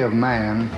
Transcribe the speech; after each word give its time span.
of 0.00 0.12
man. 0.12 0.70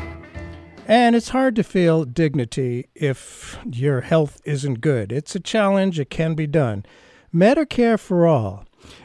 And 0.87 1.15
it's 1.15 1.29
hard 1.29 1.55
to 1.57 1.63
feel 1.63 2.05
dignity 2.05 2.89
if 2.95 3.59
your 3.71 4.01
health 4.01 4.41
isn't 4.45 4.81
good. 4.81 5.13
It's 5.13 5.35
a 5.35 5.41
challenge, 5.41 6.01
it 6.01 6.11
can 6.11 6.35
be 6.35 6.47
done. 6.47 6.87
Medicare 7.35 7.99
for 7.99 8.27
all. 8.27 8.65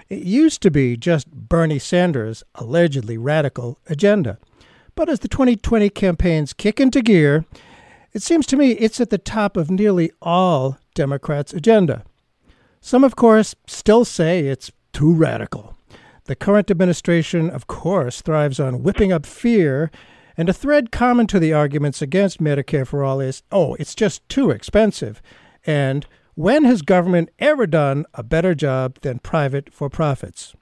It 0.10 0.24
used 0.24 0.62
to 0.62 0.72
be 0.72 0.96
just 0.96 1.30
Bernie 1.30 1.80
Sanders' 1.80 2.44
allegedly 2.56 3.18
radical 3.18 3.80
agenda. 3.90 4.38
But 4.96 5.10
as 5.10 5.20
the 5.20 5.28
2020 5.28 5.90
campaigns 5.90 6.54
kick 6.54 6.80
into 6.80 7.02
gear, 7.02 7.46
it 8.14 8.22
seems 8.22 8.46
to 8.48 8.58
me 8.58 8.72
it's 8.74 9.02
at 9.02 9.10
the 9.10 9.18
top 9.18 9.58
of 9.58 9.72
nearly 9.72 10.12
all 10.22 10.78
Democrats' 10.94 11.54
agenda. 11.54 12.04
Some, 12.80 13.04
of 13.04 13.16
course, 13.16 13.56
still 13.66 14.06
say 14.06 14.42
it's 14.48 14.72
too 14.94 15.14
radical. 15.14 15.76
The 16.26 16.36
current 16.36 16.72
administration, 16.72 17.50
of 17.50 17.68
course, 17.68 18.22
thrives 18.22 18.60
on 18.60 18.82
whipping 18.82 19.12
up 19.12 19.26
fear, 19.26 19.92
and 20.38 20.48
a 20.48 20.54
thread 20.54 20.92
common 20.92 21.28
to 21.28 21.40
the 21.40 21.54
arguments 21.54 22.02
against 22.02 22.42
Medicare 22.42 22.88
for 22.88 23.04
All 23.04 23.20
is 23.20 23.44
oh, 23.52 23.76
it's 23.76 23.94
just 23.94 24.28
too 24.30 24.50
expensive. 24.50 25.22
And 25.66 26.06
when 26.36 26.64
has 26.64 26.82
government 26.82 27.30
ever 27.40 27.68
done 27.68 28.06
a 28.14 28.24
better 28.24 28.56
job 28.56 29.00
than 29.02 29.20
private 29.20 29.74
for 29.74 29.90
profits? 29.90 30.56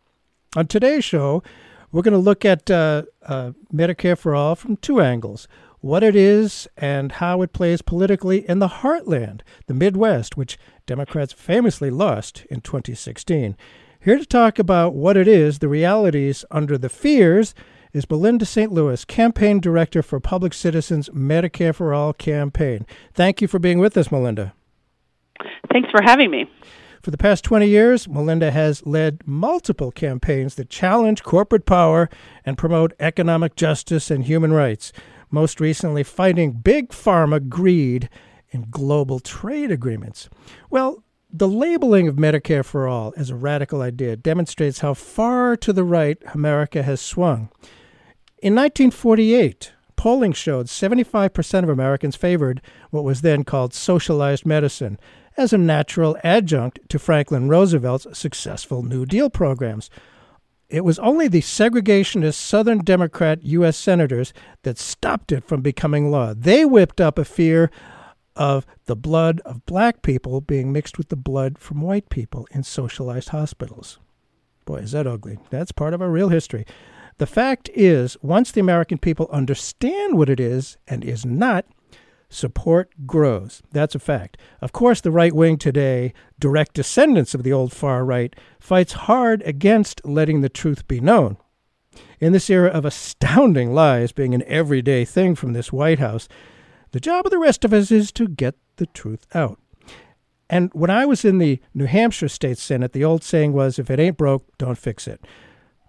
On 0.56 0.68
today's 0.68 1.06
show, 1.06 1.44
we're 1.92 2.02
going 2.02 2.14
to 2.14 2.18
look 2.18 2.44
at 2.44 2.70
uh, 2.70 3.04
uh, 3.26 3.52
Medicare 3.74 4.18
for 4.18 4.34
All 4.34 4.56
from 4.56 4.78
two 4.78 5.00
angles 5.00 5.48
what 5.82 6.04
it 6.04 6.16
is 6.16 6.68
and 6.78 7.14
how 7.14 7.42
it 7.42 7.54
plays 7.54 7.82
politically 7.82 8.48
in 8.48 8.60
the 8.60 8.68
heartland, 8.68 9.42
the 9.66 9.74
Midwest, 9.74 10.38
which 10.38 10.58
Democrats 10.86 11.34
famously 11.34 11.90
lost 11.90 12.46
in 12.52 12.62
2016. 12.62 13.58
Here 14.04 14.18
to 14.18 14.26
talk 14.26 14.58
about 14.58 14.96
what 14.96 15.16
it 15.16 15.28
is, 15.28 15.60
the 15.60 15.68
realities 15.68 16.44
under 16.50 16.76
the 16.76 16.90
fears, 16.90 17.54
is 17.94 18.10
Melinda 18.10 18.48
St. 18.48 18.72
Louis, 18.72 19.06
campaign 19.06 19.60
director 19.60 20.02
for 20.02 20.20
Public 20.20 20.56
Citizen's 20.56 21.10
Medicare 21.10 21.76
for 21.76 21.94
All 21.94 22.12
campaign. 22.12 22.88
Thank 23.14 23.44
you 23.44 23.48
for 23.48 23.60
being 23.60 23.78
with 23.78 23.96
us, 23.96 24.12
Melinda. 24.12 24.54
Thanks 25.72 25.92
for 25.92 26.02
having 26.02 26.32
me. 26.32 26.50
For 27.04 27.12
the 27.12 27.18
past 27.18 27.44
20 27.44 27.68
years, 27.68 28.08
Melinda 28.08 28.50
has 28.50 28.88
led 28.88 29.22
multiple 29.28 29.92
campaigns 29.92 30.56
that 30.56 30.72
challenge 30.72 31.22
corporate 31.22 31.68
power 31.68 32.10
and 32.44 32.58
promote 32.58 32.94
economic 33.00 33.56
justice 33.56 34.10
and 34.10 34.24
human 34.24 34.52
rights, 34.52 34.92
most 35.30 35.60
recently 35.60 36.02
fighting 36.02 36.54
big 36.54 36.90
pharma 36.90 37.48
greed 37.48 38.10
in 38.50 38.66
global 38.72 39.20
trade 39.20 39.70
agreements. 39.70 40.28
Well, 40.72 41.04
the 41.34 41.48
labeling 41.48 42.08
of 42.08 42.16
Medicare 42.16 42.66
for 42.66 42.88
All 42.88 43.14
as 43.16 43.30
a 43.30 43.36
radical 43.36 43.82
idea 43.82 44.16
demonstrates 44.16 44.80
how 44.80 44.94
far 44.94 45.56
to 45.58 45.72
the 45.72 45.84
right 45.84 46.18
America 46.34 46.84
has 46.84 47.00
swung. 47.00 47.50
In 48.40 48.56
1948, 48.56 49.72
polling 49.96 50.34
showed 50.34 50.66
75% 50.66 51.64
of 51.64 51.70
Americans 51.70 52.16
favored 52.16 52.62
what 52.90 53.04
was 53.04 53.22
then 53.22 53.44
called 53.44 53.74
socialized 53.74 54.46
medicine 54.46 55.00
as 55.38 55.54
a 55.54 55.58
natural 55.58 56.18
adjunct 56.24 56.80
to 56.90 57.00
Franklin 57.00 57.48
Roosevelt's 57.48 58.18
successful 58.18 58.84
New 58.84 59.06
Deal 59.06 59.30
programs. 59.30 59.90
It 60.70 60.84
was 60.84 61.00
only 61.00 61.28
the 61.28 61.42
segregationist 61.42 62.36
Southern 62.36 62.80
Democrat 62.80 63.44
U.S. 63.44 63.78
senators 63.78 64.34
that 64.64 64.78
stopped 64.78 65.32
it 65.32 65.44
from 65.44 65.62
becoming 65.62 66.12
law. 66.12 66.34
They 66.34 66.66
whipped 66.66 67.00
up 67.00 67.18
a 67.18 67.26
fear 67.26 67.70
of 68.36 68.66
the 68.86 68.96
blood 68.96 69.42
of 69.46 69.66
black 69.66 70.02
people 70.02 70.42
being 70.42 70.72
mixed 70.72 70.98
with 70.98 71.10
the 71.10 71.16
blood 71.16 71.58
from 71.58 71.82
white 71.82 72.10
people 72.10 72.48
in 72.52 72.64
socialized 72.64 73.30
hospitals. 73.30 74.00
Boy, 74.66 74.78
is 74.78 74.92
that 74.92 75.08
ugly. 75.08 75.40
That's 75.50 75.72
part 75.72 75.94
of 75.94 76.02
our 76.02 76.10
real 76.10 76.30
history. 76.30 76.66
The 77.18 77.28
fact 77.28 77.70
is, 77.74 78.18
once 78.22 78.52
the 78.52 78.62
American 78.62 78.98
people 78.98 79.28
understand 79.32 80.18
what 80.18 80.30
it 80.30 80.40
is 80.40 80.78
and 80.88 81.04
is 81.04 81.26
not, 81.26 81.66
support 82.30 82.90
grows. 83.06 83.62
That's 83.72 83.96
a 83.96 84.00
fact. 84.00 84.38
Of 84.62 84.72
course, 84.72 85.02
the 85.02 85.12
right 85.12 85.34
wing 85.34 85.58
today, 85.58 86.14
direct 86.40 86.74
descendants 86.74 87.36
of 87.36 87.44
the 87.44 87.54
old 87.54 87.74
far 87.74 88.06
right, 88.06 88.36
fights 88.60 88.94
hard 88.94 89.42
against 89.44 90.06
letting 90.06 90.42
the 90.42 90.50
truth 90.50 90.88
be 90.88 91.00
known. 91.00 91.38
In 92.20 92.32
this 92.32 92.50
era 92.50 92.70
of 92.70 92.86
astounding 92.86 93.74
lies 93.74 94.12
being 94.12 94.34
an 94.34 94.44
everyday 94.48 95.04
thing 95.04 95.36
from 95.36 95.54
this 95.54 95.74
White 95.74 96.00
House, 96.00 96.28
the 96.92 97.00
job 97.00 97.26
of 97.26 97.32
the 97.32 97.40
rest 97.40 97.66
of 97.66 97.74
us 97.74 97.92
is 97.92 98.12
to 98.14 98.28
get 98.28 98.56
the 98.78 98.86
truth 98.88 99.26
out. 99.34 99.60
And 100.50 100.70
when 100.74 100.90
I 100.90 101.06
was 101.06 101.24
in 101.24 101.38
the 101.38 101.62
New 101.74 101.86
Hampshire 101.86 102.28
State 102.28 102.58
Senate, 102.58 102.92
the 102.92 103.06
old 103.06 103.24
saying 103.24 103.54
was 103.54 103.80
if 103.80 103.90
it 103.90 104.00
ain't 104.00 104.18
broke, 104.18 104.46
don't 104.58 104.78
fix 104.78 105.08
it. 105.08 105.26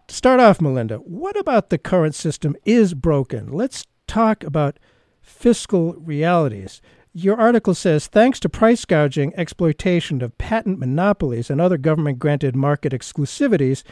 To 0.06 0.14
start 0.14 0.38
off, 0.38 0.60
Melinda, 0.60 0.98
what 0.98 1.36
about 1.36 1.70
the 1.70 1.78
current 1.78 2.14
system 2.14 2.54
is 2.64 2.94
broken? 2.94 3.50
Let's 3.50 3.86
talk 4.06 4.44
about 4.44 4.78
fiscal 5.20 5.94
realities. 5.94 6.80
Your 7.12 7.38
article 7.40 7.74
says 7.74 8.06
thanks 8.06 8.38
to 8.40 8.48
price 8.48 8.84
gouging, 8.84 9.32
exploitation 9.36 10.22
of 10.22 10.38
patent 10.38 10.78
monopolies, 10.78 11.50
and 11.50 11.60
other 11.60 11.76
government 11.76 12.18
granted 12.18 12.54
market 12.54 12.92
exclusivities, 12.92 13.82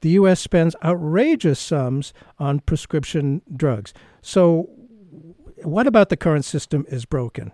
the 0.00 0.10
U.S. 0.10 0.40
spends 0.40 0.76
outrageous 0.84 1.58
sums 1.58 2.12
on 2.38 2.60
prescription 2.60 3.42
drugs. 3.56 3.92
So, 4.22 4.70
what 5.62 5.86
about 5.86 6.08
the 6.08 6.16
current 6.16 6.44
system 6.44 6.84
is 6.88 7.04
broken? 7.04 7.52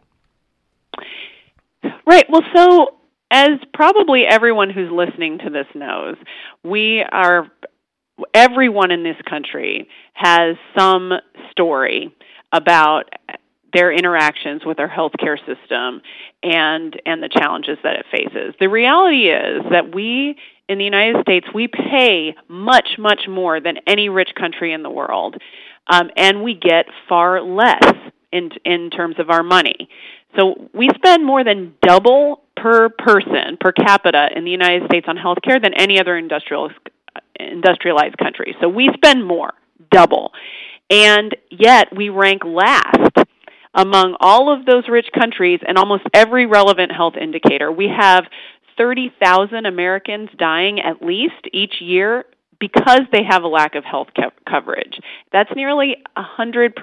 Right. 2.06 2.26
Well, 2.28 2.42
so 2.54 2.94
as 3.30 3.58
probably 3.72 4.24
everyone 4.24 4.70
who's 4.70 4.90
listening 4.90 5.38
to 5.38 5.50
this 5.50 5.66
knows, 5.74 6.16
we 6.62 7.02
are 7.02 7.50
everyone 8.32 8.90
in 8.90 9.02
this 9.02 9.16
country 9.28 9.88
has 10.12 10.56
some 10.78 11.12
story 11.50 12.14
about 12.52 13.10
their 13.72 13.92
interactions 13.92 14.64
with 14.64 14.78
our 14.78 14.88
healthcare 14.88 15.36
system 15.38 16.00
and 16.42 17.00
and 17.04 17.22
the 17.22 17.28
challenges 17.28 17.76
that 17.82 17.96
it 17.96 18.06
faces. 18.10 18.54
The 18.60 18.68
reality 18.68 19.28
is 19.28 19.62
that 19.70 19.94
we 19.94 20.36
in 20.68 20.78
the 20.78 20.84
United 20.84 21.22
States 21.22 21.46
we 21.52 21.66
pay 21.66 22.36
much 22.48 22.96
much 22.98 23.22
more 23.28 23.60
than 23.60 23.78
any 23.86 24.08
rich 24.08 24.30
country 24.38 24.72
in 24.72 24.82
the 24.82 24.90
world 24.90 25.36
um, 25.86 26.10
and 26.16 26.42
we 26.42 26.54
get 26.54 26.86
far 27.08 27.40
less 27.42 27.82
in 28.32 28.50
in 28.64 28.90
terms 28.90 29.16
of 29.18 29.30
our 29.30 29.42
money. 29.42 29.88
So 30.36 30.68
we 30.72 30.88
spend 30.94 31.24
more 31.24 31.44
than 31.44 31.74
double 31.82 32.42
per 32.56 32.88
person 32.88 33.56
per 33.60 33.72
capita 33.72 34.28
in 34.34 34.44
the 34.44 34.50
United 34.50 34.86
States 34.86 35.06
on 35.08 35.16
healthcare 35.16 35.62
than 35.62 35.74
any 35.74 36.00
other 36.00 36.16
industrial 36.16 36.70
industrialized 37.38 38.18
country. 38.18 38.56
So 38.60 38.68
we 38.68 38.90
spend 38.94 39.26
more, 39.26 39.54
double. 39.90 40.32
And 40.90 41.36
yet 41.50 41.94
we 41.94 42.08
rank 42.08 42.42
last 42.44 43.16
among 43.74 44.16
all 44.20 44.52
of 44.52 44.66
those 44.66 44.88
rich 44.88 45.08
countries 45.12 45.60
and 45.66 45.76
almost 45.76 46.04
every 46.12 46.46
relevant 46.46 46.92
health 46.92 47.14
indicator. 47.20 47.72
We 47.72 47.88
have 47.88 48.24
30,000 48.76 49.66
Americans 49.66 50.30
dying 50.36 50.80
at 50.80 51.02
least 51.02 51.48
each 51.52 51.80
year 51.80 52.24
because 52.64 53.02
they 53.12 53.22
have 53.22 53.42
a 53.42 53.46
lack 53.46 53.74
of 53.74 53.84
health 53.84 54.08
co- 54.16 54.30
coverage. 54.48 54.98
That's 55.32 55.50
nearly 55.54 55.96
100 56.16 56.74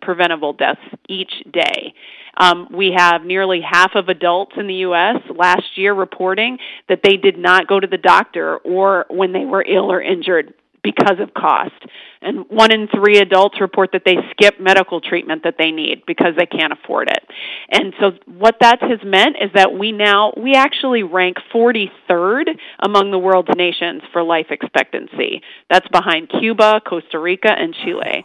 preventable 0.00 0.52
deaths 0.52 0.80
each 1.08 1.32
day. 1.52 1.94
Um, 2.36 2.66
we 2.72 2.92
have 2.96 3.24
nearly 3.24 3.60
half 3.60 3.92
of 3.94 4.08
adults 4.08 4.52
in 4.56 4.66
the 4.66 4.74
U.S. 4.74 5.16
last 5.36 5.76
year 5.76 5.94
reporting 5.94 6.58
that 6.88 7.00
they 7.04 7.16
did 7.16 7.38
not 7.38 7.68
go 7.68 7.78
to 7.78 7.86
the 7.86 7.98
doctor 7.98 8.56
or 8.58 9.06
when 9.10 9.32
they 9.32 9.44
were 9.44 9.62
ill 9.62 9.92
or 9.92 10.02
injured 10.02 10.54
because 10.82 11.20
of 11.20 11.34
cost. 11.34 11.86
And 12.20 12.46
one 12.48 12.72
in 12.72 12.88
three 12.88 13.18
adults 13.18 13.60
report 13.60 13.90
that 13.92 14.02
they 14.04 14.16
skip 14.30 14.58
medical 14.60 15.00
treatment 15.00 15.44
that 15.44 15.54
they 15.58 15.70
need 15.70 16.02
because 16.06 16.34
they 16.36 16.46
can't 16.46 16.72
afford 16.72 17.08
it. 17.08 17.24
And 17.70 17.94
so 18.00 18.12
what 18.26 18.56
that 18.60 18.82
has 18.82 18.98
meant 19.04 19.36
is 19.40 19.50
that 19.54 19.72
we 19.72 19.92
now, 19.92 20.32
we 20.36 20.54
actually 20.54 21.02
rank 21.02 21.36
43rd 21.54 22.58
among 22.80 23.10
the 23.10 23.18
world's 23.18 23.54
nations 23.56 24.02
for 24.12 24.22
life 24.22 24.46
expectancy. 24.50 25.42
That's 25.70 25.86
behind 25.88 26.28
Cuba, 26.28 26.80
Costa 26.86 27.18
Rica, 27.18 27.50
and 27.50 27.74
Chile. 27.84 28.24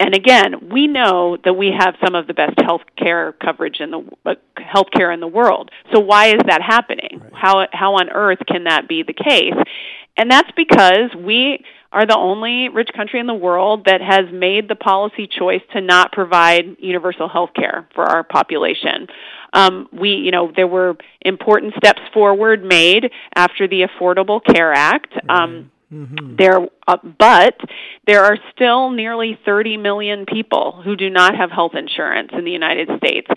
and 0.00 0.14
again, 0.14 0.68
we 0.70 0.88
know 0.88 1.36
that 1.44 1.54
we 1.54 1.70
have 1.78 1.94
some 2.04 2.14
of 2.14 2.26
the 2.26 2.34
best 2.34 2.58
health 2.60 2.82
care 2.96 3.32
coverage 3.32 3.78
in 3.80 3.90
the 3.90 4.02
uh, 4.26 4.34
health 4.56 4.88
care 4.92 5.12
in 5.12 5.20
the 5.20 5.28
world. 5.28 5.70
So 5.92 6.00
why 6.00 6.28
is 6.28 6.40
that 6.46 6.60
happening? 6.60 7.20
Right. 7.20 7.32
How 7.34 7.66
how 7.72 7.94
on 7.94 8.10
earth 8.10 8.40
can 8.48 8.64
that 8.64 8.88
be 8.88 9.02
the 9.02 9.12
case? 9.12 9.54
And 10.16 10.30
that's 10.30 10.50
because 10.56 11.14
we 11.16 11.64
are 11.92 12.06
the 12.06 12.16
only 12.16 12.68
rich 12.70 12.88
country 12.96 13.20
in 13.20 13.26
the 13.26 13.34
world 13.34 13.84
that 13.84 14.00
has 14.00 14.24
made 14.32 14.68
the 14.68 14.74
policy 14.74 15.26
choice 15.26 15.60
to 15.72 15.80
not 15.80 16.10
provide 16.12 16.76
universal 16.78 17.28
health 17.28 17.50
care 17.54 17.86
for 17.94 18.04
our 18.04 18.24
population. 18.24 19.06
Um, 19.52 19.88
we, 19.92 20.10
you 20.10 20.30
know, 20.30 20.50
there 20.54 20.66
were 20.66 20.96
important 21.20 21.74
steps 21.76 22.00
forward 22.14 22.64
made 22.64 23.10
after 23.34 23.68
the 23.68 23.82
Affordable 23.82 24.42
Care 24.42 24.72
Act. 24.72 25.12
Um, 25.28 25.70
mm-hmm. 25.92 26.36
There, 26.36 26.66
uh, 26.88 26.96
but 27.18 27.56
there 28.06 28.24
are 28.24 28.38
still 28.54 28.90
nearly 28.90 29.38
30 29.44 29.76
million 29.76 30.24
people 30.24 30.80
who 30.82 30.96
do 30.96 31.10
not 31.10 31.36
have 31.36 31.50
health 31.50 31.74
insurance 31.74 32.30
in 32.32 32.44
the 32.44 32.50
United 32.50 32.88
States. 32.96 33.28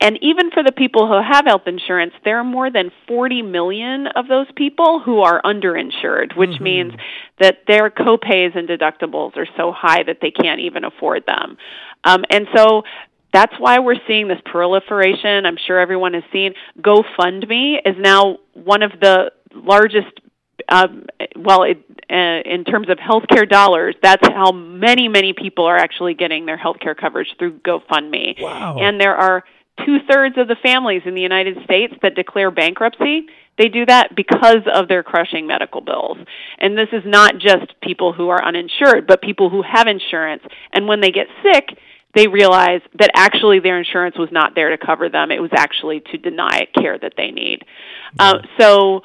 And 0.00 0.16
even 0.22 0.50
for 0.52 0.62
the 0.62 0.70
people 0.70 1.08
who 1.08 1.20
have 1.20 1.44
health 1.44 1.66
insurance, 1.66 2.12
there 2.24 2.38
are 2.38 2.44
more 2.44 2.70
than 2.70 2.92
40 3.08 3.42
million 3.42 4.06
of 4.06 4.28
those 4.28 4.46
people 4.54 5.00
who 5.00 5.20
are 5.20 5.42
underinsured, 5.42 6.36
which 6.36 6.50
mm-hmm. 6.50 6.64
means 6.64 6.92
that 7.40 7.64
their 7.66 7.90
copays 7.90 8.56
and 8.56 8.68
deductibles 8.68 9.36
are 9.36 9.48
so 9.56 9.72
high 9.72 10.04
that 10.04 10.18
they 10.22 10.30
can't 10.30 10.60
even 10.60 10.84
afford 10.84 11.26
them. 11.26 11.58
Um, 12.04 12.24
and 12.30 12.46
so 12.54 12.84
that's 13.32 13.54
why 13.58 13.80
we're 13.80 14.00
seeing 14.06 14.28
this 14.28 14.40
proliferation. 14.44 15.44
I'm 15.44 15.58
sure 15.66 15.80
everyone 15.80 16.14
has 16.14 16.22
seen 16.32 16.54
GoFundMe 16.80 17.78
is 17.84 17.96
now 17.98 18.38
one 18.54 18.82
of 18.82 18.92
the 19.00 19.32
largest 19.52 20.20
um, 20.68 21.06
well, 21.36 21.62
it, 21.62 21.78
uh, 22.10 22.42
in 22.44 22.64
terms 22.64 22.88
of 22.90 22.98
healthcare 22.98 23.48
dollars, 23.48 23.94
that's 24.02 24.26
how 24.26 24.52
many, 24.52 25.08
many 25.08 25.32
people 25.32 25.64
are 25.64 25.76
actually 25.76 26.14
getting 26.14 26.46
their 26.46 26.58
healthcare 26.58 26.96
coverage 26.96 27.28
through 27.38 27.58
GoFundMe. 27.60 28.40
Wow. 28.42 28.76
And 28.78 29.00
there 29.00 29.16
are 29.16 29.44
two 29.84 29.98
thirds 30.10 30.36
of 30.38 30.48
the 30.48 30.56
families 30.62 31.02
in 31.04 31.14
the 31.14 31.20
United 31.20 31.62
States 31.64 31.94
that 32.02 32.14
declare 32.14 32.50
bankruptcy. 32.50 33.26
They 33.56 33.68
do 33.68 33.84
that 33.86 34.14
because 34.14 34.62
of 34.72 34.86
their 34.86 35.02
crushing 35.02 35.46
medical 35.46 35.80
bills. 35.80 36.18
And 36.58 36.78
this 36.78 36.88
is 36.92 37.02
not 37.04 37.38
just 37.38 37.80
people 37.82 38.12
who 38.12 38.28
are 38.28 38.42
uninsured, 38.42 39.06
but 39.06 39.20
people 39.20 39.50
who 39.50 39.62
have 39.62 39.88
insurance. 39.88 40.42
And 40.72 40.86
when 40.86 41.00
they 41.00 41.10
get 41.10 41.26
sick, 41.42 41.76
they 42.14 42.28
realize 42.28 42.80
that 42.98 43.10
actually 43.14 43.60
their 43.60 43.78
insurance 43.78 44.16
was 44.16 44.28
not 44.30 44.54
there 44.54 44.70
to 44.70 44.78
cover 44.78 45.08
them. 45.08 45.30
It 45.30 45.40
was 45.40 45.50
actually 45.56 46.00
to 46.12 46.18
deny 46.18 46.68
care 46.74 46.98
that 46.98 47.14
they 47.16 47.30
need. 47.30 47.64
Uh, 48.18 48.38
so 48.58 49.02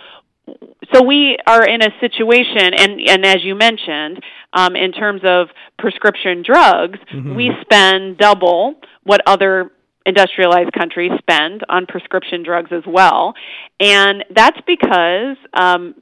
so 0.93 1.03
we 1.03 1.37
are 1.47 1.65
in 1.65 1.81
a 1.81 1.89
situation, 2.01 2.73
and, 2.73 2.99
and 2.99 3.25
as 3.25 3.43
you 3.43 3.55
mentioned, 3.55 4.21
um, 4.51 4.75
in 4.75 4.91
terms 4.91 5.21
of 5.23 5.47
prescription 5.79 6.43
drugs, 6.45 6.99
mm-hmm. 7.13 7.35
we 7.35 7.51
spend 7.61 8.17
double 8.17 8.75
what 9.03 9.21
other 9.25 9.71
industrialized 10.05 10.73
countries 10.73 11.11
spend 11.19 11.63
on 11.69 11.85
prescription 11.85 12.44
drugs 12.44 12.71
as 12.71 12.83
well. 12.85 13.33
And 13.79 14.25
that's 14.35 14.59
because 14.67 15.38
um, 15.53 15.95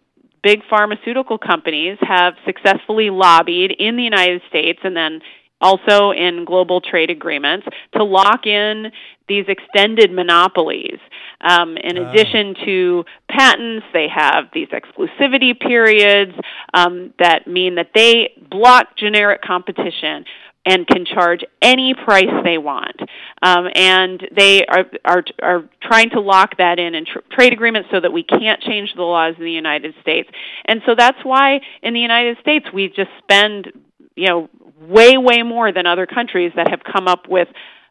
big 0.43 0.61
pharmaceutical 0.69 1.37
companies 1.37 1.97
have 2.01 2.33
successfully 2.45 3.09
lobbied 3.09 3.71
in 3.71 3.95
the 3.95 4.03
United 4.03 4.41
States 4.49 4.79
and 4.83 4.95
then 4.95 5.21
also 5.61 6.11
in 6.11 6.43
global 6.43 6.81
trade 6.81 7.11
agreements 7.11 7.67
to 7.95 8.03
lock 8.03 8.47
in 8.47 8.91
these 9.27 9.45
extended 9.47 10.11
monopolies. 10.11 10.97
Um, 11.39 11.77
in 11.77 11.97
uh. 11.97 12.09
addition 12.09 12.55
to 12.65 13.05
patents, 13.29 13.85
they 13.93 14.07
have 14.13 14.45
these 14.53 14.69
exclusivity 14.69 15.57
periods 15.57 16.33
um, 16.73 17.13
that 17.19 17.47
mean 17.47 17.75
that 17.75 17.91
they 17.93 18.33
block 18.49 18.97
generic 18.97 19.41
competition 19.41 20.25
and 20.65 20.87
can 20.87 21.05
charge 21.05 21.41
any 21.61 21.93
price 21.93 22.29
they 22.43 22.57
want. 22.57 22.99
Um, 23.41 23.67
and 23.73 24.27
they 24.35 24.65
are, 24.65 24.85
are, 25.03 25.23
are 25.41 25.69
trying 25.81 26.11
to 26.11 26.19
lock 26.19 26.57
that 26.57 26.79
in 26.79 26.93
in 26.93 27.05
tr- 27.05 27.19
trade 27.31 27.53
agreements 27.53 27.89
so 27.91 27.99
that 27.99 28.13
we 28.13 28.23
can't 28.23 28.61
change 28.61 28.93
the 28.95 29.01
laws 29.01 29.35
in 29.37 29.43
the 29.43 29.51
United 29.51 29.95
States. 30.01 30.29
And 30.65 30.81
so 30.85 30.93
that's 30.95 31.17
why 31.23 31.61
in 31.81 31.93
the 31.93 31.99
United 31.99 32.37
States 32.39 32.67
we 32.73 32.87
just 32.89 33.09
spend, 33.23 33.71
you 34.15 34.27
know, 34.27 34.49
way, 34.79 35.17
way 35.17 35.41
more 35.43 35.71
than 35.71 35.85
other 35.87 36.05
countries 36.05 36.51
that 36.55 36.69
have 36.69 36.81
come 36.83 37.07
up 37.07 37.27
with 37.27 37.47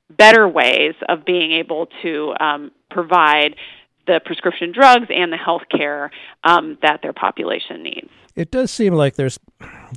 better 0.09 0.49
ways 0.49 0.95
of 1.09 1.25
being 1.25 1.53
able 1.53 1.89
to 2.03 2.35
um, 2.41 2.71
provide 2.91 3.57
the 4.07 4.21
prescription 4.25 4.73
drugs 4.73 5.07
and 5.09 5.33
the 5.33 5.37
health 5.37 5.63
care 5.71 6.11
um, 6.45 6.79
that 6.83 7.01
their 7.03 7.13
population 7.13 7.83
needs. 7.83 8.09
It 8.35 8.51
does 8.51 8.71
seem 8.71 8.95
like 8.95 9.15
there's 9.17 9.39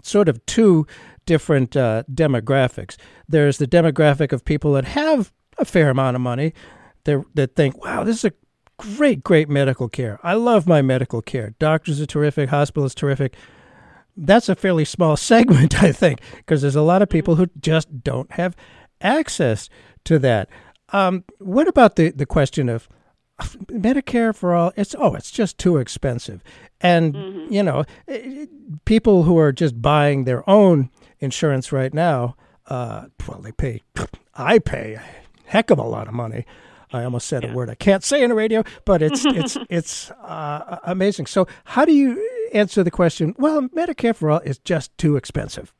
sort 0.03 0.29
of 0.29 0.45
two 0.45 0.85
different 1.25 1.75
uh, 1.75 2.03
demographics. 2.11 2.97
There's 3.27 3.57
the 3.57 3.67
demographic 3.67 4.31
of 4.31 4.45
people 4.45 4.73
that 4.73 4.85
have 4.85 5.31
a 5.57 5.65
fair 5.65 5.89
amount 5.89 6.15
of 6.15 6.21
money 6.21 6.53
that 7.05 7.55
think, 7.55 7.83
wow, 7.83 8.03
this 8.03 8.17
is 8.19 8.25
a 8.25 8.33
great, 8.77 9.23
great 9.23 9.49
medical 9.49 9.89
care. 9.89 10.19
I 10.23 10.33
love 10.33 10.67
my 10.67 10.81
medical 10.81 11.21
care. 11.21 11.53
Doctors 11.59 12.01
are 12.01 12.05
terrific, 12.05 12.49
hospitals 12.49 12.95
terrific. 12.95 13.35
That's 14.15 14.49
a 14.49 14.55
fairly 14.55 14.85
small 14.85 15.17
segment, 15.31 15.81
I 15.83 15.91
think, 15.91 16.21
because 16.37 16.61
there's 16.61 16.75
a 16.75 16.81
lot 16.81 17.01
of 17.01 17.09
people 17.09 17.35
who 17.35 17.47
just 17.59 18.03
don't 18.03 18.31
have 18.33 18.55
access 19.01 19.69
to 20.05 20.19
that. 20.19 20.49
Um, 20.89 21.23
what 21.39 21.67
about 21.67 21.95
the, 21.95 22.11
the 22.11 22.25
question 22.25 22.69
of 22.69 22.87
Medicare 23.41 24.35
for 24.35 24.53
all? 24.53 24.71
It's 24.75 24.95
oh, 24.97 25.15
it's 25.15 25.31
just 25.31 25.57
too 25.57 25.77
expensive, 25.77 26.43
and 26.81 27.15
mm-hmm. 27.15 27.53
you 27.53 27.63
know, 27.63 27.83
eh, 28.07 28.45
people 28.85 29.23
who 29.23 29.39
are 29.39 29.51
just 29.51 29.81
buying 29.81 30.25
their 30.25 30.47
own 30.47 30.91
insurance 31.23 31.71
right 31.71 31.93
now, 31.93 32.35
uh, 32.67 33.05
well, 33.27 33.41
they 33.41 33.51
pay. 33.51 33.81
I 34.35 34.59
pay 34.59 34.93
a 34.93 35.03
heck 35.45 35.69
of 35.69 35.79
a 35.79 35.83
lot 35.83 36.07
of 36.07 36.13
money. 36.13 36.45
I 36.91 37.03
almost 37.03 37.27
said 37.27 37.43
yeah. 37.43 37.51
a 37.51 37.53
word 37.53 37.69
I 37.69 37.75
can't 37.75 38.03
say 38.03 38.23
in 38.23 38.31
a 38.31 38.35
radio, 38.35 38.63
but 38.85 39.01
it's 39.01 39.25
it's 39.25 39.57
it's 39.69 40.11
uh, 40.11 40.79
amazing. 40.83 41.25
So, 41.25 41.47
how 41.65 41.85
do 41.85 41.93
you 41.93 42.47
answer 42.53 42.83
the 42.83 42.91
question? 42.91 43.35
Well, 43.37 43.69
Medicare 43.69 44.15
for 44.15 44.29
all 44.29 44.39
is 44.39 44.59
just 44.59 44.95
too 44.97 45.15
expensive. 45.15 45.73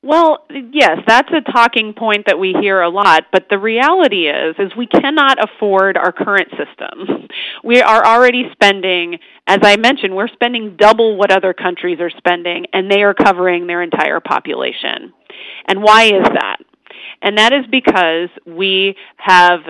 Well, 0.00 0.46
yes, 0.72 0.98
that's 1.08 1.28
a 1.32 1.40
talking 1.52 1.92
point 1.92 2.26
that 2.26 2.38
we 2.38 2.54
hear 2.60 2.80
a 2.80 2.88
lot, 2.88 3.24
but 3.32 3.46
the 3.50 3.58
reality 3.58 4.28
is 4.28 4.54
is 4.58 4.70
we 4.76 4.86
cannot 4.86 5.38
afford 5.42 5.96
our 5.96 6.12
current 6.12 6.50
system. 6.50 7.26
We 7.64 7.82
are 7.82 8.06
already 8.06 8.44
spending, 8.52 9.18
as 9.48 9.58
I 9.62 9.76
mentioned, 9.76 10.14
we're 10.14 10.28
spending 10.28 10.76
double 10.78 11.16
what 11.16 11.32
other 11.32 11.52
countries 11.52 11.98
are 12.00 12.10
spending 12.10 12.66
and 12.72 12.88
they 12.88 13.02
are 13.02 13.12
covering 13.12 13.66
their 13.66 13.82
entire 13.82 14.20
population. 14.20 15.12
And 15.66 15.82
why 15.82 16.04
is 16.04 16.24
that? 16.24 16.58
And 17.20 17.36
that 17.38 17.52
is 17.52 17.66
because 17.68 18.28
we 18.46 18.94
have 19.16 19.60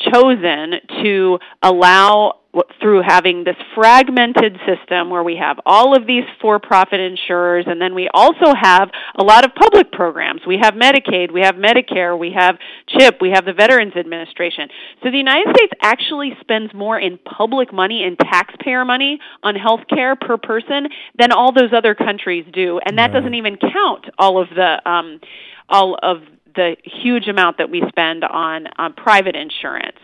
chosen 0.00 0.74
to 1.02 1.38
allow 1.62 2.40
through 2.80 3.00
having 3.06 3.44
this 3.44 3.56
fragmented 3.76 4.58
system 4.66 5.08
where 5.08 5.22
we 5.22 5.36
have 5.36 5.60
all 5.64 5.96
of 5.96 6.04
these 6.04 6.24
for-profit 6.40 6.98
insurers 6.98 7.64
and 7.68 7.80
then 7.80 7.94
we 7.94 8.08
also 8.12 8.52
have 8.60 8.90
a 9.16 9.22
lot 9.22 9.44
of 9.44 9.54
public 9.54 9.92
programs. 9.92 10.40
We 10.44 10.58
have 10.60 10.74
Medicaid, 10.74 11.30
we 11.30 11.42
have 11.42 11.54
Medicare, 11.54 12.18
we 12.18 12.32
have 12.32 12.58
CHIP, 12.88 13.18
we 13.20 13.30
have 13.30 13.44
the 13.44 13.52
Veterans 13.52 13.94
Administration. 13.94 14.68
So 15.02 15.12
the 15.12 15.16
United 15.16 15.54
States 15.54 15.72
actually 15.80 16.32
spends 16.40 16.74
more 16.74 16.98
in 16.98 17.18
public 17.18 17.72
money 17.72 18.02
and 18.02 18.18
taxpayer 18.18 18.84
money 18.84 19.20
on 19.44 19.54
health 19.54 19.82
care 19.88 20.16
per 20.16 20.36
person 20.36 20.88
than 21.16 21.30
all 21.30 21.52
those 21.52 21.72
other 21.72 21.94
countries 21.94 22.44
do. 22.52 22.80
And 22.84 22.98
that 22.98 23.12
doesn't 23.12 23.34
even 23.34 23.58
count 23.58 24.06
all 24.18 24.42
of 24.42 24.48
the 24.48 24.90
um, 24.90 25.20
all 25.68 25.96
of 26.02 26.22
the 26.54 26.76
huge 26.84 27.28
amount 27.28 27.58
that 27.58 27.70
we 27.70 27.82
spend 27.88 28.24
on, 28.24 28.66
on 28.78 28.92
private 28.92 29.36
insurance. 29.36 29.96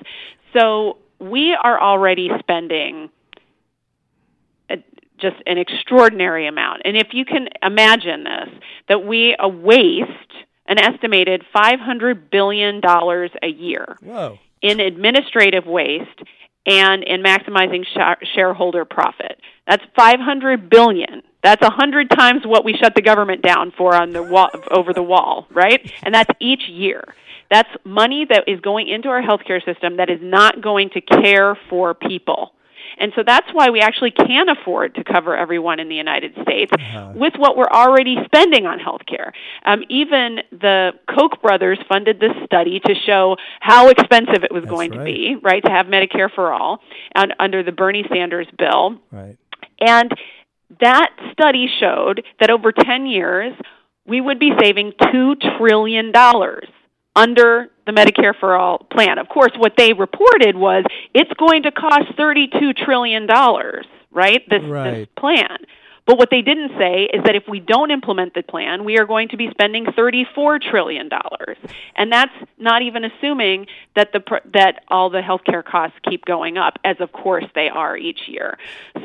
So 0.52 0.98
we 1.18 1.56
are 1.60 1.80
already 1.80 2.30
spending 2.38 3.10
a, 4.70 4.76
just 5.18 5.36
an 5.46 5.58
extraordinary 5.58 6.46
amount. 6.46 6.82
And 6.84 6.96
if 6.96 7.08
you 7.12 7.24
can 7.24 7.48
imagine 7.62 8.24
this, 8.24 8.48
that 8.88 9.04
we 9.06 9.36
waste 9.40 10.10
an 10.66 10.78
estimated 10.78 11.44
$500 11.54 12.30
billion 12.30 12.80
a 12.84 13.48
year 13.48 13.96
Whoa. 14.02 14.38
in 14.62 14.80
administrative 14.80 15.66
waste 15.66 16.22
and 16.66 17.04
in 17.04 17.22
maximizing 17.22 17.84
shareholder 18.34 18.84
profit. 18.84 19.40
That's 19.68 19.84
500 19.94 20.68
billion. 20.68 21.22
That's 21.46 21.62
a 21.62 21.70
hundred 21.70 22.10
times 22.10 22.44
what 22.44 22.64
we 22.64 22.74
shut 22.74 22.96
the 22.96 23.02
government 23.02 23.40
down 23.40 23.70
for 23.78 23.94
on 23.94 24.10
the 24.10 24.20
wall, 24.20 24.50
over 24.68 24.92
the 24.92 25.02
wall, 25.02 25.46
right? 25.52 25.80
And 26.02 26.12
that's 26.12 26.28
each 26.40 26.68
year. 26.68 27.14
That's 27.48 27.68
money 27.84 28.26
that 28.28 28.48
is 28.48 28.58
going 28.58 28.88
into 28.88 29.08
our 29.10 29.22
healthcare 29.22 29.64
system 29.64 29.98
that 29.98 30.10
is 30.10 30.18
not 30.20 30.60
going 30.60 30.90
to 30.90 31.00
care 31.00 31.56
for 31.70 31.94
people. 31.94 32.52
And 32.98 33.12
so 33.14 33.22
that's 33.24 33.46
why 33.52 33.70
we 33.70 33.78
actually 33.78 34.10
can 34.10 34.48
afford 34.48 34.96
to 34.96 35.04
cover 35.04 35.36
everyone 35.36 35.78
in 35.78 35.88
the 35.88 35.94
United 35.94 36.32
States 36.42 36.72
uh-huh. 36.72 37.12
with 37.14 37.34
what 37.36 37.56
we're 37.56 37.70
already 37.70 38.16
spending 38.24 38.66
on 38.66 38.80
healthcare. 38.80 39.30
Um, 39.64 39.84
even 39.88 40.40
the 40.50 40.94
Koch 41.08 41.40
brothers 41.40 41.78
funded 41.88 42.18
this 42.18 42.32
study 42.44 42.80
to 42.80 42.94
show 43.06 43.36
how 43.60 43.88
expensive 43.88 44.42
it 44.42 44.50
was 44.50 44.64
that's 44.64 44.70
going 44.72 44.90
right. 44.90 44.98
to 44.98 45.04
be, 45.04 45.36
right, 45.40 45.62
to 45.62 45.70
have 45.70 45.86
Medicare 45.86 46.28
for 46.34 46.52
all 46.52 46.80
and, 47.14 47.34
under 47.38 47.62
the 47.62 47.70
Bernie 47.70 48.04
Sanders 48.12 48.48
bill. 48.58 48.98
Right. 49.12 49.36
And 49.78 50.10
that 50.80 51.10
study 51.32 51.68
showed 51.80 52.24
that 52.40 52.50
over 52.50 52.72
10 52.72 53.06
years, 53.06 53.52
we 54.06 54.20
would 54.20 54.38
be 54.38 54.52
saving 54.60 54.92
$2 55.00 55.58
trillion 55.58 56.12
under 57.14 57.68
the 57.86 57.92
Medicare 57.92 58.38
for 58.38 58.56
All 58.56 58.78
plan. 58.78 59.18
Of 59.18 59.28
course, 59.28 59.52
what 59.56 59.72
they 59.76 59.92
reported 59.92 60.56
was 60.56 60.84
it's 61.14 61.32
going 61.38 61.62
to 61.64 61.72
cost 61.72 62.16
$32 62.18 62.76
trillion, 62.76 63.26
right? 64.10 64.42
This, 64.48 64.62
right. 64.64 64.90
this 64.90 65.08
plan. 65.18 65.58
But 66.06 66.18
what 66.18 66.30
they 66.30 66.40
didn't 66.40 66.70
say 66.78 67.08
is 67.12 67.24
that 67.24 67.34
if 67.34 67.44
we 67.48 67.58
don't 67.58 67.90
implement 67.90 68.34
the 68.34 68.42
plan, 68.42 68.84
we 68.84 68.98
are 68.98 69.04
going 69.04 69.28
to 69.30 69.36
be 69.36 69.50
spending 69.50 69.86
$34 69.86 70.62
trillion. 70.62 71.10
And 71.96 72.12
that's 72.12 72.32
not 72.58 72.82
even 72.82 73.04
assuming 73.04 73.66
that, 73.96 74.12
the, 74.12 74.22
that 74.54 74.84
all 74.88 75.10
the 75.10 75.20
healthcare 75.20 75.64
costs 75.64 75.98
keep 76.08 76.24
going 76.24 76.58
up, 76.58 76.78
as 76.84 76.96
of 77.00 77.12
course 77.12 77.44
they 77.54 77.68
are 77.68 77.96
each 77.96 78.28
year. 78.28 78.56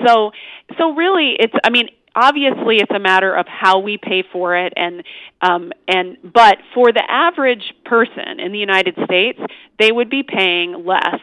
So, 0.05 0.31
so 0.77 0.93
really, 0.93 1.35
it's, 1.39 1.53
I 1.63 1.71
mean, 1.71 1.89
obviously 2.15 2.77
it's 2.77 2.91
a 2.91 2.99
matter 2.99 3.33
of 3.33 3.47
how 3.47 3.79
we 3.79 3.97
pay 3.97 4.23
for 4.31 4.55
it 4.55 4.73
and 4.75 5.03
um, 5.41 5.71
and 5.87 6.17
but 6.21 6.57
for 6.73 6.91
the 6.91 7.03
average 7.09 7.73
person 7.85 8.39
in 8.39 8.51
the 8.51 8.59
United 8.59 8.97
States 9.05 9.39
they 9.79 9.93
would 9.93 10.09
be 10.09 10.21
paying 10.21 10.85
less 10.85 11.21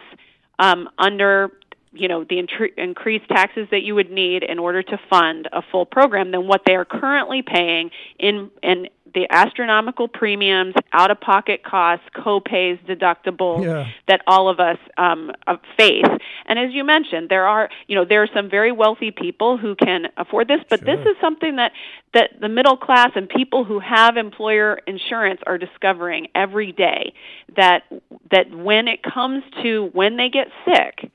um, 0.58 0.88
under 0.98 1.52
you 1.98 2.08
know 2.08 2.24
the 2.24 2.38
increased 2.76 3.28
taxes 3.28 3.68
that 3.70 3.82
you 3.82 3.94
would 3.94 4.10
need 4.10 4.42
in 4.42 4.58
order 4.58 4.82
to 4.82 4.98
fund 5.10 5.48
a 5.52 5.62
full 5.62 5.86
program 5.86 6.30
than 6.30 6.46
what 6.46 6.62
they 6.66 6.74
are 6.74 6.84
currently 6.84 7.42
paying 7.42 7.90
in 8.18 8.50
in 8.62 8.88
the 9.14 9.26
astronomical 9.30 10.08
premiums, 10.08 10.74
out 10.92 11.10
of 11.10 11.20
pocket 11.20 11.62
costs, 11.64 12.04
co-pays, 12.14 12.78
deductibles 12.86 13.64
yeah. 13.64 13.86
that 14.06 14.20
all 14.26 14.48
of 14.48 14.60
us 14.60 14.78
um, 14.96 15.32
uh, 15.46 15.56
face. 15.76 16.04
And 16.46 16.58
as 16.58 16.72
you 16.72 16.84
mentioned, 16.84 17.28
there 17.28 17.46
are 17.46 17.68
you 17.86 17.96
know 17.96 18.04
there 18.04 18.22
are 18.22 18.28
some 18.34 18.50
very 18.50 18.72
wealthy 18.72 19.10
people 19.10 19.56
who 19.56 19.74
can 19.74 20.06
afford 20.16 20.48
this, 20.48 20.60
but 20.68 20.80
sure. 20.80 20.96
this 20.96 21.06
is 21.06 21.16
something 21.20 21.56
that 21.56 21.72
that 22.14 22.30
the 22.40 22.48
middle 22.48 22.76
class 22.76 23.10
and 23.14 23.28
people 23.28 23.64
who 23.64 23.80
have 23.80 24.16
employer 24.16 24.78
insurance 24.86 25.40
are 25.46 25.58
discovering 25.58 26.28
every 26.34 26.72
day 26.72 27.12
that 27.56 27.84
that 28.30 28.50
when 28.50 28.88
it 28.88 29.02
comes 29.02 29.42
to 29.62 29.90
when 29.92 30.16
they 30.16 30.28
get 30.28 30.48
sick 30.64 31.10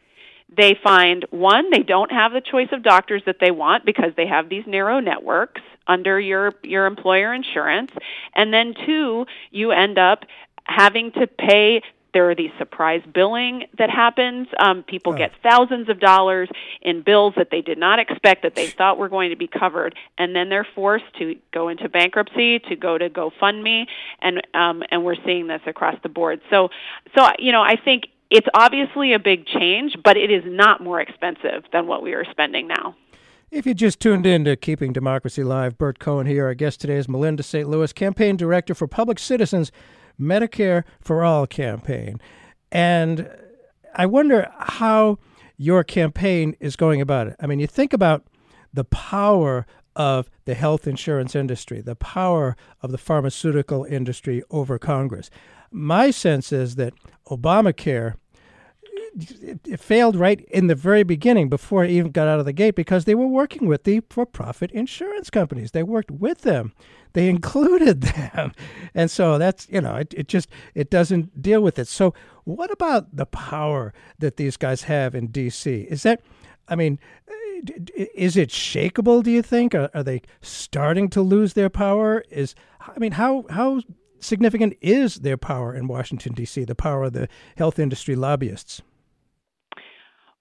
they 0.56 0.78
find 0.84 1.26
one 1.30 1.70
they 1.72 1.84
don't 1.84 2.12
have 2.12 2.34
the 2.34 2.42
choice 2.42 2.70
of 2.72 2.84
doctors 2.84 3.22
that 3.26 3.38
they 3.40 3.52
want 3.52 3.86
because 3.86 4.12
they 4.16 4.28
have 4.28 4.50
these 4.50 4.64
narrow 4.68 5.00
networks 5.00 5.62
under 5.88 6.20
your 6.20 6.54
your 6.64 6.86
employer 6.86 7.34
insurance 7.34 7.92
and 8.36 8.54
then 8.54 8.74
two 8.86 9.26
you 9.52 9.72
end 9.72 9.98
up 9.98 10.26
having 10.66 11.12
to 11.12 11.28
pay 11.28 11.82
there 12.14 12.30
are 12.30 12.36
these 12.36 12.52
surprise 12.58 13.02
billing 13.12 13.66
that 13.78 13.90
happens. 13.90 14.48
Um, 14.60 14.84
people 14.84 15.14
oh. 15.14 15.18
get 15.18 15.32
thousands 15.42 15.90
of 15.90 16.00
dollars 16.00 16.48
in 16.82 17.02
bills 17.02 17.34
that 17.38 17.50
they 17.50 17.62
did 17.62 17.78
not 17.78 18.00
expect 18.00 18.44
that 18.44 18.56
they 18.56 18.68
thought 18.68 18.98
were 18.98 19.10
going 19.10 19.32
to 19.32 19.36
be 19.36 19.48
covered, 19.48 19.96
and 20.18 20.36
then 20.36 20.50
they're 20.50 20.68
forced 20.76 21.06
to 21.18 21.36
go 21.52 21.70
into 21.70 21.90
bankruptcy, 21.90 22.60
to 22.60 22.76
go 22.76 22.98
to 22.98 23.10
GoFundMe, 23.10 23.88
and 24.22 24.46
um, 24.54 24.84
and 24.90 25.04
we're 25.04 25.16
seeing 25.26 25.48
this 25.48 25.62
across 25.66 25.96
the 26.04 26.10
board. 26.10 26.40
So, 26.50 26.70
so 27.18 27.28
you 27.40 27.52
know, 27.52 27.62
I 27.62 27.76
think 27.76 28.04
it's 28.34 28.48
obviously 28.56 29.14
a 29.14 29.20
big 29.20 29.46
change, 29.46 29.96
but 30.04 30.18
it 30.18 30.32
is 30.32 30.42
not 30.44 30.82
more 30.82 31.00
expensive 31.00 31.64
than 31.72 31.86
what 31.86 32.02
we 32.02 32.14
are 32.14 32.26
spending 32.32 32.68
now. 32.68 32.96
If 33.52 33.68
you 33.68 33.76
just 33.76 34.00
tuned 34.00 34.26
in 34.26 34.44
to 34.46 34.56
Keeping 34.56 34.92
Democracy 34.92 35.44
Alive, 35.44 35.78
Burt 35.78 36.00
Cohen 36.00 36.26
here. 36.26 36.48
Our 36.48 36.56
guest 36.56 36.82
today 36.82 36.96
is 36.96 37.08
Melinda 37.08 37.44
St. 37.44 37.70
Louis, 37.70 37.94
campaign 37.94 38.36
director 38.36 38.74
for 38.74 38.88
Public 38.88 39.20
Citizen's 39.20 39.72
Medicare 40.20 40.84
for 41.00 41.24
All 41.24 41.46
campaign. 41.46 42.20
And 42.72 43.30
I 43.94 44.08
wonder 44.08 44.52
how 44.58 45.20
your 45.56 45.84
campaign 45.84 46.56
is 46.60 46.76
going 46.76 47.02
about 47.02 47.28
it. 47.28 47.36
I 47.40 47.46
mean, 47.46 47.60
you 47.60 47.68
think 47.68 47.94
about 47.94 48.26
the 48.74 48.86
power 48.86 49.68
of 49.96 50.28
the 50.46 50.56
health 50.56 50.88
insurance 50.88 51.36
industry, 51.36 51.82
the 51.82 51.96
power 51.96 52.58
of 52.82 52.90
the 52.90 52.98
pharmaceutical 52.98 53.84
industry 53.84 54.42
over 54.50 54.80
Congress. 54.80 55.30
My 55.70 56.10
sense 56.10 56.52
is 56.52 56.76
that 56.76 56.96
Obamacare 57.28 58.16
it 59.16 59.80
failed 59.80 60.16
right 60.16 60.42
in 60.50 60.68
the 60.68 60.76
very 60.76 61.04
beginning 61.04 61.50
before 61.50 61.84
it 61.84 61.92
even 61.92 62.12
got 62.12 62.28
out 62.28 62.40
of 62.40 62.46
the 62.46 62.54
gate 62.54 62.76
because 62.76 63.06
they 63.06 63.16
were 63.16 63.28
working 63.28 63.68
with 63.68 63.84
the 63.84 64.02
for-profit 64.10 64.72
insurance 64.72 65.30
companies. 65.30 65.72
They 65.72 65.84
worked 65.84 66.12
with 66.12 66.42
them. 66.42 66.74
They 67.14 67.30
included 67.30 68.02
them. 68.34 68.54
And 68.94 69.12
so 69.12 69.38
that's, 69.38 69.68
you 69.70 69.82
know, 69.82 69.96
it, 69.96 70.14
it 70.16 70.28
just 70.28 70.50
it 70.74 70.90
doesn't 70.90 71.42
deal 71.42 71.62
with 71.62 71.78
it. 71.78 71.88
So 71.88 72.14
what 72.44 72.72
about 72.72 73.16
the 73.16 73.26
power 73.26 73.94
that 74.20 74.38
these 74.38 74.58
guys 74.58 74.84
have 74.84 75.16
in 75.16 75.30
DC? 75.30 75.86
Is 75.88 76.04
that 76.04 76.22
I 76.68 76.76
mean, 76.76 77.00
eh, 77.28 78.06
is 78.16 78.38
it 78.38 78.50
shakable, 78.50 79.24
do 79.24 79.32
you 79.32 79.42
think? 79.42 79.76
Are, 79.76 79.90
are 79.94 80.04
they 80.04 80.22
starting 80.42 81.10
to 81.10 81.22
lose 81.22 81.54
their 81.54 81.70
power? 81.70 82.24
Is 82.30 82.56
I 82.80 82.98
mean, 83.00 83.14
how 83.14 83.46
how 83.50 83.82
significant 84.24 84.76
is 84.82 85.16
their 85.16 85.38
power 85.38 85.76
in 85.76 85.88
Washington 85.88 86.34
D.C. 86.34 86.64
The 86.64 86.76
power 86.76 87.04
of 87.04 87.14
the 87.14 87.28
health 87.58 87.80
industry 87.80 88.16
lobbyists? 88.16 88.82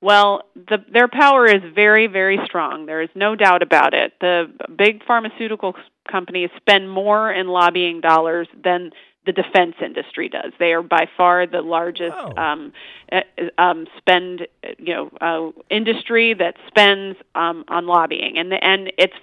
Well, 0.00 0.42
the, 0.56 0.78
their 0.92 1.06
power 1.06 1.46
is 1.46 1.62
very, 1.74 2.08
very 2.08 2.38
strong. 2.44 2.86
There 2.86 3.02
is 3.02 3.10
no 3.14 3.36
doubt 3.36 3.62
about 3.62 3.94
it. 3.94 4.12
The 4.20 4.46
big 4.76 5.04
pharmaceutical 5.04 5.74
companies 6.10 6.50
spend 6.56 6.90
more 6.90 7.32
in 7.32 7.46
lobbying 7.46 8.00
dollars 8.00 8.48
than 8.64 8.90
the 9.24 9.32
defense 9.32 9.76
industry 9.80 10.28
does. 10.28 10.52
They 10.58 10.72
are 10.72 10.82
by 10.82 11.08
far 11.16 11.46
the 11.46 11.60
largest 11.60 12.16
oh. 12.16 12.34
um, 12.36 12.72
uh, 13.12 13.20
um, 13.56 13.86
spend, 13.96 14.48
you 14.78 14.94
know, 14.94 15.10
uh, 15.20 15.60
industry 15.70 16.34
that 16.34 16.56
spends 16.66 17.16
um, 17.36 17.64
on 17.68 17.86
lobbying, 17.86 18.36
and 18.38 18.52
and 18.52 18.92
it's 18.98 19.14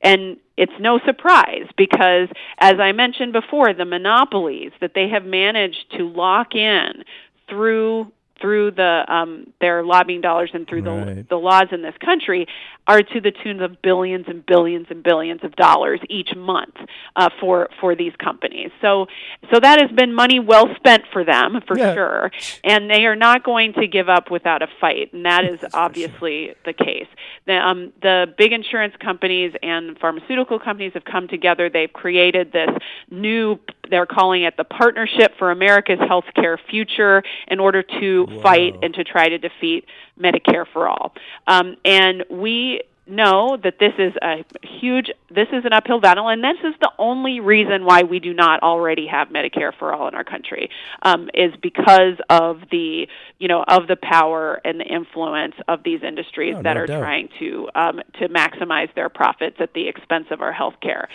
and 0.00 0.36
it's 0.56 0.72
no 0.78 1.00
surprise 1.04 1.66
because, 1.76 2.28
as 2.58 2.74
I 2.78 2.92
mentioned 2.92 3.32
before, 3.32 3.74
the 3.74 3.84
monopolies 3.84 4.72
that 4.80 4.92
they 4.94 5.08
have 5.08 5.24
managed 5.24 5.90
to 5.96 6.08
lock 6.08 6.54
in 6.54 7.04
through 7.48 8.12
through 8.44 8.70
the 8.72 9.04
um, 9.08 9.46
their 9.58 9.82
lobbying 9.82 10.20
dollars 10.20 10.50
and 10.52 10.68
through 10.68 10.82
right. 10.82 11.16
the 11.16 11.26
the 11.30 11.36
laws 11.36 11.68
in 11.72 11.80
this 11.80 11.94
country 12.04 12.46
are 12.86 13.00
to 13.00 13.18
the 13.18 13.30
tune 13.30 13.62
of 13.62 13.80
billions 13.80 14.26
and 14.28 14.44
billions 14.44 14.86
and 14.90 15.02
billions 15.02 15.42
of 15.42 15.56
dollars 15.56 15.98
each 16.10 16.28
month 16.36 16.74
uh, 17.16 17.30
for 17.40 17.70
for 17.80 17.94
these 17.94 18.12
companies. 18.22 18.70
So 18.82 19.06
so 19.50 19.60
that 19.60 19.80
has 19.80 19.90
been 19.92 20.12
money 20.12 20.40
well 20.40 20.68
spent 20.76 21.04
for 21.10 21.24
them 21.24 21.62
for 21.66 21.78
yeah. 21.78 21.94
sure, 21.94 22.30
and 22.62 22.90
they 22.90 23.06
are 23.06 23.16
not 23.16 23.44
going 23.44 23.72
to 23.74 23.86
give 23.86 24.10
up 24.10 24.30
without 24.30 24.60
a 24.60 24.68
fight, 24.78 25.14
and 25.14 25.24
that 25.24 25.44
is 25.50 25.60
obviously 25.72 26.48
sure. 26.48 26.54
the 26.66 26.72
case. 26.74 27.08
The 27.46 27.54
um, 27.54 27.94
the 28.02 28.26
big 28.36 28.52
insurance 28.52 28.94
companies 29.00 29.54
and 29.62 29.98
pharmaceutical 29.98 30.58
companies 30.58 30.92
have 30.92 31.06
come 31.06 31.28
together. 31.28 31.70
They've 31.70 31.90
created 31.90 32.52
this 32.52 32.68
new 33.10 33.58
they're 33.90 34.06
calling 34.06 34.42
it 34.42 34.56
the 34.56 34.64
Partnership 34.64 35.32
for 35.38 35.50
America's 35.50 35.98
Healthcare 35.98 36.58
Future 36.70 37.22
in 37.48 37.60
order 37.60 37.82
to 37.82 38.26
Whoa. 38.34 38.42
fight 38.42 38.76
and 38.82 38.94
to 38.94 39.04
try 39.04 39.28
to 39.28 39.38
defeat 39.38 39.86
Medicare 40.18 40.66
for 40.72 40.88
All. 40.88 41.14
Um, 41.46 41.76
and 41.84 42.24
we 42.30 42.82
know 43.06 43.58
that 43.62 43.78
this 43.78 43.92
is 43.98 44.14
a 44.22 44.44
huge 44.62 45.10
this 45.30 45.48
is 45.52 45.64
an 45.64 45.72
uphill 45.72 46.00
battle 46.00 46.28
and 46.28 46.42
this 46.42 46.56
is 46.64 46.74
the 46.80 46.90
only 46.98 47.38
reason 47.38 47.84
why 47.84 48.02
we 48.02 48.18
do 48.18 48.32
not 48.32 48.62
already 48.62 49.06
have 49.06 49.28
medicare 49.28 49.72
for 49.78 49.92
all 49.92 50.08
in 50.08 50.14
our 50.14 50.24
country 50.24 50.70
um, 51.02 51.28
is 51.34 51.52
because 51.60 52.16
of 52.30 52.62
the 52.70 53.06
you 53.38 53.46
know 53.46 53.62
of 53.68 53.88
the 53.88 53.96
power 53.96 54.60
and 54.64 54.80
the 54.80 54.84
influence 54.84 55.54
of 55.68 55.82
these 55.82 56.02
industries 56.02 56.54
oh, 56.56 56.62
that 56.62 56.74
no 56.74 56.80
are 56.80 56.86
doubt. 56.86 57.00
trying 57.00 57.28
to 57.38 57.68
um, 57.74 58.00
to 58.18 58.28
maximize 58.30 58.92
their 58.94 59.10
profits 59.10 59.56
at 59.60 59.74
the 59.74 59.86
expense 59.86 60.26
of 60.30 60.40
our 60.40 60.52
health 60.52 60.74
care 60.80 61.08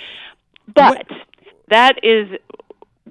but 0.68 1.10
what? 1.10 1.28
that 1.70 2.04
is 2.04 2.30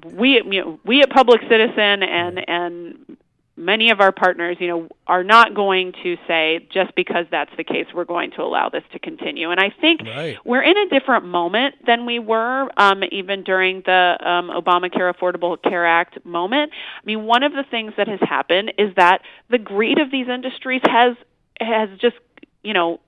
we 0.04 0.40
you 0.44 0.64
know, 0.64 0.80
we 0.84 1.02
at 1.02 1.10
Public 1.10 1.40
Citizen 1.48 2.02
and 2.02 2.48
and 2.48 3.17
many 3.58 3.90
of 3.90 4.00
our 4.00 4.12
partners, 4.12 4.56
you 4.60 4.68
know, 4.68 4.88
are 5.06 5.24
not 5.24 5.54
going 5.54 5.92
to 6.02 6.16
say 6.26 6.66
just 6.72 6.94
because 6.94 7.26
that's 7.30 7.50
the 7.56 7.64
case, 7.64 7.86
we're 7.94 8.04
going 8.04 8.30
to 8.32 8.42
allow 8.42 8.68
this 8.68 8.84
to 8.92 8.98
continue. 8.98 9.50
And 9.50 9.60
I 9.60 9.72
think 9.80 10.02
right. 10.02 10.36
we're 10.44 10.62
in 10.62 10.76
a 10.76 10.88
different 10.88 11.24
moment 11.24 11.74
than 11.86 12.06
we 12.06 12.18
were 12.18 12.70
um, 12.76 13.02
even 13.10 13.42
during 13.42 13.82
the 13.84 14.16
um, 14.20 14.50
Obamacare 14.50 15.12
Affordable 15.12 15.60
Care 15.60 15.86
Act 15.86 16.24
moment. 16.24 16.72
I 17.02 17.06
mean, 17.06 17.24
one 17.24 17.42
of 17.42 17.52
the 17.52 17.64
things 17.68 17.92
that 17.96 18.08
has 18.08 18.20
happened 18.20 18.72
is 18.78 18.94
that 18.96 19.22
the 19.50 19.58
greed 19.58 19.98
of 19.98 20.10
these 20.10 20.28
industries 20.28 20.82
has 20.84 21.16
has 21.60 21.88
just 22.00 22.16
you 22.62 22.72
know 22.72 23.00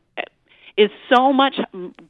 is 0.76 0.90
so 1.12 1.32
much 1.32 1.56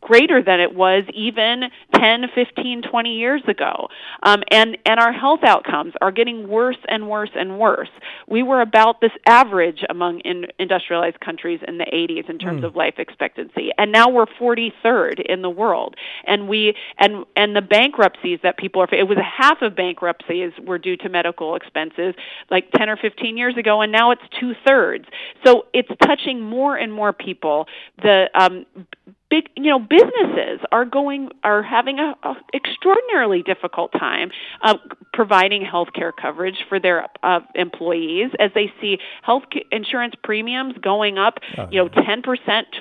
greater 0.00 0.42
than 0.42 0.60
it 0.60 0.74
was 0.74 1.04
even 1.12 1.64
10, 1.94 2.26
15, 2.34 2.82
20 2.82 3.14
years 3.14 3.42
ago. 3.48 3.88
Um, 4.22 4.42
and, 4.50 4.76
and 4.86 5.00
our 5.00 5.12
health 5.12 5.40
outcomes 5.44 5.94
are 6.00 6.10
getting 6.10 6.48
worse 6.48 6.78
and 6.88 7.08
worse 7.08 7.30
and 7.34 7.58
worse. 7.58 7.88
We 8.28 8.42
were 8.42 8.60
about 8.60 9.00
this 9.00 9.12
average 9.26 9.84
among 9.88 10.20
in 10.20 10.46
industrialized 10.58 11.20
countries 11.20 11.60
in 11.66 11.78
the 11.78 11.84
80s 11.84 12.28
in 12.28 12.38
terms 12.38 12.62
mm. 12.62 12.66
of 12.66 12.76
life 12.76 12.94
expectancy. 12.98 13.70
And 13.78 13.92
now 13.92 14.08
we're 14.08 14.26
43rd 14.26 15.20
in 15.20 15.42
the 15.42 15.50
world. 15.50 15.96
And 16.26 16.48
we 16.48 16.74
and 16.98 17.24
and 17.36 17.56
the 17.56 17.62
bankruptcies 17.62 18.40
that 18.42 18.56
people 18.56 18.82
are 18.82 18.88
it 18.94 19.08
was 19.08 19.18
half 19.18 19.62
of 19.62 19.74
bankruptcies 19.76 20.52
were 20.64 20.78
due 20.78 20.96
to 20.98 21.08
medical 21.08 21.54
expenses 21.54 22.14
like 22.50 22.70
10 22.72 22.88
or 22.88 22.96
15 22.96 23.36
years 23.36 23.56
ago 23.56 23.80
and 23.80 23.92
now 23.92 24.10
it's 24.10 24.22
two 24.38 24.52
thirds. 24.66 25.06
So 25.44 25.66
it's 25.72 25.90
touching 26.02 26.40
more 26.40 26.76
and 26.76 26.92
more 26.92 27.12
people. 27.12 27.66
The 28.02 28.26
um, 28.50 28.66
big 29.30 29.48
you 29.56 29.70
know 29.70 29.78
businesses 29.78 30.60
are 30.72 30.84
going 30.84 31.30
are 31.44 31.62
having 31.62 31.98
a, 31.98 32.14
a 32.22 32.34
extraordinarily 32.54 33.42
difficult 33.42 33.92
time 33.92 34.30
uh, 34.62 34.76
providing 35.12 35.64
health 35.64 35.88
care 35.94 36.12
coverage 36.12 36.64
for 36.68 36.80
their 36.80 37.06
uh, 37.22 37.40
employees 37.54 38.30
as 38.38 38.50
they 38.54 38.72
see 38.80 38.98
health 39.22 39.44
insurance 39.70 40.14
premiums 40.22 40.74
going 40.82 41.18
up 41.18 41.38
oh, 41.58 41.68
you 41.70 41.82
know 41.82 41.88
10% 41.88 42.22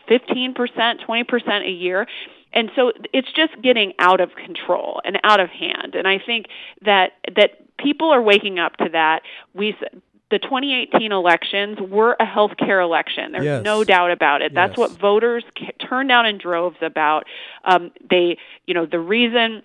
15% 0.10 1.06
20% 1.08 1.68
a 1.68 1.70
year. 1.70 2.08
And 2.52 2.72
so 2.76 2.92
it's 3.14 3.32
just 3.32 3.62
getting 3.62 3.94
out 4.00 4.20
of 4.20 4.32
control 4.34 5.02
and 5.06 5.20
out 5.24 5.40
of 5.40 5.50
hand. 5.50 5.94
And 5.94 6.08
i 6.08 6.18
think 6.18 6.48
that 6.82 7.12
that 7.36 7.52
people 7.78 8.10
are 8.10 8.22
waking 8.22 8.60
up 8.60 8.76
to 8.78 8.90
that. 8.92 9.22
We 9.54 9.76
the 10.32 10.40
2018 10.40 11.12
elections 11.12 11.80
were 11.80 12.16
a 12.20 12.26
health 12.26 12.52
care 12.58 12.80
election. 12.80 13.32
There's 13.32 13.46
yes. 13.46 13.64
no 13.64 13.84
doubt 13.84 14.12
about 14.12 14.42
it. 14.42 14.54
That's 14.54 14.72
yes. 14.72 14.78
what 14.78 14.92
voters 15.00 15.44
turned 15.88 16.12
out 16.12 16.26
in 16.26 16.38
droves 16.38 16.78
about. 16.82 17.26
Um, 17.66 17.92
they, 18.10 18.38
you 18.66 18.74
know, 18.74 18.86
the 18.86 19.00
reason 19.00 19.64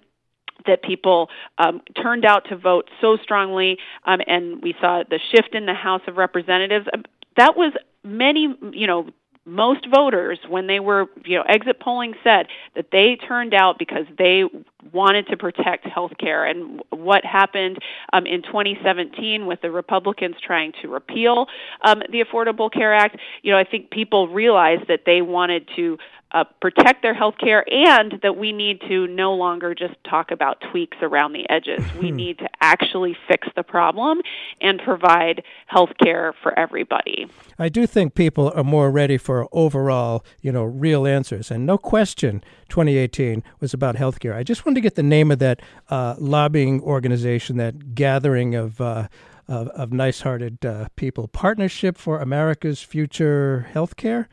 that 0.67 0.83
people 0.83 1.29
um, 1.59 1.83
turned 2.01 2.25
out 2.25 2.49
to 2.49 2.57
vote 2.57 2.89
so 3.01 3.17
strongly, 3.23 3.79
um, 4.05 4.21
and 4.27 4.63
we 4.63 4.75
saw 4.81 5.03
the 5.09 5.21
shift 5.31 5.55
in 5.55 5.67
the 5.67 5.75
House 5.75 6.03
of 6.07 6.17
Representatives. 6.17 6.87
Um, 6.93 7.05
that 7.37 7.57
was 7.57 7.73
many, 8.03 8.55
you 8.73 8.87
know, 8.87 9.09
most 9.47 9.87
voters, 9.91 10.39
when 10.49 10.67
they 10.67 10.81
were, 10.81 11.07
you 11.25 11.37
know, 11.37 11.45
exit 11.47 11.79
polling 11.79 12.15
said 12.25 12.47
that 12.75 12.87
they 12.93 13.17
turned 13.17 13.53
out 13.53 13.79
because 13.79 14.07
they 14.17 14.45
wanted 14.93 15.27
to 15.29 15.37
protect 15.37 15.87
health 15.87 16.13
care. 16.19 16.45
And 16.45 16.83
what 16.91 17.25
happened 17.25 17.79
um, 18.13 18.27
in 18.27 18.43
2017 18.43 19.47
with 19.47 19.61
the 19.61 19.71
Republicans 19.71 20.37
trying 20.45 20.73
to 20.83 20.89
repeal 20.89 21.47
um, 21.83 22.03
the 22.11 22.23
Affordable 22.23 22.73
Care 22.73 22.95
Act, 22.95 23.17
you 23.43 23.53
know, 23.53 23.59
I 23.59 23.65
think 23.65 23.91
people 23.91 24.29
realized 24.29 24.89
that 24.89 25.01
they 25.07 25.23
wanted 25.23 25.69
to 25.77 25.99
uh, 26.35 26.43
protect 26.61 27.01
their 27.03 27.15
health 27.15 27.37
care 27.39 27.65
and 27.73 28.19
that 28.23 28.37
we 28.37 28.53
need 28.53 28.81
to 28.89 29.07
no 29.07 29.35
longer 29.35 29.73
just 29.73 29.95
talk 30.03 30.33
about 30.33 30.61
tweaks 30.73 30.97
around 31.01 31.33
the 31.33 31.49
edges. 31.49 31.81
we 32.03 32.11
need 32.11 32.39
to 32.39 32.49
actually 32.61 33.17
fix 33.29 33.47
the 33.55 33.63
problem 33.63 34.21
and 34.61 34.81
provide 34.85 35.45
health 35.67 35.93
care 36.03 36.35
for 36.43 36.59
everybody. 36.59 37.29
I 37.59 37.69
do 37.69 37.87
think 37.87 38.17
people 38.17 38.53
are 38.55 38.65
more 38.65 38.91
ready 38.91 39.17
for 39.17 39.49
overall, 39.53 40.25
you 40.43 40.51
know, 40.51 40.65
real 40.65 41.07
answers. 41.07 41.53
And 41.53 41.65
no 41.65 41.79
question, 41.79 42.43
2018 42.69 43.45
was 43.61 43.73
about 43.73 43.95
health 43.95 44.19
care. 44.19 44.35
I 44.35 44.43
just 44.43 44.67
wanted 44.67 44.77
to 44.77 44.81
get 44.81 44.97
the 44.97 45.05
name 45.05 45.31
of 45.31 45.39
that 45.39 45.63
uh, 45.89 46.17
lobbying 46.19 46.83
organization, 46.83 47.57
that 47.59 47.95
gathering 47.95 48.57
of. 48.57 48.81
Uh, 48.81 49.09
of, 49.49 49.69
of 49.69 49.93
nice 49.93 50.21
hearted 50.21 50.65
uh, 50.65 50.89
people. 50.97 51.29
Partnership 51.29 51.99
for 51.99 52.21
America's 52.21 52.83
Future 52.83 53.67
Healthcare? 53.73 54.27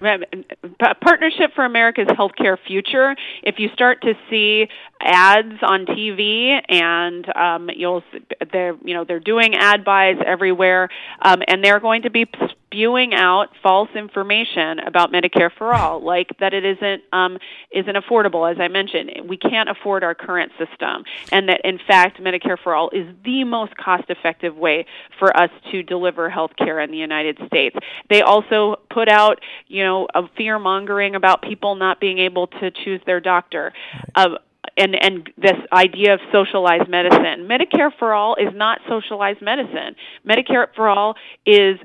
Partnership 1.01 1.51
for 1.55 1.65
America's 1.65 2.07
Healthcare 2.07 2.57
Future. 2.67 3.15
If 3.43 3.55
you 3.59 3.69
start 3.73 4.01
to 4.01 4.13
see 4.29 4.67
ads 5.01 5.61
on 5.61 5.85
TV 5.85 6.59
and 6.69 7.35
um, 7.35 7.69
you'll 7.75 8.03
they're 8.51 8.75
you 8.83 8.93
know 8.93 9.03
they're 9.03 9.19
doing 9.19 9.55
ad 9.55 9.83
buys 9.83 10.17
everywhere 10.25 10.89
um, 11.21 11.41
and 11.47 11.63
they're 11.63 11.79
going 11.79 12.03
to 12.03 12.09
be 12.09 12.25
spewing 12.71 13.13
out 13.13 13.49
false 13.61 13.89
information 13.95 14.79
about 14.79 15.11
Medicare 15.11 15.49
for 15.57 15.73
all, 15.73 16.03
like 16.03 16.29
that 16.39 16.53
it 16.53 16.63
isn't 16.65 17.03
um, 17.11 17.37
isn't 17.71 17.95
affordable. 17.95 18.49
As 18.49 18.59
I 18.59 18.67
mentioned, 18.69 19.11
we 19.27 19.37
can't 19.37 19.69
afford 19.69 20.03
our 20.03 20.15
current 20.15 20.51
system, 20.57 21.03
and 21.31 21.49
that 21.49 21.61
in 21.63 21.79
fact 21.85 22.19
Medicare 22.21 22.57
for 22.61 22.73
all 22.73 22.89
is 22.91 23.07
the 23.25 23.43
most 23.43 23.75
cost-effective 23.77 24.55
way 24.55 24.85
for 25.19 25.35
us 25.35 25.49
to 25.71 25.83
deliver 25.83 26.29
health 26.29 26.51
care 26.57 26.79
in 26.79 26.91
the 26.91 26.97
United 26.97 27.37
States. 27.47 27.75
They 28.09 28.21
also 28.21 28.77
put 28.89 29.09
out, 29.09 29.39
you 29.67 29.83
know, 29.83 30.07
a 30.15 30.23
fear 30.37 30.57
mongering 30.57 31.15
about 31.15 31.41
people 31.41 31.75
not 31.75 31.99
being 31.99 32.19
able 32.19 32.47
to 32.47 32.71
choose 32.71 33.01
their 33.05 33.19
doctor. 33.19 33.73
Uh, 34.15 34.37
and 34.77 34.95
and 34.95 35.29
this 35.37 35.57
idea 35.73 36.13
of 36.13 36.19
socialized 36.31 36.87
medicine. 36.87 37.47
Medicare 37.49 37.91
for 37.99 38.13
all 38.13 38.35
is 38.35 38.53
not 38.53 38.79
socialized 38.87 39.41
medicine. 39.41 39.95
Medicare 40.25 40.67
for 40.75 40.87
all 40.87 41.15
is 41.45 41.77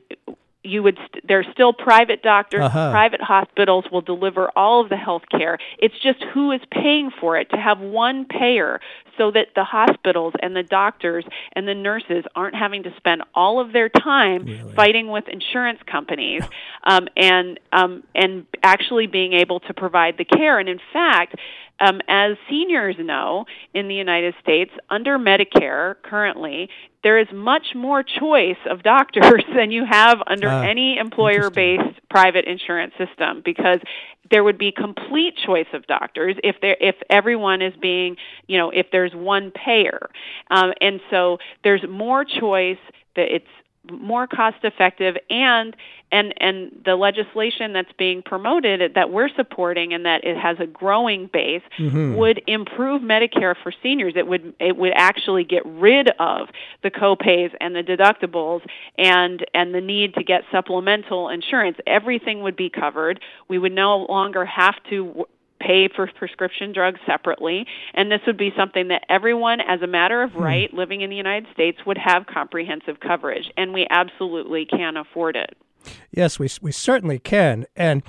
you 0.66 0.82
would 0.82 0.96
st- 0.96 1.26
there's 1.26 1.46
still 1.52 1.72
private 1.72 2.22
doctors 2.22 2.62
uh-huh. 2.62 2.90
private 2.90 3.20
hospitals 3.20 3.84
will 3.90 4.00
deliver 4.00 4.50
all 4.56 4.82
of 4.82 4.88
the 4.88 4.96
health 4.96 5.22
care 5.30 5.58
it's 5.78 5.98
just 6.02 6.22
who 6.34 6.52
is 6.52 6.60
paying 6.70 7.10
for 7.20 7.36
it 7.36 7.48
to 7.50 7.56
have 7.56 7.78
one 7.78 8.24
payer 8.24 8.80
so 9.16 9.30
that 9.30 9.48
the 9.54 9.64
hospitals 9.64 10.34
and 10.42 10.54
the 10.54 10.62
doctors 10.62 11.24
and 11.52 11.66
the 11.66 11.74
nurses 11.74 12.24
aren't 12.34 12.54
having 12.54 12.82
to 12.82 12.94
spend 12.96 13.22
all 13.34 13.60
of 13.60 13.72
their 13.72 13.88
time 13.88 14.44
really? 14.44 14.74
fighting 14.74 15.08
with 15.08 15.26
insurance 15.28 15.80
companies 15.86 16.42
um, 16.84 17.08
and 17.16 17.58
um, 17.72 18.02
and 18.14 18.46
actually 18.62 19.06
being 19.06 19.32
able 19.32 19.60
to 19.60 19.74
provide 19.74 20.18
the 20.18 20.24
care 20.24 20.58
and 20.58 20.68
in 20.68 20.80
fact 20.92 21.36
um, 21.80 22.00
as 22.08 22.36
seniors 22.48 22.96
know 22.98 23.44
in 23.74 23.88
the 23.88 23.94
United 23.94 24.34
States, 24.40 24.70
under 24.88 25.18
Medicare 25.18 25.96
currently, 26.02 26.70
there 27.02 27.18
is 27.18 27.28
much 27.32 27.74
more 27.74 28.02
choice 28.02 28.56
of 28.68 28.82
doctors 28.82 29.44
than 29.54 29.70
you 29.70 29.84
have 29.84 30.18
under 30.26 30.48
uh, 30.48 30.62
any 30.62 30.98
employer 30.98 31.50
based 31.50 32.00
private 32.10 32.46
insurance 32.46 32.94
system 32.98 33.42
because 33.44 33.80
there 34.30 34.42
would 34.42 34.58
be 34.58 34.72
complete 34.72 35.34
choice 35.36 35.66
of 35.72 35.86
doctors 35.86 36.34
if 36.42 36.56
there 36.60 36.76
if 36.80 36.96
everyone 37.10 37.62
is 37.62 37.74
being 37.80 38.16
you 38.48 38.58
know 38.58 38.70
if 38.70 38.86
there's 38.90 39.14
one 39.14 39.50
payer. 39.50 40.08
Um, 40.50 40.72
and 40.80 41.00
so 41.10 41.38
there's 41.62 41.84
more 41.88 42.24
choice 42.24 42.78
that 43.14 43.34
it's 43.34 43.46
more 43.90 44.26
cost 44.26 44.58
effective 44.62 45.16
and 45.30 45.76
and 46.12 46.34
and 46.40 46.70
the 46.84 46.94
legislation 46.94 47.72
that's 47.72 47.92
being 47.98 48.22
promoted 48.22 48.94
that 48.94 49.10
we're 49.10 49.28
supporting 49.28 49.92
and 49.92 50.06
that 50.06 50.24
it 50.24 50.36
has 50.36 50.56
a 50.60 50.66
growing 50.66 51.28
base 51.32 51.62
mm-hmm. 51.78 52.14
would 52.14 52.40
improve 52.46 53.02
Medicare 53.02 53.54
for 53.60 53.72
seniors. 53.82 54.14
It 54.16 54.26
would 54.26 54.54
it 54.60 54.76
would 54.76 54.92
actually 54.94 55.44
get 55.44 55.64
rid 55.66 56.08
of 56.20 56.48
the 56.82 56.90
copays 56.90 57.52
and 57.60 57.74
the 57.74 57.82
deductibles 57.82 58.62
and 58.96 59.44
and 59.52 59.74
the 59.74 59.80
need 59.80 60.14
to 60.14 60.22
get 60.22 60.42
supplemental 60.52 61.28
insurance. 61.28 61.76
Everything 61.86 62.42
would 62.42 62.56
be 62.56 62.70
covered. 62.70 63.20
We 63.48 63.58
would 63.58 63.72
no 63.72 64.06
longer 64.08 64.44
have 64.44 64.76
to 64.90 65.26
pay 65.58 65.88
for 65.88 66.08
prescription 66.14 66.72
drugs 66.72 67.00
separately, 67.06 67.66
and 67.94 68.10
this 68.10 68.20
would 68.26 68.36
be 68.36 68.52
something 68.56 68.88
that 68.88 69.04
everyone, 69.08 69.60
as 69.60 69.82
a 69.82 69.86
matter 69.86 70.22
of 70.22 70.32
hmm. 70.32 70.42
right, 70.42 70.74
living 70.74 71.00
in 71.00 71.10
the 71.10 71.16
United 71.16 71.46
States, 71.52 71.78
would 71.86 71.98
have 71.98 72.26
comprehensive 72.26 73.00
coverage, 73.00 73.50
and 73.56 73.72
we 73.72 73.86
absolutely 73.90 74.66
can 74.66 74.96
afford 74.96 75.36
it. 75.36 75.56
Yes, 76.10 76.38
we 76.38 76.48
we 76.60 76.72
certainly 76.72 77.18
can, 77.18 77.66
and 77.76 78.02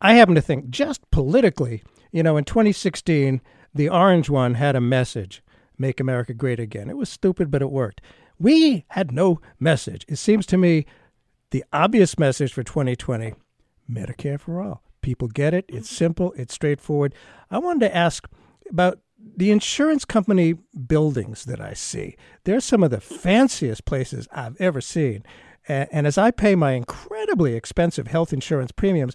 I 0.00 0.14
happen 0.14 0.34
to 0.34 0.40
think 0.40 0.70
just 0.70 1.08
politically, 1.10 1.82
you 2.10 2.22
know, 2.22 2.36
in 2.36 2.44
2016, 2.44 3.40
the 3.74 3.88
orange 3.88 4.28
one 4.28 4.54
had 4.54 4.74
a 4.74 4.80
message: 4.80 5.42
"Make 5.78 6.00
America 6.00 6.34
Great 6.34 6.58
Again." 6.58 6.90
It 6.90 6.96
was 6.96 7.08
stupid, 7.08 7.50
but 7.50 7.62
it 7.62 7.70
worked. 7.70 8.00
We 8.38 8.84
had 8.88 9.12
no 9.12 9.40
message. 9.58 10.04
It 10.08 10.16
seems 10.16 10.46
to 10.46 10.56
me 10.56 10.86
the 11.50 11.64
obvious 11.72 12.18
message 12.18 12.52
for 12.52 12.62
2020 12.62 13.34
Medicare 13.90 14.40
for 14.40 14.60
all. 14.60 14.82
People 15.00 15.28
get 15.28 15.54
it. 15.54 15.64
It's 15.68 15.90
simple. 15.90 16.32
It's 16.36 16.54
straightforward. 16.54 17.14
I 17.50 17.58
wanted 17.58 17.88
to 17.88 17.96
ask 17.96 18.28
about 18.68 19.00
the 19.36 19.50
insurance 19.50 20.04
company 20.04 20.54
buildings 20.86 21.44
that 21.44 21.60
I 21.60 21.74
see. 21.74 22.16
They're 22.44 22.60
some 22.60 22.82
of 22.82 22.90
the 22.90 23.00
fanciest 23.00 23.84
places 23.84 24.28
I've 24.32 24.60
ever 24.60 24.80
seen. 24.80 25.24
And 25.68 26.06
as 26.06 26.18
I 26.18 26.30
pay 26.30 26.54
my 26.54 26.72
incredibly 26.72 27.54
expensive 27.54 28.06
health 28.06 28.32
insurance 28.32 28.72
premiums, 28.72 29.14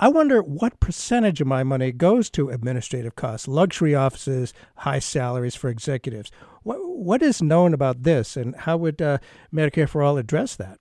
I 0.00 0.08
wonder 0.08 0.42
what 0.42 0.78
percentage 0.78 1.40
of 1.40 1.48
my 1.48 1.64
money 1.64 1.90
goes 1.90 2.30
to 2.30 2.50
administrative 2.50 3.16
costs, 3.16 3.48
luxury 3.48 3.96
offices, 3.96 4.54
high 4.76 5.00
salaries 5.00 5.56
for 5.56 5.70
executives. 5.70 6.30
What, 6.62 6.78
what 6.80 7.20
is 7.20 7.42
known 7.42 7.74
about 7.74 8.04
this, 8.04 8.36
and 8.36 8.54
how 8.54 8.76
would 8.76 9.02
uh, 9.02 9.18
Medicare 9.52 9.88
for 9.88 10.02
All 10.02 10.16
address 10.16 10.54
that? 10.56 10.78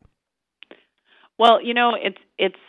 Well, 1.40 1.64
you 1.64 1.74
know, 1.74 1.94
it's 2.00 2.18
it's 2.38 2.60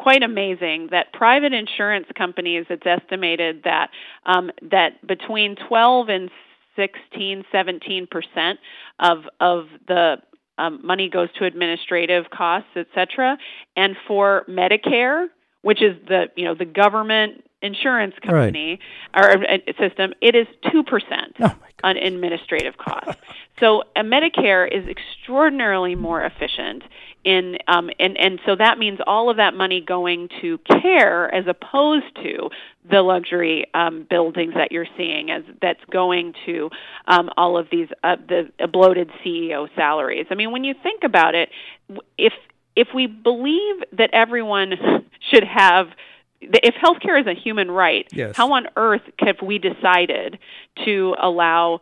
quite 0.00 0.22
amazing 0.22 0.88
that 0.92 1.12
private 1.12 1.52
insurance 1.52 2.06
companies, 2.16 2.64
it's 2.70 2.86
estimated 2.86 3.62
that 3.64 3.90
um, 4.24 4.50
that 4.70 5.06
between 5.06 5.56
12 5.68 6.08
and 6.08 6.30
16, 6.74 7.44
17 7.52 8.06
percent 8.06 8.58
of 8.98 9.24
of 9.40 9.66
the 9.86 10.16
um, 10.56 10.80
money 10.82 11.10
goes 11.10 11.28
to 11.38 11.44
administrative 11.44 12.30
costs, 12.30 12.70
et 12.76 12.86
cetera. 12.94 13.36
And 13.76 13.94
for 14.08 14.44
Medicare, 14.48 15.26
which 15.62 15.82
is 15.82 15.96
the 16.08 16.26
you 16.34 16.46
know 16.46 16.54
the 16.54 16.64
government 16.64 17.44
insurance 17.62 18.14
company 18.22 18.80
right. 19.14 19.36
or 19.36 19.44
uh, 19.44 19.58
system, 19.78 20.14
it 20.22 20.34
is 20.34 20.46
two 20.72 20.82
percent 20.82 21.36
oh 21.40 21.54
on 21.84 21.96
administrative 21.98 22.76
costs. 22.78 23.20
so 23.58 23.82
a 23.96 24.02
Medicare 24.02 24.66
is 24.66 24.88
extraordinarily 24.88 25.94
more 25.94 26.22
efficient 26.22 26.84
in 27.24 27.58
um, 27.68 27.90
and 27.98 28.16
and 28.16 28.40
so 28.46 28.56
that 28.56 28.78
means 28.78 28.98
all 29.06 29.28
of 29.30 29.36
that 29.36 29.54
money 29.54 29.80
going 29.80 30.28
to 30.40 30.58
care 30.80 31.32
as 31.34 31.44
opposed 31.46 32.14
to 32.16 32.48
the 32.90 33.02
luxury 33.02 33.66
um, 33.74 34.06
buildings 34.08 34.54
that 34.54 34.72
you're 34.72 34.86
seeing 34.96 35.30
as 35.30 35.42
that's 35.60 35.84
going 35.90 36.34
to 36.46 36.70
um, 37.06 37.30
all 37.36 37.58
of 37.58 37.68
these 37.70 37.88
uh, 38.02 38.16
the 38.16 38.50
bloated 38.68 39.10
CEO 39.24 39.68
salaries. 39.76 40.26
I 40.30 40.34
mean, 40.34 40.50
when 40.50 40.64
you 40.64 40.74
think 40.82 41.04
about 41.04 41.34
it, 41.34 41.50
if 42.16 42.32
if 42.74 42.88
we 42.94 43.06
believe 43.06 43.76
that 43.92 44.10
everyone 44.12 44.74
should 45.30 45.44
have 45.44 45.88
if 46.40 46.74
healthcare 46.74 47.20
is 47.20 47.26
a 47.26 47.34
human 47.34 47.70
right, 47.70 48.08
Yes. 48.12 48.34
how 48.36 48.52
on 48.54 48.66
earth 48.76 49.02
have 49.18 49.42
we 49.42 49.58
decided 49.58 50.38
to 50.86 51.14
allow 51.20 51.80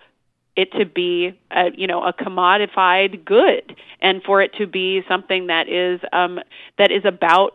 it 0.59 0.73
to 0.73 0.85
be 0.85 1.39
a, 1.53 1.71
you 1.75 1.87
know 1.87 2.03
a 2.03 2.13
commodified 2.13 3.25
good 3.25 3.77
and 4.03 4.23
for 4.25 4.43
it 4.43 4.53
to 4.55 4.67
be 4.67 5.03
something 5.09 5.47
that 5.47 5.69
is 5.69 6.01
um, 6.13 6.41
that 6.79 6.91
is 6.91 7.05
about 7.05 7.55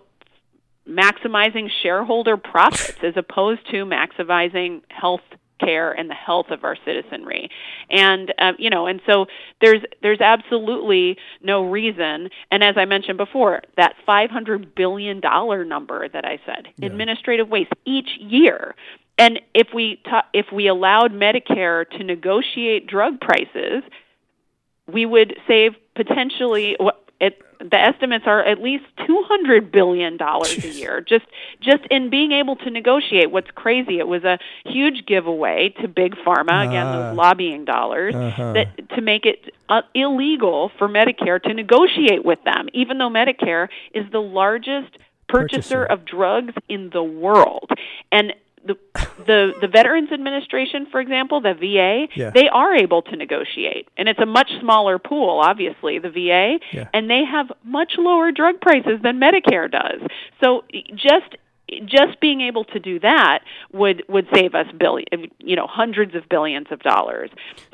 maximizing 0.89 1.69
shareholder 1.81 2.37
profits 2.37 2.99
as 3.03 3.15
opposed 3.17 3.69
to 3.69 3.85
maximizing 3.85 4.81
health 4.89 5.21
care 5.59 5.91
and 5.91 6.09
the 6.09 6.15
health 6.15 6.47
of 6.49 6.63
our 6.63 6.75
citizenry. 6.85 7.49
And 7.89 8.33
uh, 8.39 8.53
you 8.57 8.69
know 8.69 8.87
and 8.87 9.01
so 9.05 9.25
there's 9.59 9.81
there's 10.01 10.21
absolutely 10.21 11.17
no 11.41 11.69
reason. 11.69 12.29
And 12.51 12.63
as 12.63 12.75
i 12.77 12.85
mentioned 12.85 13.17
before 13.17 13.63
that 13.75 13.95
500 14.05 14.73
billion 14.75 15.19
dollar 15.19 15.65
number 15.65 16.07
that 16.07 16.23
i 16.23 16.39
said 16.45 16.67
administrative 16.81 17.49
waste 17.49 17.71
each 17.85 18.17
year 18.19 18.75
and 19.17 19.39
if 19.53 19.67
we 19.73 20.01
ta- 20.09 20.25
if 20.33 20.47
we 20.51 20.67
allowed 20.67 21.11
medicare 21.13 21.87
to 21.89 22.03
negotiate 22.03 22.87
drug 22.87 23.19
prices 23.21 23.83
we 24.91 25.05
would 25.05 25.35
save 25.47 25.73
potentially 25.95 26.75
what 26.79 26.99
it, 27.21 27.39
the 27.59 27.77
estimates 27.79 28.25
are 28.27 28.43
at 28.43 28.61
least 28.61 28.83
200 29.07 29.71
billion 29.71 30.17
dollars 30.17 30.57
a 30.65 30.67
year 30.67 30.99
just 30.99 31.25
just 31.61 31.83
in 31.89 32.09
being 32.09 32.31
able 32.31 32.55
to 32.57 32.69
negotiate 32.69 33.31
what's 33.31 33.49
crazy 33.51 33.99
it 33.99 34.07
was 34.07 34.23
a 34.23 34.37
huge 34.65 35.05
giveaway 35.05 35.69
to 35.81 35.87
big 35.87 36.15
pharma 36.25 36.67
again 36.67 36.85
Ah. 36.87 36.91
those 37.09 37.15
lobbying 37.17 37.63
dollars 37.65 38.13
Uh-huh. 38.15 38.53
that 38.53 38.89
to 38.95 39.01
make 39.01 39.25
it 39.25 39.53
uh, 39.69 39.81
illegal 39.93 40.69
for 40.77 40.89
Medicare 40.89 41.41
to 41.43 41.53
negotiate 41.53 42.25
with 42.25 42.43
them 42.43 42.67
even 42.73 42.97
though 42.97 43.09
Medicare 43.09 43.69
is 43.93 44.05
the 44.11 44.19
largest 44.21 44.97
Purchaser. 45.29 45.85
purchaser 45.85 45.85
of 45.85 46.03
drugs 46.05 46.53
in 46.67 46.89
the 46.91 47.01
world 47.03 47.69
and 48.11 48.33
the 48.65 48.75
the 49.25 49.53
the 49.61 49.67
Veterans 49.67 50.11
Administration, 50.11 50.87
for 50.91 50.99
example, 51.01 51.41
the 51.41 51.53
VA, 51.53 52.07
Yeah. 52.15 52.29
they 52.31 52.47
are 52.49 52.73
able 52.75 53.01
to 53.03 53.15
negotiate, 53.15 53.87
and 53.97 54.07
it's 54.07 54.19
a 54.19 54.25
much 54.25 54.51
smaller 54.59 54.99
pool, 54.99 55.39
obviously, 55.39 55.99
the 55.99 56.09
VA, 56.09 56.59
Yeah. 56.71 56.87
and 56.93 57.09
they 57.09 57.23
have 57.25 57.51
much 57.63 57.93
lower 57.97 58.31
drug 58.31 58.61
prices 58.61 59.01
than 59.01 59.19
Medicare 59.19 59.69
does. 59.69 60.01
So 60.41 60.63
just 60.95 61.35
just 61.85 62.19
being 62.19 62.41
able 62.41 62.65
to 62.65 62.79
do 62.79 62.99
that 62.99 63.39
would 63.71 64.03
would 64.07 64.27
save 64.33 64.53
us 64.53 64.67
billion, 64.77 65.07
you 65.39 65.55
know, 65.55 65.67
hundreds 65.67 66.13
of 66.15 66.27
billions 66.29 66.67
of 66.71 66.79
dollars. 66.81 67.29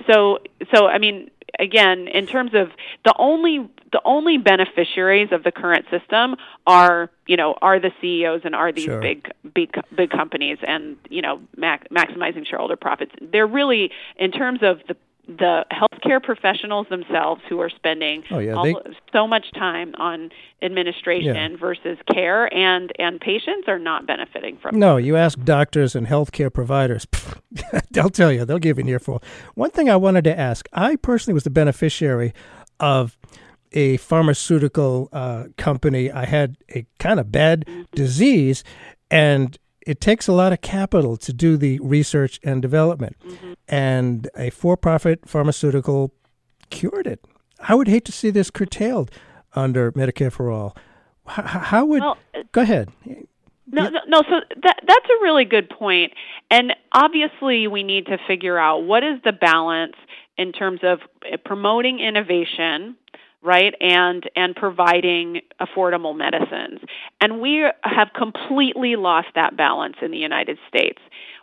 So 0.10 0.40
so 0.74 0.88
I 0.88 0.98
mean, 1.00 1.30
again, 1.58 2.08
in 2.08 2.28
terms 2.28 2.52
of 2.54 2.70
the 3.06 3.14
only 3.18 3.68
the 3.92 4.02
only 4.06 4.38
beneficiaries 4.38 5.30
of 5.32 5.44
the 5.44 5.52
current 5.52 5.86
system 5.90 6.36
are 6.68 7.10
you 7.28 7.38
know 7.38 7.56
are 7.62 7.80
the 7.80 7.92
CEOs 8.02 8.42
and 8.44 8.54
are 8.56 8.72
these 8.72 8.86
Sure. 8.86 9.02
big 9.02 9.32
big 9.54 9.74
big 9.96 10.10
companies 10.12 10.58
and 10.68 10.98
you 11.10 11.22
know 11.22 11.42
mac- 11.58 11.90
maximizing 11.90 12.46
shareholder 12.46 12.76
profits. 12.76 13.12
They're 13.22 13.48
really 13.48 13.92
in 14.18 14.32
terms 14.32 14.60
of 14.62 14.80
the 14.88 14.96
the 15.28 15.64
healthcare 15.72 16.22
professionals 16.24 16.88
themselves 16.90 17.42
who 17.48 17.60
are 17.60 17.70
spending 17.70 18.24
Oh, 18.32 18.40
yeah, 18.40 18.54
all, 18.54 18.64
they- 18.64 18.76
so 19.14 19.28
much 19.28 19.52
time 19.54 19.94
on 19.98 20.32
administration 20.62 21.56
versus 21.58 21.98
care 22.12 22.52
and 22.54 22.92
and 22.98 23.20
patients 23.22 23.68
are 23.68 23.78
not 23.80 24.08
benefiting 24.08 24.58
from 24.58 24.80
No, 24.80 24.98
you 24.98 25.16
ask 25.16 25.40
doctors 25.44 25.96
and 25.96 26.08
healthcare 26.08 26.52
providers, 26.52 27.06
they'll 27.92 28.10
tell 28.10 28.32
you, 28.32 28.44
they'll 28.46 28.58
give 28.60 28.78
you 28.80 28.84
an 28.84 28.90
earful. 28.90 29.22
One 29.56 29.70
thing 29.72 29.90
I 29.90 29.96
wanted 29.98 30.24
to 30.24 30.38
ask 30.40 30.68
I 30.74 30.96
personally 30.96 31.36
was 31.36 31.44
the 31.44 31.50
beneficiary 31.52 32.34
of 32.80 33.18
a 33.72 33.98
pharmaceutical 33.98 35.10
uh, 35.14 35.44
company. 35.58 36.12
I 36.12 36.26
had 36.26 36.58
a 36.74 36.88
kind 36.98 37.20
of 37.20 37.32
bad 37.32 37.66
disease, 37.94 38.64
and 39.12 39.58
it 39.90 40.00
takes 40.00 40.28
a 40.28 40.32
lot 40.32 40.54
of 40.54 40.62
capital 40.62 41.18
to 41.18 41.34
do 41.34 41.58
the 41.58 41.80
research 41.80 42.40
and 42.44 42.62
development. 42.62 43.16
And 43.68 44.30
a 44.36 44.52
for 44.52 44.78
profit 44.78 45.28
pharmaceutical 45.28 46.14
cured 46.70 47.08
it. 47.08 47.26
I 47.68 47.74
would 47.74 47.88
hate 47.88 48.06
to 48.06 48.12
see 48.12 48.30
this 48.30 48.52
curtailed 48.52 49.10
under 49.56 49.92
Medicare 49.94 50.32
for 50.32 50.52
All. 50.52 50.78
H- 51.28 51.40
h- 51.40 51.46
how 51.46 51.86
would. 51.86 52.02
Well, 52.02 52.18
go 52.52 52.62
ahead. 52.62 52.92
No, 53.72 53.90
no, 53.90 54.00
no. 54.08 54.22
So 54.30 54.36
that 54.62 54.78
that's 54.86 55.06
a 55.06 55.24
really 55.24 55.46
good 55.46 55.70
point, 55.72 56.14
and 56.52 56.74
obviously 56.92 57.68
we 57.68 57.82
need 57.82 58.06
to 58.08 58.18
figure 58.28 58.60
out 58.60 58.84
what 58.84 59.04
is 59.04 59.20
the 59.24 59.32
balance 59.32 59.96
in 60.38 60.52
terms 60.52 60.82
of 60.84 61.00
uh, 61.32 61.38
promoting 61.44 62.00
innovation, 62.00 62.96
right, 63.42 63.74
and 63.80 64.30
and 64.36 64.56
providing 64.56 65.42
affordable 65.62 66.16
medicines. 66.16 66.80
And 67.22 67.42
we 67.42 67.66
have 67.84 68.10
completely 68.16 68.96
lost 68.96 69.28
that 69.36 69.56
balance 69.56 69.96
in 70.02 70.12
the 70.12 70.18
United 70.18 70.58
States. 70.68 71.00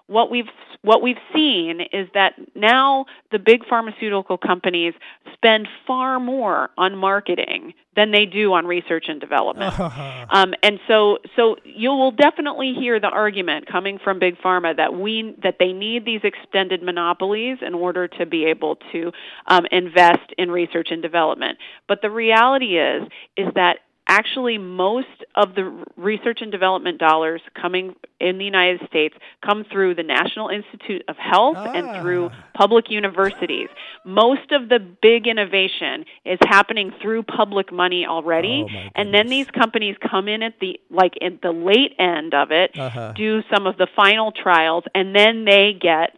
What 0.06 0.30
we've 0.30 0.46
what 0.82 1.02
we've 1.02 1.16
seen 1.34 1.80
is 1.92 2.08
that 2.14 2.34
now 2.54 3.06
the 3.32 3.40
big 3.40 3.66
pharmaceutical 3.66 4.38
companies 4.38 4.94
spend 5.34 5.66
far 5.86 6.20
more 6.20 6.70
on 6.78 6.96
marketing 6.96 7.74
than 7.96 8.12
they 8.12 8.24
do 8.26 8.52
on 8.52 8.66
research 8.66 9.06
and 9.08 9.20
development. 9.20 9.74
Um, 10.28 10.54
and 10.62 10.80
so, 10.88 11.18
so 11.36 11.56
you 11.64 11.90
will 11.90 12.10
definitely 12.10 12.74
hear 12.74 12.98
the 12.98 13.06
argument 13.06 13.66
coming 13.70 13.98
from 14.02 14.18
big 14.18 14.36
pharma 14.38 14.76
that 14.76 14.92
we 14.92 15.36
that 15.42 15.56
they 15.60 15.72
need 15.72 16.04
these 16.04 16.20
extended 16.24 16.82
monopolies 16.82 17.58
in 17.64 17.74
order 17.74 18.08
to 18.08 18.26
be 18.26 18.44
able 18.46 18.76
to 18.92 19.12
um, 19.46 19.66
invest 19.70 20.32
in 20.36 20.50
research 20.50 20.88
and 20.90 21.00
development. 21.00 21.58
But 21.86 22.02
the 22.02 22.10
reality 22.10 22.78
is, 22.78 23.04
is 23.36 23.46
that 23.54 23.78
actually 24.08 24.58
most 24.58 25.06
of 25.34 25.54
the 25.54 25.64
research 25.96 26.38
and 26.40 26.52
development 26.52 26.98
dollars 26.98 27.40
coming 27.60 27.94
in 28.20 28.38
the 28.38 28.44
United 28.44 28.80
States 28.88 29.14
come 29.44 29.64
through 29.70 29.94
the 29.94 30.02
National 30.02 30.48
Institute 30.48 31.02
of 31.08 31.16
Health 31.16 31.56
and 31.58 32.00
through 32.00 32.30
public 32.54 32.90
universities. 32.90 33.68
Most 34.04 34.52
of 34.52 34.68
the 34.68 34.78
big 34.78 35.26
innovation 35.26 36.04
is 36.24 36.38
happening 36.46 36.92
through 37.02 37.24
public 37.24 37.72
money 37.72 38.06
already, 38.06 38.64
Oh, 38.66 38.88
and 38.94 39.12
then 39.12 39.26
these 39.26 39.46
companies 39.48 39.96
come 40.00 40.28
in 40.28 40.42
at 40.42 40.54
the 40.60 40.80
like 40.90 41.14
at 41.20 41.42
the 41.42 41.52
late 41.52 41.94
end 41.98 42.32
of 42.32 42.50
it, 42.52 42.78
Uh-huh. 42.78 43.12
do 43.16 43.42
some 43.52 43.66
of 43.66 43.76
the 43.76 43.86
final 43.94 44.32
trials, 44.32 44.84
and 44.94 45.14
then 45.14 45.44
they 45.44 45.72
get 45.78 46.14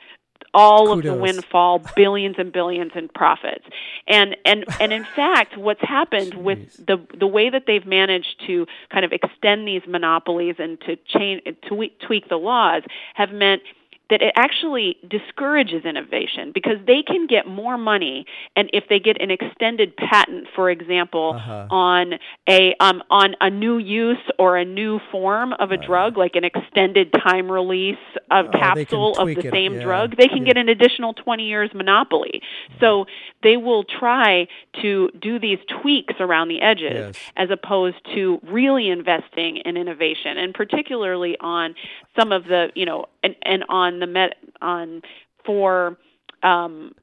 all 0.55 0.93
of 0.93 1.03
the 1.03 1.15
windfall 1.15 1.83
billions 1.97 2.37
and 2.39 2.53
billions 2.53 2.93
in 2.95 3.09
profits. 3.09 3.65
And 4.07 4.37
and 4.45 4.65
and 4.81 4.93
in 4.93 5.05
fact 5.17 5.57
what's 5.57 5.83
happened 5.83 6.35
with 6.35 6.87
the 6.87 6.99
the 7.19 7.27
way 7.27 7.51
that 7.51 7.65
they've 7.67 7.87
managed 7.87 8.43
to 8.47 8.67
kind 8.91 9.05
of 9.05 9.13
extend 9.13 9.67
these 9.67 9.83
monopolies 9.87 10.57
and 10.59 10.81
to 10.83 10.97
change 11.07 11.43
to 11.45 11.89
tweak 12.01 12.29
the 12.29 12.37
laws 12.37 12.83
have 13.15 13.33
meant 13.33 13.63
that 14.11 14.23
it 14.23 14.33
actually 14.37 14.97
discourages 15.09 15.85
innovation 15.85 16.51
because 16.53 16.79
they 16.87 17.03
can 17.03 17.27
get 17.27 17.47
more 17.47 17.77
money 17.77 18.25
and 18.57 18.71
if 18.73 18.85
they 18.89 18.99
get 18.99 19.21
an 19.21 19.31
extended 19.31 19.97
patent 19.97 20.47
for 20.55 20.71
example 20.71 21.35
Uh-huh. 21.37 21.67
on 21.71 22.15
a 22.49 22.75
um, 22.81 23.03
on 23.11 23.35
a 23.41 23.51
new 23.51 23.79
use 23.79 24.17
or 24.39 24.57
a 24.57 24.65
new 24.65 24.99
form 25.11 25.53
of 25.55 25.73
a 25.73 25.77
drug 25.77 26.17
like 26.17 26.37
an 26.37 26.45
extended 26.45 27.13
time 27.13 27.51
release 27.51 27.97
of 28.31 28.47
Oh, 28.49 28.59
capsule 28.59 29.13
of 29.19 29.27
the 29.35 29.51
same 29.53 29.75
yeah, 29.75 29.83
drug 29.85 30.17
they 30.17 30.29
can 30.29 30.39
yeah. 30.39 30.45
get 30.55 30.57
an 30.59 30.69
additional 30.69 31.13
20 31.15 31.45
years 31.47 31.71
monopoly 31.75 32.41
so 32.81 33.07
they 33.43 33.57
will 33.57 33.85
try 33.85 34.47
to 34.83 35.11
do 35.21 35.39
these 35.39 35.59
tweaks 35.83 36.15
around 36.21 36.49
the 36.49 36.61
edges 36.61 37.17
Yes. 37.17 37.19
as 37.37 37.51
opposed 37.51 37.97
to 38.15 38.41
really 38.43 38.89
investing 38.89 39.59
in 39.59 39.77
innovation 39.77 40.39
and 40.39 40.55
particularly 40.55 41.37
on 41.41 41.75
some 42.19 42.33
of 42.33 42.45
the 42.45 42.71
you 42.75 42.87
know 42.87 43.07
and, 43.23 43.35
and 43.43 43.65
on 43.69 44.01
the 44.01 44.07
met 44.07 44.35
on 44.61 45.03
for 45.45 45.97
um 46.43 46.95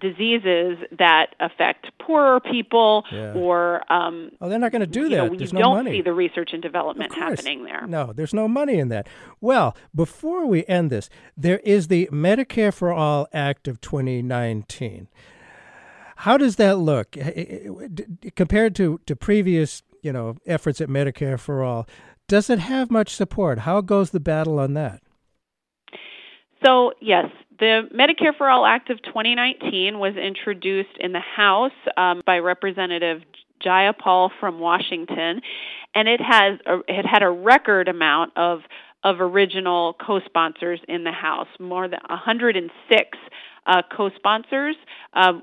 diseases 0.00 0.76
that 0.98 1.34
affect 1.40 1.86
poorer 2.00 2.40
people 2.40 3.04
Yeah. 3.12 3.32
or 3.34 3.80
um 3.92 4.30
Oh, 4.40 4.48
they're 4.48 4.58
not 4.58 4.72
going 4.72 4.80
to 4.80 4.86
do 4.86 5.02
you 5.02 5.08
that. 5.10 5.16
know 5.16 5.28
There's 5.36 5.52
you 5.52 5.58
no 5.58 5.64
don't 5.66 5.76
money. 5.76 5.92
see 5.92 6.02
the 6.02 6.12
research 6.12 6.50
and 6.52 6.60
development 6.60 7.14
happening 7.14 7.64
there 7.64 7.86
No, 7.86 8.12
there's 8.12 8.34
no 8.34 8.48
money 8.48 8.78
in 8.78 8.88
that. 8.88 9.06
Well, 9.40 9.76
before 9.94 10.46
we 10.46 10.64
end 10.66 10.90
this, 10.90 11.08
there 11.36 11.58
is 11.60 11.86
the 11.88 12.08
Medicare 12.12 12.74
for 12.74 12.92
All 12.92 13.28
Act 13.32 13.68
of 13.68 13.80
2019. 13.80 15.08
How 16.16 16.36
does 16.36 16.56
that 16.56 16.78
look 16.78 17.16
compared 18.36 18.74
to, 18.76 19.00
to 19.06 19.16
previous, 19.16 19.82
you 20.02 20.12
know, 20.12 20.36
efforts 20.46 20.80
at 20.80 20.88
Medicare 20.88 21.38
for 21.38 21.62
All? 21.62 21.86
Does 22.26 22.50
it 22.50 22.58
have 22.58 22.90
much 22.90 23.14
support? 23.14 23.60
How 23.60 23.80
goes 23.80 24.10
the 24.10 24.20
battle 24.20 24.58
on 24.58 24.74
that? 24.74 25.02
So, 26.64 26.92
yes, 27.00 27.26
the 27.58 27.88
Medicare 27.94 28.36
for 28.36 28.48
All 28.48 28.64
Act 28.64 28.90
of 28.90 29.02
2019 29.02 29.98
was 29.98 30.16
introduced 30.16 30.96
in 30.98 31.12
the 31.12 31.20
House 31.20 31.72
um, 31.96 32.22
by 32.24 32.38
Representative 32.38 33.22
Jayapal 33.64 34.30
from 34.40 34.60
Washington, 34.60 35.40
and 35.94 36.08
it 36.08 36.20
has 36.20 36.58
a, 36.66 36.78
it 36.88 37.06
had 37.06 37.22
a 37.22 37.30
record 37.30 37.88
amount 37.88 38.32
of 38.36 38.60
of 39.02 39.20
original 39.20 39.94
co-sponsors 39.94 40.80
in 40.88 41.04
the 41.04 41.12
House, 41.12 41.48
more 41.60 41.86
than 41.88 42.00
106 42.08 43.18
uh, 43.66 43.82
co-sponsors 43.94 44.76
uh, 45.12 45.34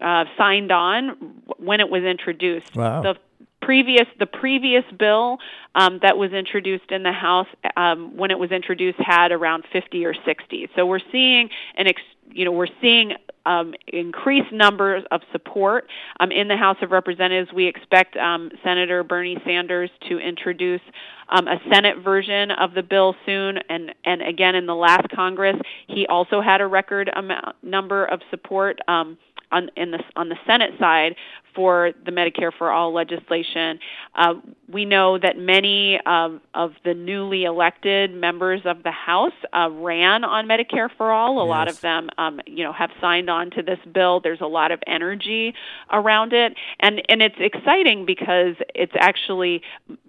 uh, 0.00 0.24
signed 0.38 0.70
on 0.70 1.42
when 1.58 1.80
it 1.80 1.90
was 1.90 2.04
introduced. 2.04 2.76
Wow. 2.76 3.02
The 3.02 3.16
previous 3.62 4.06
the 4.18 4.26
previous 4.26 4.84
bill 4.98 5.38
um, 5.74 6.00
that 6.02 6.18
was 6.18 6.32
introduced 6.32 6.90
in 6.90 7.02
the 7.02 7.12
House 7.12 7.46
um, 7.76 8.16
when 8.16 8.30
it 8.30 8.38
was 8.38 8.50
introduced 8.50 8.98
had 8.98 9.32
around 9.32 9.64
50 9.72 10.04
or 10.04 10.14
60. 10.26 10.68
So 10.76 10.84
we're 10.84 11.00
seeing 11.10 11.48
an 11.76 11.86
ex- 11.86 12.02
you 12.30 12.44
know 12.44 12.52
we're 12.52 12.66
seeing 12.80 13.12
um, 13.46 13.74
increased 13.88 14.52
numbers 14.52 15.04
of 15.10 15.22
support 15.32 15.86
um, 16.20 16.30
in 16.30 16.48
the 16.48 16.56
House 16.56 16.76
of 16.82 16.90
Representatives. 16.90 17.52
We 17.52 17.66
expect 17.66 18.16
um, 18.16 18.50
Senator 18.62 19.02
Bernie 19.02 19.38
Sanders 19.44 19.90
to 20.08 20.18
introduce 20.18 20.80
um, 21.28 21.48
a 21.48 21.60
Senate 21.70 21.98
version 21.98 22.50
of 22.50 22.74
the 22.74 22.82
bill 22.82 23.14
soon, 23.24 23.58
and 23.68 23.94
and 24.04 24.22
again 24.22 24.54
in 24.54 24.66
the 24.66 24.74
last 24.74 25.08
Congress, 25.14 25.56
he 25.86 26.06
also 26.06 26.40
had 26.40 26.60
a 26.60 26.66
record 26.66 27.10
amount 27.14 27.56
number 27.62 28.04
of 28.04 28.20
support. 28.30 28.80
On 28.88 29.68
in 29.76 29.90
the 29.90 30.02
on 30.16 30.30
the 30.30 30.36
Senate 30.46 30.70
side 30.78 31.14
for 31.54 31.92
the 32.04 32.10
Medicare 32.10 32.52
for 32.56 32.70
All 32.70 32.92
legislation. 32.92 33.78
Uh, 34.14 34.34
we 34.68 34.84
know 34.84 35.18
that 35.18 35.36
many 35.36 36.00
of, 36.06 36.40
of 36.54 36.72
the 36.84 36.94
newly 36.94 37.44
elected 37.44 38.12
members 38.12 38.62
of 38.64 38.82
the 38.82 38.90
House 38.90 39.32
uh, 39.52 39.68
ran 39.70 40.24
on 40.24 40.46
Medicare 40.46 40.88
for 40.96 41.12
All. 41.12 41.38
A 41.40 41.44
yes. 41.44 41.50
lot 41.50 41.68
of 41.68 41.80
them, 41.80 42.08
um, 42.18 42.40
you 42.46 42.64
know, 42.64 42.72
have 42.72 42.90
signed 43.00 43.28
on 43.28 43.50
to 43.50 43.62
this 43.62 43.78
bill. 43.92 44.20
There's 44.20 44.40
a 44.40 44.46
lot 44.46 44.72
of 44.72 44.80
energy 44.86 45.54
around 45.90 46.32
it, 46.32 46.54
and 46.80 47.02
and 47.08 47.22
it's 47.22 47.36
exciting 47.38 48.06
because 48.06 48.54
it's 48.74 48.92
actually 48.98 49.62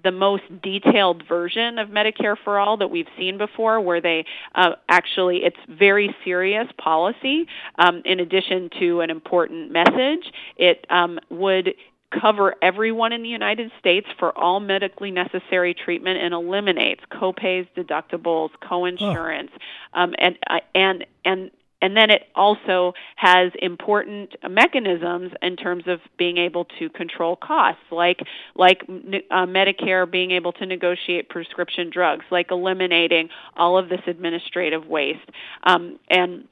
the 0.04 0.12
most 0.12 0.44
detailed 0.62 1.24
version 1.28 1.80
of 1.80 1.90
Medicare 1.90 2.36
for 2.44 2.60
All 2.60 2.78
that 2.78 2.90
we've 2.90 3.08
seen 3.18 3.38
before, 3.38 3.80
where 3.82 4.02
they 4.02 4.26
uh, 4.56 4.72
actually 4.90 5.38
it's 5.44 5.58
very 5.68 6.16
serious 6.24 6.68
policy. 6.78 7.48
Um, 7.78 8.02
in 8.06 8.20
addition 8.20 8.70
to 8.80 9.02
an 9.02 9.10
important 9.10 9.72
message, 9.72 10.32
it 10.58 10.86
um, 10.90 11.20
would 11.34 11.74
cover 12.22 12.56
everyone 12.62 13.12
in 13.12 13.24
the 13.24 13.30
United 13.30 13.72
States 13.80 14.08
for 14.20 14.38
all 14.38 14.60
medically 14.60 15.12
necessary 15.12 15.74
treatment 15.74 16.20
and 16.20 16.34
eliminates 16.34 17.02
copays, 17.12 17.68
deductibles, 17.76 18.50
coinsurance, 18.62 19.50
oh. 19.94 20.02
um, 20.02 20.14
and 20.20 20.38
uh, 20.50 20.60
and 20.76 21.06
and 21.26 21.52
and 21.82 21.98
then 21.98 22.10
it 22.10 22.30
also 22.34 22.94
has 23.18 23.52
important 23.62 24.36
mechanisms 24.50 25.34
in 25.42 25.58
terms 25.58 25.84
of 25.86 26.00
being 26.18 26.38
able 26.38 26.66
to 26.80 26.90
control 26.90 27.36
costs, 27.36 27.82
like 27.92 28.22
like 28.56 28.84
uh, 28.88 29.46
Medicare 29.46 30.10
being 30.10 30.32
able 30.32 30.54
to 30.54 30.66
negotiate 30.66 31.30
prescription 31.30 31.90
drugs, 31.92 32.24
like 32.32 32.52
eliminating 32.52 33.30
all 33.58 33.78
of 33.78 33.90
this 33.90 34.00
administrative 34.08 34.88
waste, 34.88 35.30
um, 35.64 36.00
and 36.10 36.48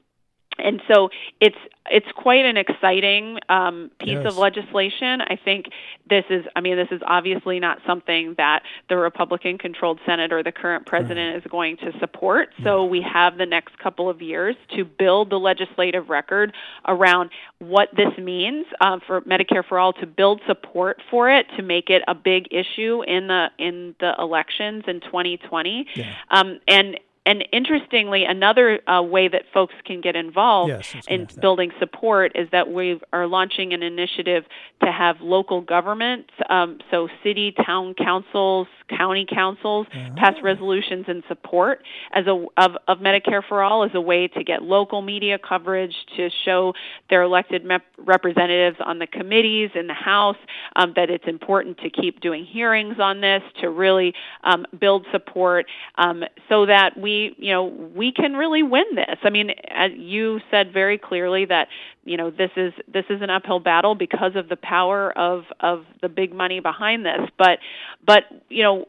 and 0.58 0.82
so 0.88 1.10
it's 1.40 1.56
it's 1.90 2.06
quite 2.14 2.44
an 2.44 2.56
exciting 2.56 3.38
um, 3.48 3.90
piece 3.98 4.10
yes. 4.10 4.26
of 4.26 4.38
legislation. 4.38 5.20
I 5.20 5.36
think 5.42 5.66
this 6.08 6.24
is, 6.30 6.44
I 6.54 6.60
mean, 6.60 6.76
this 6.76 6.88
is 6.92 7.00
obviously 7.04 7.58
not 7.58 7.78
something 7.86 8.34
that 8.38 8.62
the 8.88 8.96
Republican 8.96 9.58
controlled 9.58 9.98
Senate 10.06 10.32
or 10.32 10.42
the 10.42 10.52
current 10.52 10.86
president 10.86 11.34
right. 11.34 11.44
is 11.44 11.50
going 11.50 11.76
to 11.78 11.92
support. 11.98 12.50
So 12.62 12.84
we 12.84 13.02
have 13.02 13.36
the 13.36 13.46
next 13.46 13.78
couple 13.78 14.08
of 14.08 14.22
years 14.22 14.54
to 14.76 14.84
build 14.84 15.30
the 15.30 15.38
legislative 15.38 16.08
record 16.08 16.54
around 16.86 17.30
what 17.58 17.88
this 17.96 18.16
means 18.16 18.66
uh, 18.80 18.98
for 19.06 19.20
Medicare 19.22 19.64
for 19.68 19.78
All, 19.78 19.92
to 19.94 20.06
build 20.06 20.40
support 20.46 21.02
for 21.10 21.30
it, 21.30 21.46
to 21.56 21.62
make 21.62 21.90
it 21.90 22.02
a 22.06 22.14
big 22.14 22.46
issue 22.52 23.02
in 23.02 23.26
the 23.26 23.48
in 23.58 23.94
the 23.98 24.14
elections 24.18 24.84
in 24.86 25.00
2020. 25.00 25.86
Yeah. 25.96 26.14
Um, 26.30 26.60
and 26.68 26.98
and 27.24 27.44
interestingly, 27.52 28.24
another 28.24 28.80
uh, 28.90 29.00
way 29.00 29.28
that 29.28 29.42
folks 29.54 29.74
can 29.84 30.00
get 30.00 30.16
involved 30.16 30.70
yes, 30.70 31.06
in 31.06 31.28
building 31.40 31.70
support 31.78 32.32
is 32.34 32.48
that 32.50 32.72
we 32.72 33.00
are 33.12 33.28
launching 33.28 33.72
an 33.72 33.82
initiative 33.82 34.44
to 34.82 34.90
have 34.90 35.20
local 35.20 35.60
governments, 35.60 36.30
um, 36.50 36.78
so 36.90 37.08
city, 37.22 37.54
town 37.64 37.94
councils, 37.94 38.66
county 38.88 39.24
councils, 39.32 39.86
uh-huh. 39.94 40.10
pass 40.16 40.34
resolutions 40.42 41.04
in 41.06 41.22
support 41.28 41.84
as 42.12 42.26
a 42.26 42.44
of, 42.56 42.72
of 42.88 42.98
Medicare 42.98 43.42
for 43.48 43.62
All 43.62 43.84
as 43.84 43.92
a 43.94 44.00
way 44.00 44.26
to 44.26 44.42
get 44.42 44.62
local 44.62 45.00
media 45.00 45.38
coverage 45.38 45.94
to 46.16 46.28
show 46.44 46.72
their 47.08 47.22
elected 47.22 47.64
mep- 47.64 47.86
representatives 47.98 48.78
on 48.84 48.98
the 48.98 49.06
committees 49.06 49.70
in 49.76 49.86
the 49.86 49.94
House 49.94 50.36
um, 50.74 50.92
that 50.96 51.08
it's 51.08 51.28
important 51.28 51.78
to 51.78 51.90
keep 51.90 52.20
doing 52.20 52.44
hearings 52.44 52.96
on 52.98 53.20
this 53.20 53.42
to 53.60 53.70
really 53.70 54.12
um, 54.42 54.66
build 54.80 55.06
support 55.12 55.66
um, 55.98 56.24
so 56.48 56.66
that 56.66 56.98
we 56.98 57.11
you 57.38 57.52
know 57.52 57.64
we 57.64 58.12
can 58.12 58.34
really 58.34 58.62
win 58.62 58.84
this. 58.94 59.18
I 59.22 59.30
mean, 59.30 59.50
as 59.68 59.92
you 59.96 60.40
said 60.50 60.72
very 60.72 60.98
clearly 60.98 61.44
that 61.46 61.68
you 62.04 62.16
know 62.16 62.30
this 62.30 62.50
is 62.56 62.72
this 62.92 63.04
is 63.10 63.22
an 63.22 63.30
uphill 63.30 63.60
battle 63.60 63.94
because 63.94 64.36
of 64.36 64.48
the 64.48 64.56
power 64.56 65.16
of 65.16 65.44
of 65.60 65.84
the 66.00 66.08
big 66.08 66.34
money 66.34 66.60
behind 66.60 67.04
this. 67.04 67.20
But 67.38 67.58
but 68.06 68.24
you 68.48 68.62
know 68.62 68.86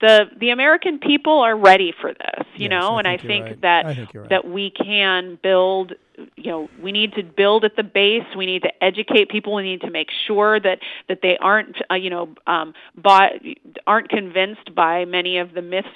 the 0.00 0.24
the 0.38 0.50
American 0.50 0.98
people 0.98 1.38
are 1.40 1.56
ready 1.56 1.94
for 1.98 2.12
this, 2.12 2.46
you 2.56 2.64
yes, 2.64 2.70
know, 2.70 2.96
I 2.96 2.98
and 2.98 3.08
I 3.08 3.16
think 3.16 3.44
right. 3.46 3.60
that 3.62 3.86
I 3.86 3.94
think 3.94 4.14
right. 4.14 4.28
that 4.28 4.46
we 4.46 4.70
can 4.70 5.38
build 5.42 5.92
you 6.36 6.50
know 6.50 6.68
we 6.82 6.92
need 6.92 7.12
to 7.14 7.22
build 7.22 7.64
at 7.64 7.76
the 7.76 7.82
base. 7.82 8.24
We 8.36 8.46
need 8.46 8.62
to 8.62 8.84
educate 8.84 9.28
people. 9.28 9.54
We 9.54 9.62
need 9.62 9.80
to 9.82 9.90
make 9.90 10.08
sure 10.26 10.60
that 10.60 10.78
that 11.08 11.20
they 11.22 11.36
aren't 11.38 11.76
uh, 11.90 11.94
you 11.94 12.10
know 12.10 12.34
um 12.46 12.74
by, 12.96 13.38
aren't 13.86 14.08
convinced 14.08 14.74
by 14.74 15.04
many 15.04 15.38
of 15.38 15.54
the 15.54 15.62
myths 15.62 15.88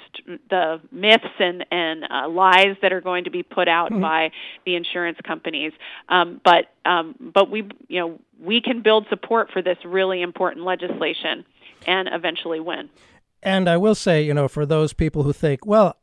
the 0.49 0.81
myths 0.91 1.25
and 1.39 1.65
and 1.71 2.03
uh, 2.09 2.29
lies 2.29 2.75
that 2.81 2.93
are 2.93 3.01
going 3.01 3.23
to 3.23 3.31
be 3.31 3.43
put 3.43 3.67
out 3.67 3.91
mm-hmm. 3.91 4.01
by 4.01 4.31
the 4.65 4.75
insurance 4.75 5.17
companies. 5.25 5.73
Um 6.09 6.41
but 6.43 6.65
um 6.85 7.15
but 7.19 7.49
we 7.49 7.69
you 7.87 7.99
know 7.99 8.19
we 8.39 8.61
can 8.61 8.81
build 8.81 9.07
support 9.09 9.51
for 9.51 9.61
this 9.61 9.77
really 9.85 10.21
important 10.21 10.65
legislation 10.65 11.45
and 11.85 12.09
eventually 12.11 12.59
win. 12.59 12.89
And 13.43 13.69
I 13.69 13.77
will 13.77 13.95
say, 13.95 14.21
you 14.23 14.33
know, 14.33 14.47
for 14.47 14.65
those 14.65 14.93
people 14.93 15.23
who 15.23 15.33
think, 15.33 15.65
well, 15.65 15.95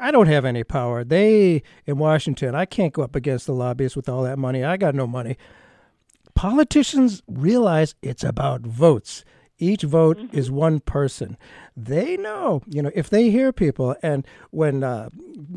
I 0.00 0.10
don't 0.10 0.26
have 0.26 0.44
any 0.44 0.64
power. 0.64 1.04
They 1.04 1.62
in 1.86 1.98
Washington, 1.98 2.54
I 2.54 2.64
can't 2.64 2.92
go 2.92 3.02
up 3.02 3.16
against 3.16 3.46
the 3.46 3.52
lobbyists 3.52 3.96
with 3.96 4.08
all 4.08 4.22
that 4.22 4.38
money. 4.38 4.64
I 4.64 4.76
got 4.76 4.94
no 4.94 5.06
money. 5.06 5.36
Politicians 6.34 7.22
realize 7.28 7.94
it's 8.02 8.24
about 8.24 8.62
votes. 8.62 9.24
Each 9.58 9.82
vote 9.82 10.16
mm-hmm. 10.16 10.36
is 10.36 10.50
one 10.50 10.80
person. 10.80 11.36
They 11.76 12.16
know, 12.16 12.62
you 12.66 12.80
know, 12.80 12.90
if 12.94 13.10
they 13.10 13.30
hear 13.30 13.52
people. 13.52 13.94
And 14.02 14.26
when 14.50 14.82
uh, 14.82 15.10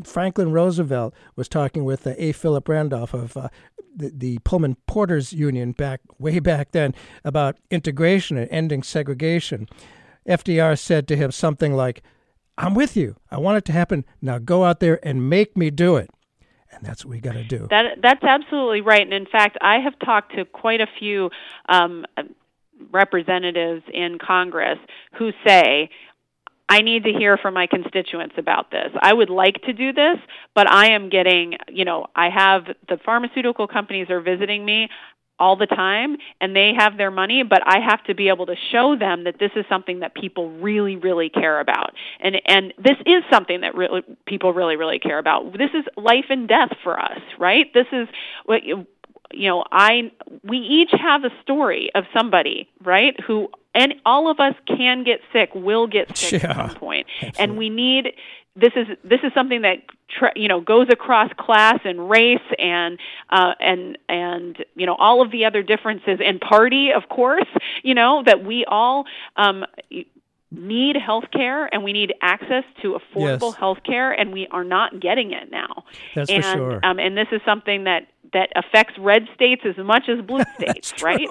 Franklin 0.04 0.52
Roosevelt 0.52 1.14
was 1.36 1.48
talking 1.48 1.84
with 1.84 2.06
uh, 2.06 2.12
A. 2.18 2.32
Philip 2.32 2.68
Randolph 2.68 3.14
of 3.14 3.34
uh, 3.36 3.48
the, 3.96 4.12
the 4.14 4.38
Pullman 4.40 4.76
Porters 4.86 5.32
Union 5.32 5.72
back 5.72 6.02
way 6.18 6.38
back 6.38 6.72
then 6.72 6.94
about 7.24 7.56
integration 7.70 8.36
and 8.36 8.50
ending 8.50 8.82
segregation, 8.82 9.68
FDR 10.28 10.78
said 10.78 11.08
to 11.08 11.16
him 11.16 11.30
something 11.30 11.72
like, 11.72 12.02
I'm 12.56 12.74
with 12.74 12.96
you. 12.96 13.16
I 13.30 13.38
want 13.38 13.58
it 13.58 13.64
to 13.66 13.72
happen. 13.72 14.04
Now 14.22 14.38
go 14.38 14.64
out 14.64 14.80
there 14.80 15.00
and 15.06 15.28
make 15.28 15.56
me 15.56 15.70
do 15.70 15.96
it. 15.96 16.10
And 16.70 16.84
that's 16.84 17.04
what 17.04 17.12
we 17.12 17.20
got 17.20 17.34
to 17.34 17.44
do. 17.44 17.66
That 17.70 17.98
that's 18.02 18.24
absolutely 18.24 18.80
right. 18.80 19.02
And 19.02 19.12
in 19.12 19.26
fact, 19.26 19.56
I 19.60 19.78
have 19.78 19.98
talked 20.04 20.34
to 20.36 20.44
quite 20.44 20.80
a 20.80 20.88
few 20.98 21.30
um, 21.68 22.04
representatives 22.90 23.82
in 23.92 24.18
Congress 24.18 24.78
who 25.18 25.30
say, 25.46 25.90
I 26.68 26.80
need 26.80 27.04
to 27.04 27.12
hear 27.12 27.36
from 27.36 27.54
my 27.54 27.66
constituents 27.66 28.36
about 28.38 28.70
this. 28.70 28.90
I 29.00 29.12
would 29.12 29.30
like 29.30 29.62
to 29.62 29.72
do 29.72 29.92
this, 29.92 30.16
but 30.54 30.70
I 30.70 30.92
am 30.92 31.10
getting, 31.10 31.54
you 31.68 31.84
know, 31.84 32.06
I 32.16 32.30
have 32.30 32.64
the 32.88 32.96
pharmaceutical 33.04 33.68
companies 33.68 34.08
are 34.08 34.20
visiting 34.20 34.64
me 34.64 34.88
all 35.38 35.56
the 35.56 35.66
time 35.66 36.16
and 36.40 36.54
they 36.54 36.72
have 36.76 36.96
their 36.96 37.10
money 37.10 37.42
but 37.42 37.62
I 37.66 37.80
have 37.80 38.02
to 38.04 38.14
be 38.14 38.28
able 38.28 38.46
to 38.46 38.56
show 38.70 38.96
them 38.96 39.24
that 39.24 39.38
this 39.38 39.50
is 39.56 39.64
something 39.68 40.00
that 40.00 40.14
people 40.14 40.50
really 40.50 40.96
really 40.96 41.28
care 41.28 41.60
about. 41.60 41.92
And 42.20 42.36
and 42.46 42.72
this 42.78 42.96
is 43.06 43.22
something 43.30 43.60
that 43.62 43.74
really 43.74 44.02
people 44.26 44.52
really 44.52 44.76
really 44.76 44.98
care 44.98 45.18
about. 45.18 45.52
This 45.52 45.70
is 45.74 45.84
life 45.96 46.26
and 46.30 46.48
death 46.48 46.72
for 46.82 46.98
us 46.98 47.20
right? 47.38 47.72
This 47.74 47.86
is 47.92 48.08
what 48.44 48.64
you 48.64 48.86
know 49.32 49.64
I 49.70 50.12
we 50.42 50.58
each 50.58 50.90
have 50.92 51.24
a 51.24 51.30
story 51.42 51.90
of 51.94 52.04
somebody 52.12 52.68
right 52.82 53.18
who 53.26 53.48
and 53.74 53.94
all 54.06 54.30
of 54.30 54.38
us 54.38 54.54
can 54.66 55.02
get 55.02 55.20
sick 55.32 55.50
will 55.54 55.86
get 55.86 56.16
sick 56.16 56.42
yeah, 56.42 56.50
at 56.50 56.56
some 56.70 56.76
point. 56.76 57.06
Absolutely. 57.20 57.42
and 57.42 57.58
we 57.58 57.70
need 57.70 58.12
this 58.56 58.72
is 58.76 58.86
this 59.02 59.20
is 59.24 59.32
something 59.34 59.62
that 59.62 59.78
you 60.36 60.48
know 60.48 60.60
goes 60.60 60.86
across 60.90 61.30
class 61.36 61.80
and 61.84 62.08
race 62.08 62.38
and 62.58 62.98
uh, 63.30 63.52
and 63.60 63.98
and 64.08 64.64
you 64.76 64.86
know 64.86 64.94
all 64.94 65.22
of 65.22 65.30
the 65.32 65.44
other 65.44 65.62
differences 65.62 66.20
and 66.24 66.40
party 66.40 66.90
of 66.92 67.08
course 67.08 67.48
you 67.82 67.94
know 67.94 68.22
that 68.24 68.44
we 68.44 68.64
all 68.66 69.06
um, 69.36 69.64
need 70.52 70.96
health 70.96 71.24
care 71.32 71.66
and 71.72 71.82
we 71.82 71.92
need 71.92 72.14
access 72.22 72.64
to 72.80 72.96
affordable 72.96 73.50
yes. 73.50 73.56
health 73.56 73.78
care 73.84 74.12
and 74.12 74.32
we 74.32 74.46
are 74.50 74.64
not 74.64 75.00
getting 75.00 75.32
it 75.32 75.50
now 75.50 75.84
That's 76.14 76.30
and, 76.30 76.44
for 76.44 76.52
sure. 76.52 76.80
Um, 76.84 76.98
and 76.98 77.16
this 77.16 77.28
is 77.32 77.40
something 77.44 77.84
that 77.84 78.06
that 78.34 78.50
affects 78.56 78.98
red 78.98 79.26
states 79.34 79.62
as 79.64 79.76
much 79.78 80.08
as 80.08 80.20
blue 80.20 80.42
states, 80.56 81.02
right? 81.02 81.28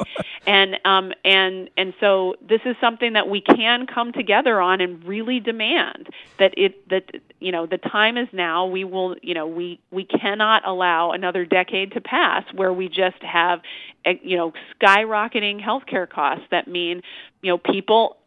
And 0.47 0.79
um, 0.85 1.11
and 1.23 1.69
and 1.77 1.93
so 1.99 2.35
this 2.41 2.61
is 2.65 2.75
something 2.81 3.13
that 3.13 3.29
we 3.29 3.41
can 3.41 3.85
come 3.85 4.11
together 4.11 4.59
on 4.59 4.81
and 4.81 5.03
really 5.05 5.39
demand 5.39 6.09
that 6.39 6.53
it 6.57 6.89
that 6.89 7.11
you 7.39 7.51
know 7.51 7.67
the 7.67 7.77
time 7.77 8.17
is 8.17 8.27
now. 8.33 8.65
We 8.65 8.83
will 8.83 9.15
you 9.21 9.35
know 9.35 9.45
we 9.45 9.79
we 9.91 10.05
cannot 10.05 10.67
allow 10.67 11.11
another 11.11 11.45
decade 11.45 11.91
to 11.91 12.01
pass 12.01 12.43
where 12.53 12.73
we 12.73 12.87
just 12.87 13.21
have 13.21 13.59
eh, 14.05 14.15
you 14.23 14.37
know 14.37 14.53
skyrocketing 14.81 15.63
healthcare 15.63 16.09
costs 16.09 16.45
that 16.49 16.67
mean 16.67 17.03
you 17.41 17.51
know 17.51 17.57
people 17.57 18.17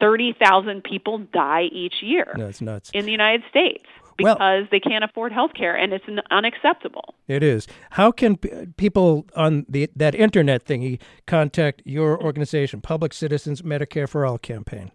30,000 0.00 0.82
people 0.82 1.18
die 1.32 1.68
each 1.70 2.02
year 2.02 2.34
No, 2.36 2.50
in 2.92 3.04
the 3.04 3.12
United 3.12 3.44
States 3.48 3.84
Well- 4.22 4.34
because 4.34 4.66
they 4.70 4.80
can't 4.80 5.04
afford 5.04 5.32
health 5.32 5.52
care 5.54 5.76
and 5.76 5.92
it's 5.92 6.04
unacceptable. 6.30 7.14
It 7.28 7.42
is. 7.42 7.66
How 7.90 8.10
can 8.10 8.36
p- 8.36 8.50
people 8.76 9.26
on 9.36 9.66
the 9.68 9.90
that 9.96 10.14
internet 10.14 10.64
thingy 10.64 11.00
contact 11.26 11.82
your 11.84 12.22
organization, 12.22 12.80
Public 12.80 13.12
Citizen's 13.12 13.62
Medicare 13.62 14.08
for 14.08 14.24
All 14.26 14.38
campaign? 14.38 14.90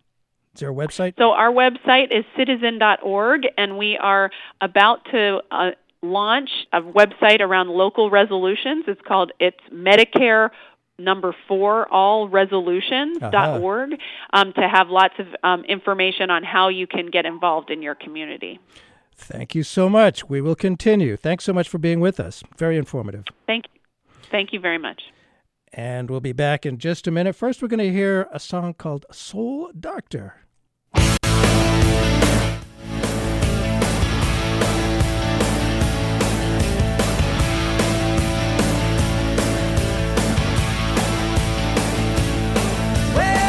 Is 0.56 0.62
there 0.62 0.72
a 0.72 0.74
website? 0.74 1.14
So 1.20 1.32
our 1.32 1.52
website 1.52 2.12
is 2.12 2.26
citizen.org 2.36 3.48
and 3.58 3.78
we 3.78 3.96
are 3.98 4.32
about 4.60 5.06
to 5.12 5.40
uh, 5.52 5.72
launch 6.02 6.50
a 6.74 6.82
website 6.82 7.42
around 7.42 7.70
local 7.70 8.10
resolutions. 8.10 8.86
It's 8.88 9.02
called 9.08 9.32
it's 9.40 9.60
Medicare 9.72 10.50
number 11.00 11.36
four 11.48 11.88
all 11.94 12.28
resolutions.org 12.28 13.92
um, 14.34 14.54
to 14.54 14.68
have 14.68 14.90
lots 14.90 15.14
of 15.20 15.28
um, 15.44 15.64
information 15.66 16.32
on 16.32 16.44
how 16.44 16.70
you 16.70 16.88
can 16.88 17.08
get 17.08 17.26
involved 17.26 17.70
in 17.70 17.82
your 17.82 17.96
community. 17.96 18.60
Thank 19.18 19.56
you 19.56 19.64
so 19.64 19.90
much. 19.90 20.30
We 20.30 20.42
will 20.42 20.56
continue. 20.56 21.18
Thanks 21.18 21.44
so 21.44 21.52
much 21.52 21.68
for 21.68 21.80
being 21.80 22.00
with 22.00 22.20
us. 22.20 22.44
Very 22.58 22.78
informative. 22.78 23.26
Thank 23.46 23.66
you. 23.74 23.82
Thank 24.32 24.54
you 24.54 24.60
very 24.60 24.78
much. 24.78 25.02
And 25.74 26.10
we'll 26.10 26.22
be 26.22 26.34
back 26.34 26.66
in 26.66 26.78
just 26.78 27.08
a 27.08 27.12
minute. 27.12 27.36
First, 27.36 27.62
we're 27.62 27.68
going 27.68 27.80
to 27.80 27.92
hear 27.92 28.28
a 28.32 28.40
song 28.40 28.74
called 28.74 29.06
Soul 29.12 29.72
Doctor. 29.78 30.36
Well, 43.16 43.48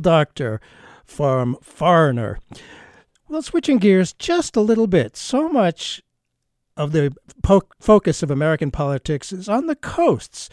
Doctor 0.00 0.60
from 1.04 1.56
Foreigner. 1.62 2.38
Well, 3.28 3.42
switching 3.42 3.78
gears 3.78 4.12
just 4.12 4.56
a 4.56 4.60
little 4.60 4.86
bit. 4.86 5.16
So 5.16 5.48
much 5.48 6.02
of 6.76 6.92
the 6.92 7.14
po- 7.42 7.62
focus 7.78 8.22
of 8.22 8.30
American 8.30 8.70
politics 8.70 9.32
is 9.32 9.48
on 9.48 9.66
the 9.66 9.76
coasts. 9.76 10.48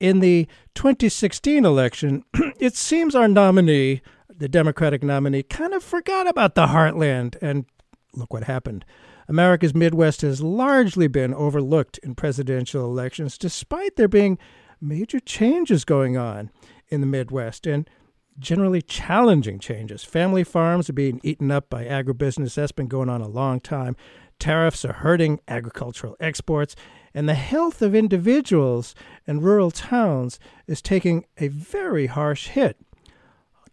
In 0.00 0.20
the 0.20 0.46
2016 0.74 1.64
election, 1.64 2.24
it 2.58 2.74
seems 2.74 3.14
our 3.14 3.28
nominee, 3.28 4.02
the 4.28 4.48
Democratic 4.48 5.02
nominee, 5.02 5.42
kind 5.42 5.72
of 5.72 5.82
forgot 5.82 6.28
about 6.28 6.54
the 6.54 6.66
heartland. 6.66 7.36
And 7.40 7.66
look 8.14 8.32
what 8.32 8.44
happened. 8.44 8.84
America's 9.28 9.74
Midwest 9.74 10.22
has 10.22 10.40
largely 10.40 11.08
been 11.08 11.34
overlooked 11.34 11.98
in 11.98 12.14
presidential 12.14 12.84
elections, 12.84 13.36
despite 13.38 13.96
there 13.96 14.08
being 14.08 14.38
major 14.80 15.20
changes 15.20 15.84
going 15.84 16.16
on 16.16 16.50
in 16.88 17.00
the 17.00 17.06
Midwest 17.06 17.66
and 17.66 17.88
generally 18.38 18.82
challenging 18.82 19.58
changes. 19.58 20.04
Family 20.04 20.44
farms 20.44 20.88
are 20.90 20.94
being 20.94 21.20
eaten 21.22 21.50
up 21.50 21.70
by 21.70 21.84
agribusiness. 21.84 22.54
That's 22.54 22.72
been 22.72 22.88
going 22.88 23.08
on 23.08 23.20
a 23.20 23.28
long 23.28 23.60
time. 23.60 23.96
Tariffs 24.38 24.84
are 24.84 24.92
hurting 24.92 25.40
agricultural 25.48 26.16
exports, 26.20 26.76
and 27.14 27.28
the 27.28 27.34
health 27.34 27.80
of 27.80 27.94
individuals 27.94 28.94
and 29.26 29.42
rural 29.42 29.70
towns 29.70 30.38
is 30.66 30.82
taking 30.82 31.24
a 31.38 31.48
very 31.48 32.06
harsh 32.06 32.48
hit. 32.48 32.76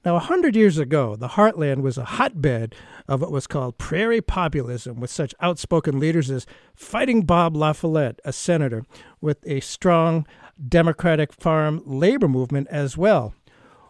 Now, 0.06 0.18
a 0.18 0.20
hundred 0.20 0.56
years 0.56 0.78
ago, 0.78 1.16
the 1.16 1.30
heartland 1.30 1.82
was 1.82 1.98
a 1.98 2.04
hotbed 2.04 2.76
of 3.08 3.22
what 3.22 3.32
was 3.32 3.48
called 3.48 3.78
prairie 3.78 4.22
populism, 4.22 5.00
with 5.00 5.10
such 5.10 5.34
outspoken 5.40 5.98
leaders 5.98 6.30
as 6.30 6.46
Fighting 6.76 7.22
Bob 7.22 7.56
La 7.56 7.72
Follette, 7.72 8.20
a 8.26 8.34
senator, 8.34 8.84
with 9.22 9.38
a 9.46 9.62
strong 9.62 10.28
Democratic 10.68 11.32
farm 11.32 11.82
labor 11.86 12.28
movement 12.28 12.68
as 12.70 12.98
well. 12.98 13.34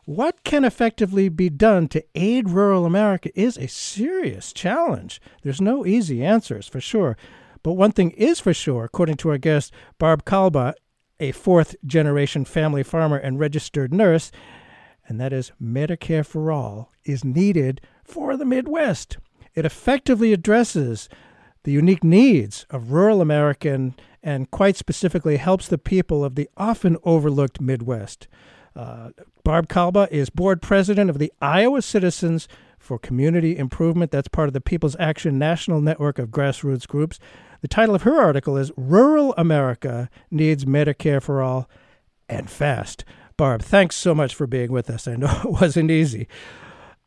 What 0.06 0.44
can 0.44 0.66
effectively 0.66 1.30
be 1.30 1.50
done 1.50 1.88
to 1.90 2.04
aid 2.14 2.50
rural 2.50 2.86
America 2.86 3.30
is 3.40 3.58
a 3.58 3.68
serious 3.68 4.52
challenge. 4.52 5.22
There's 5.44 5.62
no 5.62 5.86
easy 5.86 6.24
answers, 6.26 6.68
for 6.68 6.82
sure. 6.82 7.16
But 7.62 7.74
one 7.74 7.94
thing 7.94 8.12
is 8.12 8.42
for 8.42 8.54
sure, 8.54 8.84
according 8.84 9.16
to 9.18 9.30
our 9.30 9.38
guest, 9.38 9.72
Barb 9.98 10.26
Kalba, 10.26 10.74
a 11.22 11.32
fourth 11.32 11.76
generation 11.86 12.44
family 12.44 12.84
farmer 12.84 13.16
and 13.16 13.40
registered 13.40 13.94
nurse, 13.94 14.30
and 15.08 15.22
that 15.22 15.32
is 15.32 15.54
Medicare 15.62 16.26
for 16.26 16.52
All 16.52 16.92
is 17.06 17.24
needed 17.24 17.80
for 18.04 18.36
the 18.36 18.46
Midwest. 18.46 19.18
It 19.56 19.66
effectively 19.66 20.34
addresses 20.34 21.08
the 21.64 21.72
unique 21.72 22.04
needs 22.04 22.66
of 22.70 22.92
rural 22.92 23.22
American 23.22 23.96
and 24.22 24.52
quite 24.52 24.76
specifically 24.76 25.38
helps 25.38 25.70
the 25.70 25.78
people 25.78 26.26
of 26.26 26.36
the 26.36 26.50
often 26.58 26.98
overlooked 27.04 27.62
Midwest. 27.62 28.28
Uh, 28.76 29.10
Barb 29.44 29.68
Kalba 29.68 30.08
is 30.12 30.30
board 30.30 30.62
president 30.62 31.10
of 31.10 31.20
the 31.20 31.32
Iowa 31.42 31.82
Citizens 31.82 32.48
for 32.80 32.98
Community 32.98 33.58
Improvement. 33.58 34.12
That's 34.12 34.28
part 34.28 34.50
of 34.50 34.54
the 34.54 34.62
People's 34.62 34.96
Action 35.00 35.38
National 35.38 35.80
Network 35.82 36.20
of 36.20 36.30
grassroots 36.30 36.88
groups. 36.88 37.20
The 37.62 37.68
title 37.68 37.96
of 37.96 38.02
her 38.02 38.20
article 38.20 38.58
is 38.58 38.72
Rural 38.76 39.34
America 39.38 40.10
Needs 40.30 40.66
Medicare 40.66 41.22
for 41.22 41.42
All 41.42 41.70
and 42.28 42.50
Fast. 42.50 43.06
Barb, 43.38 43.62
thanks 43.62 43.96
so 43.96 44.14
much 44.14 44.36
for 44.36 44.48
being 44.48 44.72
with 44.72 44.90
us. 44.90 45.08
I 45.08 45.16
know 45.16 45.42
it 45.46 45.52
wasn't 45.52 45.92
easy. 45.92 46.28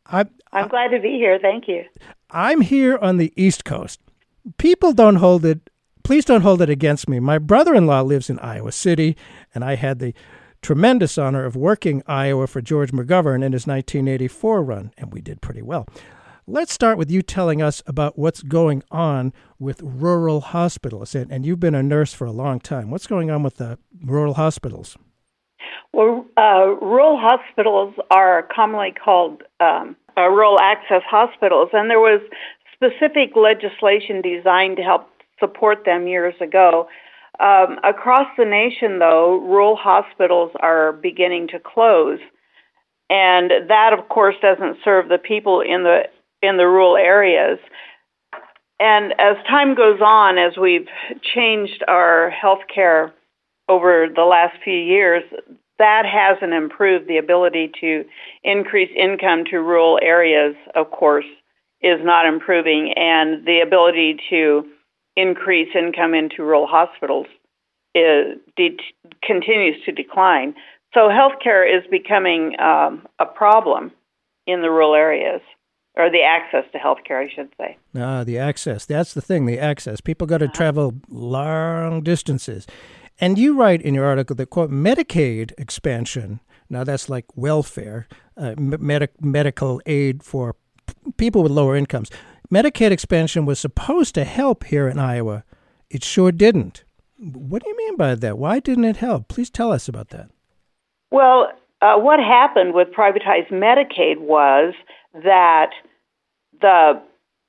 I, 0.05 0.25
I'm 0.51 0.67
glad 0.67 0.89
to 0.89 0.99
be 0.99 1.11
here. 1.11 1.37
Thank 1.39 1.67
you. 1.67 1.85
I'm 2.31 2.61
here 2.61 2.97
on 2.97 3.17
the 3.17 3.31
East 3.35 3.65
Coast. 3.65 3.99
People 4.57 4.93
don't 4.93 5.17
hold 5.17 5.45
it, 5.45 5.69
please 6.03 6.25
don't 6.25 6.41
hold 6.41 6.61
it 6.61 6.69
against 6.69 7.09
me. 7.09 7.19
My 7.19 7.37
brother 7.37 7.75
in 7.75 7.85
law 7.85 8.01
lives 8.01 8.29
in 8.29 8.39
Iowa 8.39 8.71
City, 8.71 9.17
and 9.53 9.63
I 9.63 9.75
had 9.75 9.99
the 9.99 10.13
tremendous 10.61 11.17
honor 11.17 11.45
of 11.45 11.55
working 11.55 12.03
Iowa 12.07 12.47
for 12.47 12.61
George 12.61 12.91
McGovern 12.91 13.43
in 13.43 13.53
his 13.53 13.67
1984 13.67 14.63
run, 14.63 14.91
and 14.97 15.13
we 15.13 15.21
did 15.21 15.41
pretty 15.41 15.61
well. 15.61 15.87
Let's 16.49 16.71
start 16.71 16.97
with 16.97 17.11
you 17.11 17.21
telling 17.21 17.61
us 17.61 17.83
about 17.85 18.17
what's 18.17 18.41
going 18.41 18.81
on 18.89 19.33
with 19.59 19.81
rural 19.83 20.39
hospitals. 20.39 21.13
And, 21.13 21.29
and 21.29 21.45
you've 21.45 21.59
been 21.59 21.75
a 21.75 21.83
nurse 21.83 22.13
for 22.13 22.25
a 22.25 22.31
long 22.31 22.61
time. 22.61 22.89
What's 22.89 23.05
going 23.05 23.29
on 23.29 23.43
with 23.43 23.57
the 23.57 23.77
rural 24.01 24.35
hospitals? 24.35 24.97
Well, 25.93 26.25
uh, 26.37 26.67
rural 26.81 27.17
hospitals 27.19 27.95
are 28.11 28.47
commonly 28.53 28.93
called 28.93 29.43
um, 29.59 29.97
uh, 30.17 30.29
rural 30.29 30.57
access 30.61 31.01
hospitals, 31.09 31.69
and 31.73 31.89
there 31.89 31.99
was 31.99 32.21
specific 32.73 33.35
legislation 33.35 34.21
designed 34.21 34.77
to 34.77 34.83
help 34.83 35.09
support 35.39 35.83
them 35.85 36.07
years 36.07 36.35
ago. 36.39 36.87
Um, 37.39 37.77
across 37.83 38.27
the 38.37 38.45
nation, 38.45 38.99
though, 38.99 39.37
rural 39.37 39.75
hospitals 39.75 40.51
are 40.59 40.91
beginning 40.93 41.49
to 41.49 41.59
close, 41.59 42.19
and 43.09 43.51
that, 43.69 43.93
of 43.93 44.09
course, 44.09 44.35
doesn't 44.41 44.77
serve 44.83 45.07
the 45.07 45.19
people 45.19 45.61
in 45.61 45.83
the 45.83 46.03
in 46.41 46.57
the 46.57 46.65
rural 46.65 46.97
areas. 46.97 47.59
and 48.79 49.13
as 49.19 49.37
time 49.47 49.75
goes 49.75 49.99
on, 50.01 50.37
as 50.37 50.57
we've 50.57 50.87
changed 51.33 51.83
our 51.87 52.29
health 52.29 52.61
care 52.73 53.13
over 53.67 54.07
the 54.13 54.23
last 54.23 54.55
few 54.63 54.73
years, 54.77 55.23
that 55.79 56.05
hasn't 56.05 56.53
improved. 56.53 57.07
The 57.07 57.17
ability 57.17 57.71
to 57.81 58.05
increase 58.43 58.89
income 58.95 59.45
to 59.51 59.57
rural 59.57 59.99
areas, 60.01 60.55
of 60.75 60.91
course, 60.91 61.25
is 61.81 61.99
not 62.03 62.25
improving, 62.25 62.93
and 62.95 63.45
the 63.45 63.61
ability 63.61 64.17
to 64.29 64.65
increase 65.17 65.69
income 65.75 66.13
into 66.13 66.43
rural 66.43 66.67
hospitals 66.67 67.27
is, 67.93 68.37
de- 68.55 68.77
continues 69.21 69.75
to 69.85 69.91
decline. 69.91 70.53
So, 70.93 71.09
healthcare 71.09 71.65
is 71.67 71.83
becoming 71.91 72.57
um, 72.59 73.05
a 73.19 73.25
problem 73.25 73.91
in 74.45 74.61
the 74.61 74.69
rural 74.69 74.95
areas, 74.95 75.41
or 75.95 76.09
the 76.09 76.21
access 76.21 76.63
to 76.71 76.77
healthcare, 76.77 77.25
I 77.25 77.29
should 77.33 77.49
say. 77.57 77.77
Ah, 77.97 78.23
the 78.23 78.37
access. 78.37 78.85
That's 78.85 79.13
the 79.13 79.21
thing, 79.21 79.45
the 79.45 79.59
access. 79.59 79.99
People 79.99 80.27
got 80.27 80.37
to 80.37 80.47
travel 80.47 80.93
long 81.09 82.01
distances. 82.03 82.65
And 83.19 83.37
you 83.37 83.59
write 83.59 83.81
in 83.81 83.95
your 83.95 84.05
article 84.05 84.35
that, 84.35 84.51
quote, 84.51 84.71
Medicaid 84.71 85.51
expansion, 85.57 86.39
now 86.69 86.83
that's 86.83 87.09
like 87.09 87.25
welfare, 87.35 88.07
uh, 88.37 88.53
medic- 88.57 89.21
medical 89.21 89.81
aid 89.85 90.23
for 90.23 90.55
p- 90.85 91.11
people 91.17 91.41
with 91.43 91.51
lower 91.51 91.75
incomes. 91.75 92.11
Medicaid 92.51 92.91
expansion 92.91 93.45
was 93.45 93.59
supposed 93.59 94.15
to 94.15 94.23
help 94.23 94.65
here 94.65 94.87
in 94.87 94.99
Iowa. 94.99 95.43
It 95.89 96.03
sure 96.03 96.31
didn't. 96.31 96.83
What 97.19 97.63
do 97.63 97.69
you 97.69 97.77
mean 97.77 97.97
by 97.97 98.15
that? 98.15 98.37
Why 98.37 98.59
didn't 98.59 98.85
it 98.85 98.97
help? 98.97 99.27
Please 99.27 99.49
tell 99.49 99.71
us 99.71 99.87
about 99.87 100.09
that. 100.09 100.29
Well, 101.11 101.51
uh, 101.81 101.97
what 101.97 102.19
happened 102.19 102.73
with 102.73 102.89
privatized 102.89 103.51
Medicaid 103.51 104.19
was 104.19 104.73
that 105.13 105.71
the 106.61 107.01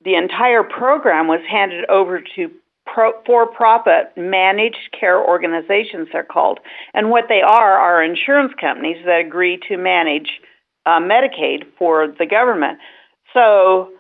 the 0.05 0.15
entire 0.15 0.63
program 0.63 1.27
was 1.27 1.41
handed 1.51 1.85
over 1.91 2.23
to 2.37 2.51
pro, 2.87 3.13
for-profit 3.27 4.13
managed 4.17 4.95
care 4.99 5.21
organizations. 5.21 6.09
They're 6.13 6.23
called, 6.25 6.61
and 6.95 7.11
what 7.11 7.25
they 7.29 7.43
are 7.43 7.79
are 7.79 8.03
insurance 8.03 8.53
companies 8.61 9.05
that 9.05 9.21
agree 9.21 9.59
to 9.69 9.77
manage 9.77 10.31
uh, 10.87 11.01
Medicaid 11.01 11.65
for 11.79 12.07
the 12.07 12.27
government. 12.27 12.79
So, 13.35 13.91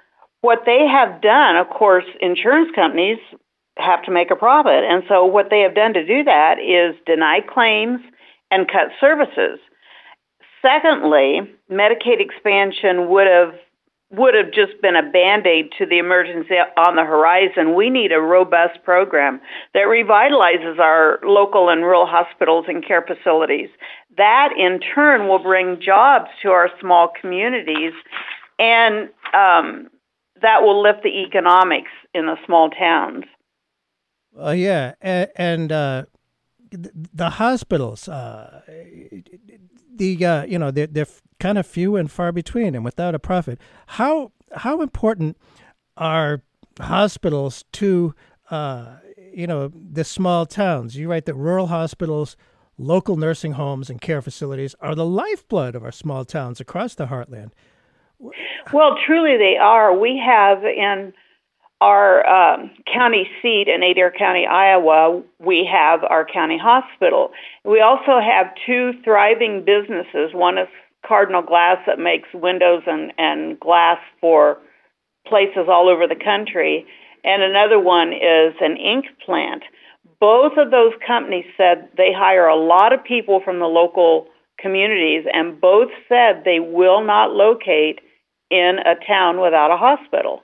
what 0.40 0.60
they 0.66 0.86
have 0.86 1.20
done, 1.20 1.56
of 1.56 1.68
course, 1.68 2.04
insurance 2.20 2.70
companies 2.74 3.18
have 3.76 4.02
to 4.04 4.10
make 4.10 4.30
a 4.30 4.36
profit, 4.36 4.84
and 4.84 5.02
so 5.08 5.24
what 5.24 5.50
they 5.50 5.60
have 5.60 5.74
done 5.74 5.94
to 5.94 6.04
do 6.04 6.24
that 6.24 6.58
is 6.58 6.96
deny 7.06 7.40
claims 7.40 8.00
and 8.50 8.66
cut 8.66 8.88
services. 9.00 9.58
Secondly, 10.62 11.40
Medicaid 11.70 12.20
expansion 12.20 13.08
would 13.08 13.26
have 13.26 13.54
would 14.10 14.32
have 14.34 14.50
just 14.52 14.80
been 14.80 14.96
a 14.96 15.02
band-aid 15.02 15.70
to 15.76 15.84
the 15.84 15.98
emergency 15.98 16.54
on 16.54 16.96
the 16.96 17.04
horizon. 17.04 17.74
We 17.74 17.90
need 17.90 18.10
a 18.10 18.20
robust 18.20 18.82
program 18.82 19.38
that 19.74 19.84
revitalizes 19.84 20.78
our 20.78 21.18
local 21.22 21.68
and 21.68 21.82
rural 21.82 22.06
hospitals 22.06 22.64
and 22.68 22.82
care 22.82 23.04
facilities. 23.06 23.68
That 24.16 24.50
in 24.56 24.80
turn 24.80 25.28
will 25.28 25.42
bring 25.42 25.78
jobs 25.82 26.30
to 26.40 26.48
our 26.48 26.70
small 26.80 27.12
communities 27.20 27.92
and 28.58 29.10
um, 29.34 29.90
that 30.42 30.62
will 30.62 30.82
lift 30.82 31.02
the 31.02 31.24
economics 31.26 31.90
in 32.14 32.26
the 32.26 32.36
small 32.46 32.70
towns. 32.70 33.24
Uh, 34.38 34.50
yeah, 34.50 34.94
and, 35.00 35.28
and 35.36 35.72
uh, 35.72 36.04
the 36.70 37.30
hospitals, 37.30 38.08
uh, 38.08 38.60
the 39.94 40.24
uh, 40.24 40.44
you 40.44 40.58
know 40.58 40.70
they're, 40.70 40.86
they're 40.86 41.06
kind 41.40 41.58
of 41.58 41.66
few 41.66 41.96
and 41.96 42.10
far 42.10 42.32
between, 42.32 42.74
and 42.74 42.84
without 42.84 43.14
a 43.14 43.18
profit. 43.18 43.58
How 43.86 44.32
how 44.54 44.80
important 44.80 45.36
are 45.96 46.42
hospitals 46.80 47.64
to 47.72 48.14
uh, 48.50 48.96
you 49.32 49.46
know 49.46 49.68
the 49.68 50.04
small 50.04 50.46
towns? 50.46 50.96
You 50.96 51.10
write 51.10 51.26
that 51.26 51.34
rural 51.34 51.68
hospitals, 51.68 52.36
local 52.76 53.16
nursing 53.16 53.52
homes, 53.52 53.90
and 53.90 54.00
care 54.00 54.22
facilities 54.22 54.74
are 54.80 54.94
the 54.94 55.06
lifeblood 55.06 55.74
of 55.74 55.84
our 55.84 55.92
small 55.92 56.24
towns 56.24 56.60
across 56.60 56.94
the 56.94 57.06
heartland. 57.06 57.50
Well, 58.72 58.96
truly 59.06 59.36
they 59.38 59.56
are. 59.60 59.96
We 59.96 60.20
have 60.24 60.64
in 60.64 61.12
our 61.80 62.26
um, 62.26 62.70
county 62.92 63.28
seat 63.40 63.66
in 63.68 63.82
Adair 63.82 64.12
County, 64.16 64.46
Iowa, 64.46 65.22
we 65.38 65.68
have 65.70 66.02
our 66.02 66.26
county 66.26 66.58
hospital. 66.58 67.30
We 67.64 67.80
also 67.80 68.18
have 68.20 68.52
two 68.66 68.92
thriving 69.04 69.64
businesses. 69.64 70.34
One 70.34 70.58
is 70.58 70.66
Cardinal 71.06 71.42
Glass 71.42 71.78
that 71.86 71.98
makes 71.98 72.28
windows 72.34 72.82
and, 72.86 73.12
and 73.16 73.60
glass 73.60 73.98
for 74.20 74.58
places 75.26 75.68
all 75.68 75.88
over 75.88 76.08
the 76.08 76.16
country, 76.16 76.86
and 77.22 77.42
another 77.42 77.78
one 77.78 78.12
is 78.12 78.54
an 78.60 78.76
ink 78.76 79.04
plant. 79.24 79.62
Both 80.20 80.54
of 80.56 80.72
those 80.72 80.92
companies 81.06 81.44
said 81.56 81.90
they 81.96 82.12
hire 82.12 82.48
a 82.48 82.56
lot 82.56 82.92
of 82.92 83.04
people 83.04 83.40
from 83.44 83.60
the 83.60 83.66
local 83.66 84.26
communities, 84.58 85.26
and 85.32 85.60
both 85.60 85.90
said 86.08 86.42
they 86.44 86.58
will 86.58 87.04
not 87.04 87.30
locate 87.30 88.00
in 88.50 88.78
a 88.84 88.94
town 89.06 89.40
without 89.40 89.70
a 89.70 89.76
hospital. 89.76 90.42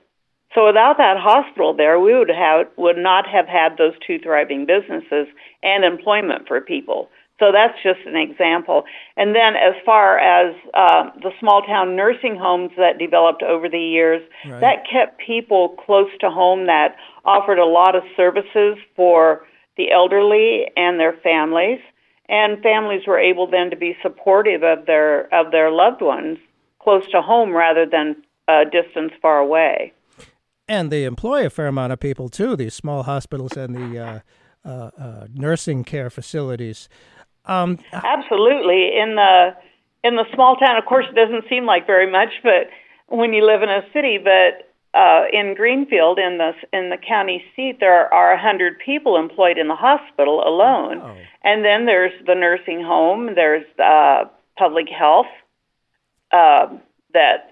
So 0.53 0.65
without 0.67 0.97
that 0.97 1.17
hospital 1.17 1.73
there, 1.73 1.99
we 1.99 2.17
would 2.17 2.29
have 2.29 2.67
would 2.77 2.97
not 2.97 3.27
have 3.27 3.47
had 3.47 3.77
those 3.77 3.93
two 4.05 4.19
thriving 4.19 4.65
businesses 4.65 5.27
and 5.61 5.83
employment 5.83 6.47
for 6.47 6.61
people. 6.61 7.09
So 7.39 7.51
that's 7.51 7.77
just 7.83 7.99
an 8.05 8.15
example. 8.15 8.85
And 9.17 9.35
then 9.35 9.57
as 9.57 9.73
far 9.85 10.17
as 10.17 10.55
uh, 10.73 11.09
the 11.21 11.31
small 11.41 11.61
town 11.63 11.97
nursing 11.97 12.37
homes 12.37 12.71
that 12.77 12.97
developed 12.97 13.43
over 13.43 13.67
the 13.67 13.79
years, 13.79 14.21
Right. 14.45 14.61
that 14.61 14.87
kept 14.89 15.19
people 15.19 15.69
close 15.85 16.09
to 16.21 16.29
home 16.29 16.67
that 16.67 16.95
offered 17.25 17.59
a 17.59 17.65
lot 17.65 17.95
of 17.95 18.03
services 18.15 18.77
for 18.95 19.45
the 19.75 19.91
elderly 19.91 20.67
and 20.77 20.97
their 20.97 21.13
families. 21.21 21.81
And 22.29 22.63
families 22.63 23.05
were 23.05 23.19
able 23.19 23.47
then 23.47 23.69
to 23.71 23.75
be 23.75 23.97
supportive 24.01 24.63
of 24.63 24.85
their 24.85 25.27
of 25.35 25.51
their 25.51 25.69
loved 25.69 26.01
ones 26.01 26.37
close 26.85 27.05
to 27.11 27.21
home 27.21 27.51
rather 27.51 27.85
than 27.95 28.15
a 28.47 28.63
distance 28.77 29.11
far 29.21 29.37
away. 29.39 29.91
And 30.67 30.91
they 30.91 31.03
employ 31.03 31.45
a 31.45 31.49
fair 31.49 31.67
amount 31.67 31.91
of 31.93 31.99
people 31.99 32.27
too. 32.29 32.55
These 32.55 32.73
small 32.83 33.03
hospitals 33.03 33.53
and 33.57 33.71
the 33.75 33.89
uh, 33.99 34.19
uh, 34.67 34.89
uh, 35.05 35.27
nursing 35.33 35.83
care 35.83 36.09
facilities. 36.09 36.87
Um, 37.45 37.69
Absolutely. 37.91 38.81
In 39.03 39.15
the 39.15 39.55
in 40.03 40.15
the 40.15 40.25
small 40.35 40.55
town, 40.55 40.77
of 40.77 40.85
course, 40.85 41.05
it 41.11 41.15
doesn't 41.15 41.45
seem 41.49 41.65
like 41.65 41.85
very 41.87 42.09
much, 42.19 42.29
but 42.43 42.63
when 43.07 43.33
you 43.33 43.43
live 43.45 43.61
in 43.63 43.69
a 43.69 43.81
city, 43.93 44.17
but 44.17 44.51
uh, 44.97 45.23
in 45.33 45.55
Greenfield, 45.55 46.17
in 46.19 46.37
the 46.37 46.51
in 46.77 46.89
the 46.89 46.97
county 46.97 47.43
seat, 47.55 47.77
there 47.79 48.11
are 48.13 48.31
a 48.33 48.41
hundred 48.41 48.73
people 48.83 49.17
employed 49.17 49.57
in 49.57 49.67
the 49.67 49.75
hospital 49.75 50.37
alone, 50.47 51.01
Oh. 51.03 51.15
and 51.43 51.63
then 51.65 51.85
there's 51.85 52.13
the 52.25 52.35
nursing 52.35 52.81
home, 52.83 53.21
there's 53.35 53.65
uh, 53.79 54.25
public 54.57 54.87
health 54.89 55.31
uh, 56.31 56.67
that 57.13 57.51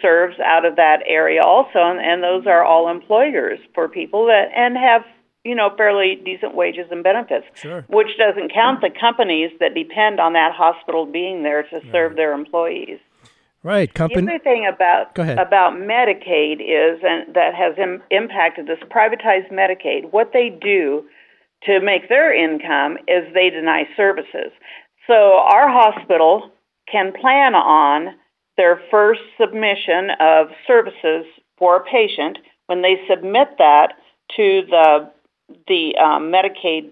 serves 0.00 0.36
out 0.40 0.64
of 0.64 0.76
that 0.76 1.00
area 1.06 1.42
also, 1.42 1.78
and, 1.78 2.00
and 2.00 2.22
those 2.22 2.46
are 2.46 2.64
all 2.64 2.88
employers 2.88 3.58
for 3.74 3.88
people 3.88 4.26
that 4.26 4.46
and 4.56 4.76
have 4.76 5.02
you 5.44 5.54
know 5.54 5.70
fairly 5.76 6.20
decent 6.24 6.54
wages 6.56 6.86
and 6.90 7.04
benefits 7.04 7.44
Sure. 7.54 7.84
which 7.88 8.08
doesn't 8.18 8.52
count 8.52 8.80
the 8.80 8.90
companies 8.98 9.50
that 9.60 9.74
depend 9.74 10.18
on 10.18 10.32
that 10.32 10.52
hospital 10.54 11.06
being 11.06 11.42
there 11.42 11.62
to 11.62 11.80
serve 11.92 12.16
their 12.16 12.32
employees. 12.32 12.98
right, 13.62 13.92
Company. 13.92 14.22
The 14.26 14.32
other 14.34 14.38
thing 14.42 14.66
about 14.66 15.14
Go 15.14 15.22
ahead. 15.22 15.38
about 15.38 15.74
Medicaid 15.74 16.54
is, 16.60 17.00
and 17.04 17.34
that 17.34 17.54
has 17.54 17.74
Im- 17.78 18.02
impacted 18.10 18.66
this 18.66 18.78
privatized 18.90 19.52
Medicaid. 19.52 20.10
What 20.10 20.30
they 20.32 20.48
do 20.48 21.04
to 21.64 21.80
make 21.80 22.08
their 22.08 22.32
income 22.34 22.96
is 23.06 23.32
they 23.34 23.50
deny 23.50 23.84
services. 23.96 24.50
So 25.06 25.14
our 25.14 25.68
hospital 25.68 26.50
can 26.90 27.12
plan 27.12 27.54
on 27.54 28.14
their 28.56 28.80
first 28.90 29.20
submission 29.40 30.10
of 30.20 30.48
services 30.66 31.26
for 31.58 31.76
a 31.76 31.84
patient 31.84 32.38
when 32.66 32.82
they 32.82 32.96
submit 33.08 33.48
that 33.58 33.92
to 34.36 34.62
the 34.68 35.10
the 35.68 35.96
um, 35.96 36.32
Medicaid 36.32 36.90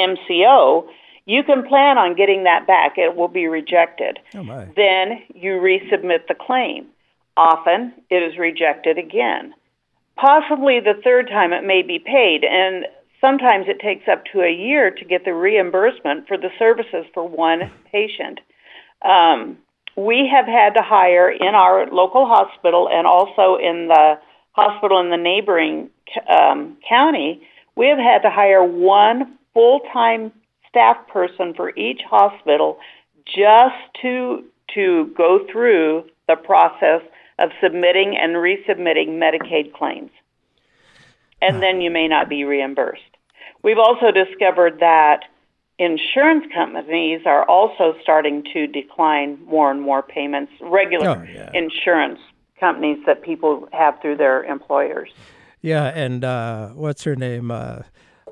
MCO. 0.00 0.86
You 1.26 1.42
can 1.44 1.66
plan 1.66 1.96
on 1.96 2.16
getting 2.16 2.44
that 2.44 2.66
back. 2.66 2.94
It 2.98 3.14
will 3.16 3.28
be 3.28 3.46
rejected 3.46 4.18
Oh 4.34 4.42
my. 4.42 4.66
then 4.76 5.22
you 5.34 5.52
resubmit 5.52 6.26
the 6.28 6.34
claim. 6.34 6.86
Often 7.36 7.94
it 8.10 8.22
is 8.22 8.38
rejected 8.38 8.98
again. 8.98 9.54
Possibly 10.16 10.80
the 10.80 11.00
third 11.02 11.28
time 11.28 11.52
it 11.52 11.64
may 11.64 11.80
be 11.82 11.98
paid, 11.98 12.44
and 12.44 12.84
sometimes 13.20 13.66
it 13.68 13.80
takes 13.80 14.06
up 14.08 14.24
to 14.32 14.40
a 14.40 14.52
year 14.52 14.90
to 14.90 15.04
get 15.04 15.24
the 15.24 15.32
reimbursement 15.32 16.26
for 16.28 16.36
the 16.36 16.50
services 16.58 17.06
for 17.14 17.26
one 17.26 17.70
patient. 17.90 18.40
Um, 19.02 19.58
we 19.96 20.28
have 20.32 20.46
had 20.46 20.74
to 20.74 20.82
hire 20.82 21.30
in 21.30 21.54
our 21.54 21.86
local 21.90 22.26
hospital 22.26 22.88
and 22.90 23.06
also 23.06 23.56
in 23.56 23.88
the 23.88 24.18
hospital 24.52 25.00
in 25.00 25.10
the 25.10 25.16
neighboring 25.16 25.90
um, 26.28 26.76
county, 26.88 27.42
we 27.76 27.88
have 27.88 27.98
had 27.98 28.18
to 28.22 28.30
hire 28.30 28.62
one 28.64 29.38
full 29.54 29.80
time 29.92 30.32
staff 30.68 30.96
person 31.08 31.54
for 31.54 31.74
each 31.76 32.02
hospital 32.08 32.78
just 33.26 33.76
to 34.02 34.44
to 34.74 35.12
go 35.16 35.44
through 35.50 36.04
the 36.28 36.36
process 36.36 37.02
of 37.38 37.50
submitting 37.60 38.16
and 38.16 38.36
resubmitting 38.36 39.18
Medicaid 39.18 39.72
claims. 39.72 40.10
and 41.42 41.62
then 41.62 41.80
you 41.80 41.90
may 41.90 42.06
not 42.06 42.28
be 42.28 42.44
reimbursed. 42.44 43.02
We've 43.62 43.78
also 43.78 44.10
discovered 44.10 44.80
that 44.80 45.24
insurance 45.80 46.44
companies 46.54 47.22
are 47.24 47.44
also 47.46 47.96
starting 48.02 48.44
to 48.52 48.66
decline 48.66 49.38
more 49.46 49.70
and 49.70 49.80
more 49.80 50.02
payments, 50.02 50.52
regular 50.60 51.08
Oh, 51.08 51.22
yeah. 51.22 51.50
insurance 51.54 52.20
companies 52.60 52.98
that 53.06 53.22
people 53.22 53.66
have 53.72 53.98
through 54.02 54.18
their 54.18 54.44
employers. 54.44 55.10
Yeah, 55.62 55.86
and 55.86 56.22
uh, 56.24 56.68
what's 56.68 57.02
her 57.04 57.16
name? 57.16 57.50
Uh, 57.50 57.80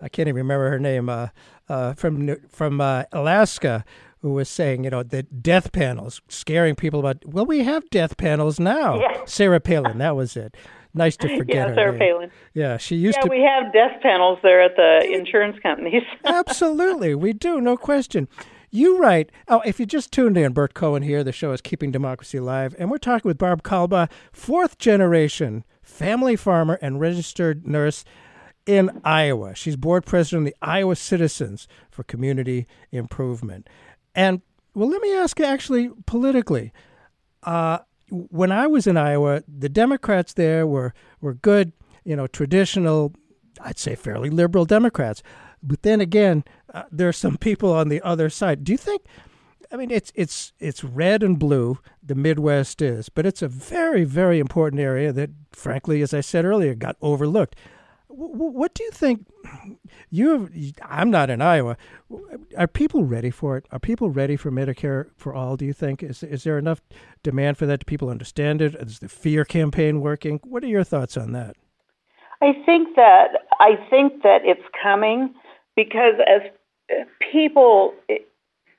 I 0.02 0.08
can't 0.08 0.28
even 0.28 0.36
remember 0.36 0.70
her 0.70 0.78
name. 0.78 1.08
Uh, 1.08 1.28
uh, 1.68 1.94
from 1.94 2.36
from 2.48 2.80
uh, 2.80 3.04
Alaska, 3.12 3.84
who 4.20 4.32
was 4.32 4.48
saying, 4.48 4.84
you 4.84 4.90
know, 4.90 5.02
the 5.02 5.22
death 5.22 5.72
panels 5.72 6.20
scaring 6.28 6.74
people 6.74 7.00
about. 7.00 7.24
Well, 7.26 7.44
we 7.46 7.64
have 7.64 7.88
death 7.90 8.16
panels 8.16 8.60
now. 8.60 9.00
Yeah. 9.00 9.24
Sarah 9.26 9.60
Palin, 9.60 9.98
that 9.98 10.16
was 10.16 10.36
it. 10.36 10.54
Nice 10.98 11.16
to 11.18 11.28
forget 11.38 11.56
yeah, 11.56 11.68
her 11.68 11.74
Sarah 11.74 11.90
name. 11.92 11.98
Palin. 12.00 12.30
Yeah, 12.52 12.76
she 12.76 12.96
used 12.96 13.16
Yeah, 13.16 13.28
to. 13.28 13.28
Yeah, 13.28 13.38
we 13.38 13.42
have 13.44 13.72
death 13.72 14.02
panels 14.02 14.38
there 14.42 14.60
at 14.62 14.76
the 14.76 15.10
insurance 15.10 15.56
companies. 15.62 16.02
Absolutely, 16.24 17.14
we 17.14 17.32
do, 17.32 17.60
no 17.60 17.76
question. 17.76 18.28
You 18.70 18.98
write. 18.98 19.32
Oh, 19.46 19.62
if 19.64 19.80
you 19.80 19.86
just 19.86 20.12
tuned 20.12 20.36
in, 20.36 20.52
Burt 20.52 20.74
Cohen 20.74 21.02
here. 21.02 21.24
The 21.24 21.32
show 21.32 21.52
is 21.52 21.62
Keeping 21.62 21.90
Democracy 21.90 22.36
Alive, 22.36 22.74
and 22.78 22.90
we're 22.90 22.98
talking 22.98 23.28
with 23.28 23.38
Barb 23.38 23.62
Kalba, 23.62 24.10
fourth 24.32 24.76
generation 24.76 25.64
family 25.82 26.36
farmer 26.36 26.78
and 26.82 27.00
registered 27.00 27.66
nurse 27.66 28.04
in 28.66 29.00
Iowa. 29.04 29.54
She's 29.54 29.76
board 29.76 30.04
president 30.04 30.46
of 30.46 30.52
the 30.52 30.56
Iowa 30.60 30.96
Citizens 30.96 31.66
for 31.90 32.02
Community 32.02 32.66
Improvement. 32.92 33.68
And 34.14 34.42
well, 34.74 34.88
let 34.90 35.00
me 35.00 35.14
ask 35.16 35.38
you, 35.38 35.46
actually, 35.46 35.90
politically, 36.06 36.72
uh, 37.44 37.78
when 38.10 38.52
I 38.52 38.66
was 38.66 38.86
in 38.86 38.96
Iowa, 38.96 39.42
the 39.46 39.68
Democrats 39.68 40.32
there 40.32 40.66
were 40.66 40.94
were 41.20 41.34
good, 41.34 41.72
you 42.04 42.16
know, 42.16 42.26
traditional, 42.26 43.14
I'd 43.60 43.78
say 43.78 43.94
fairly 43.94 44.30
liberal 44.30 44.64
Democrats. 44.64 45.22
But 45.62 45.82
then 45.82 46.00
again, 46.00 46.44
uh, 46.72 46.84
there 46.90 47.08
are 47.08 47.12
some 47.12 47.36
people 47.48 47.72
on 47.72 47.88
the 47.88 48.00
other 48.02 48.30
side. 48.30 48.64
Do 48.64 48.72
you 48.72 48.78
think? 48.78 49.02
I 49.70 49.76
mean, 49.76 49.90
it's 49.90 50.12
it's 50.14 50.52
it's 50.58 50.82
red 50.82 51.22
and 51.22 51.38
blue. 51.38 51.78
The 52.02 52.14
Midwest 52.14 52.80
is, 52.80 53.08
but 53.08 53.26
it's 53.26 53.42
a 53.42 53.48
very 53.48 54.04
very 54.04 54.38
important 54.38 54.80
area 54.80 55.12
that, 55.12 55.30
frankly, 55.52 56.00
as 56.00 56.14
I 56.14 56.20
said 56.22 56.44
earlier, 56.44 56.74
got 56.74 56.96
overlooked. 57.02 57.56
What 58.20 58.74
do 58.74 58.82
you 58.82 58.90
think? 58.90 59.26
You, 60.10 60.50
I'm 60.84 61.08
not 61.10 61.30
in 61.30 61.40
Iowa. 61.40 61.76
Are 62.56 62.66
people 62.66 63.04
ready 63.04 63.30
for 63.30 63.56
it? 63.56 63.66
Are 63.70 63.78
people 63.78 64.10
ready 64.10 64.36
for 64.36 64.50
Medicare 64.50 65.10
for 65.16 65.34
all? 65.34 65.56
Do 65.56 65.64
you 65.64 65.72
think 65.72 66.02
is 66.02 66.24
is 66.24 66.42
there 66.42 66.58
enough 66.58 66.80
demand 67.22 67.58
for 67.58 67.66
that? 67.66 67.80
Do 67.80 67.84
people 67.84 68.08
understand 68.08 68.60
it? 68.60 68.74
Is 68.74 68.98
the 68.98 69.08
fear 69.08 69.44
campaign 69.44 70.00
working? 70.00 70.40
What 70.42 70.64
are 70.64 70.68
your 70.68 70.82
thoughts 70.82 71.16
on 71.16 71.32
that? 71.32 71.54
I 72.42 72.52
think 72.66 72.96
that 72.96 73.28
I 73.60 73.76
think 73.88 74.22
that 74.24 74.40
it's 74.44 74.66
coming 74.82 75.34
because 75.76 76.14
as 76.26 76.42
people, 77.32 77.94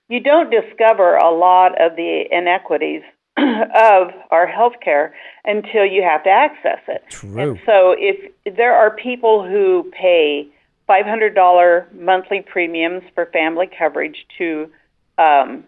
you 0.09 0.19
don't 0.19 0.49
discover 0.49 1.15
a 1.15 1.31
lot 1.31 1.81
of 1.81 1.95
the 1.95 2.23
inequities 2.29 3.03
of 3.75 4.11
our 4.31 4.47
healthcare 4.47 5.11
until 5.45 5.85
you 5.85 6.03
have 6.03 6.23
to 6.23 6.29
access 6.29 6.79
it. 6.87 7.03
True. 7.09 7.51
And 7.51 7.59
so, 7.65 7.95
if 7.97 8.31
there 8.55 8.75
are 8.75 8.95
people 8.95 9.47
who 9.47 9.91
pay 9.97 10.47
$500 10.89 11.93
monthly 11.93 12.41
premiums 12.41 13.03
for 13.13 13.27
family 13.27 13.69
coverage 13.77 14.25
to 14.37 14.69
um, 15.17 15.63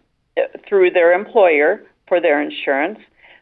through 0.68 0.92
their 0.92 1.14
employer 1.14 1.84
for 2.08 2.20
their 2.20 2.42
insurance, 2.42 3.00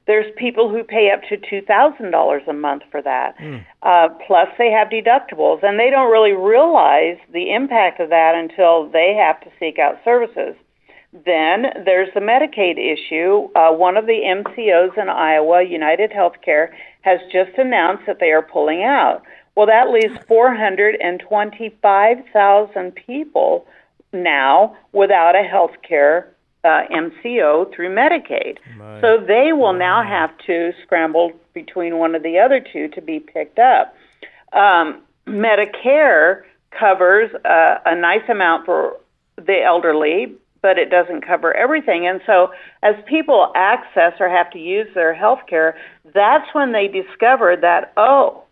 there's 0.09 0.25
people 0.37 0.69
who 0.69 0.83
pay 0.83 1.11
up 1.11 1.21
to 1.29 1.37
$2,000 1.37 2.47
a 2.47 2.53
month 2.53 2.81
for 2.89 2.99
that. 2.99 3.35
Uh, 3.83 4.09
plus, 4.25 4.47
they 4.57 4.71
have 4.71 4.89
deductibles, 4.89 5.63
and 5.63 5.79
they 5.79 5.91
don't 5.91 6.11
really 6.11 6.31
realize 6.31 7.17
the 7.31 7.53
impact 7.53 7.99
of 7.99 8.09
that 8.09 8.33
until 8.33 8.89
they 8.89 9.13
have 9.13 9.39
to 9.41 9.51
seek 9.59 9.77
out 9.77 9.99
services. 10.03 10.55
Then 11.11 11.65
there's 11.85 12.13
the 12.13 12.19
Medicaid 12.19 12.77
issue. 12.77 13.49
Uh, 13.55 13.71
one 13.73 13.97
of 13.97 14.05
the 14.05 14.21
MCOs 14.25 14.95
in 14.97 15.09
Iowa, 15.09 15.63
United 15.63 16.11
Healthcare, 16.11 16.69
has 17.01 17.19
just 17.31 17.57
announced 17.57 18.05
that 18.05 18.19
they 18.19 18.31
are 18.31 18.43
pulling 18.43 18.83
out. 18.83 19.23
Well, 19.55 19.65
that 19.65 19.89
leaves 19.89 20.15
425,000 20.27 22.95
people 22.95 23.65
now 24.13 24.77
without 24.91 25.35
a 25.35 25.41
health 25.43 25.75
care 25.87 26.31
uh, 26.63 26.83
MCO 26.91 27.73
through 27.73 27.95
Medicaid. 27.95 28.59
So 29.01 29.17
they 29.25 29.53
will 29.53 29.73
now 29.73 30.03
have 30.03 30.37
to 30.45 30.73
scramble 30.83 31.31
between 31.53 31.97
one 31.97 32.13
of 32.15 32.23
the 32.23 32.39
other 32.39 32.59
two 32.59 32.87
to 32.89 33.01
be 33.01 33.19
picked 33.19 33.59
up. 33.59 33.95
Um, 34.53 35.01
Medicare 35.27 36.43
covers 36.77 37.29
uh, 37.45 37.77
a 37.85 37.95
nice 37.95 38.27
amount 38.29 38.65
for 38.65 38.97
the 39.37 39.61
elderly, 39.63 40.35
but 40.61 40.77
it 40.77 40.89
doesn't 40.89 41.25
cover 41.25 41.55
everything. 41.55 42.07
And 42.07 42.21
so, 42.25 42.51
as 42.83 42.95
people 43.07 43.51
access 43.55 44.13
or 44.19 44.29
have 44.29 44.51
to 44.51 44.59
use 44.59 44.87
their 44.93 45.13
health 45.13 45.39
care, 45.49 45.77
that's 46.13 46.53
when 46.53 46.71
they 46.71 46.87
discover 46.87 47.55
that, 47.61 47.93
oh, 47.97 48.43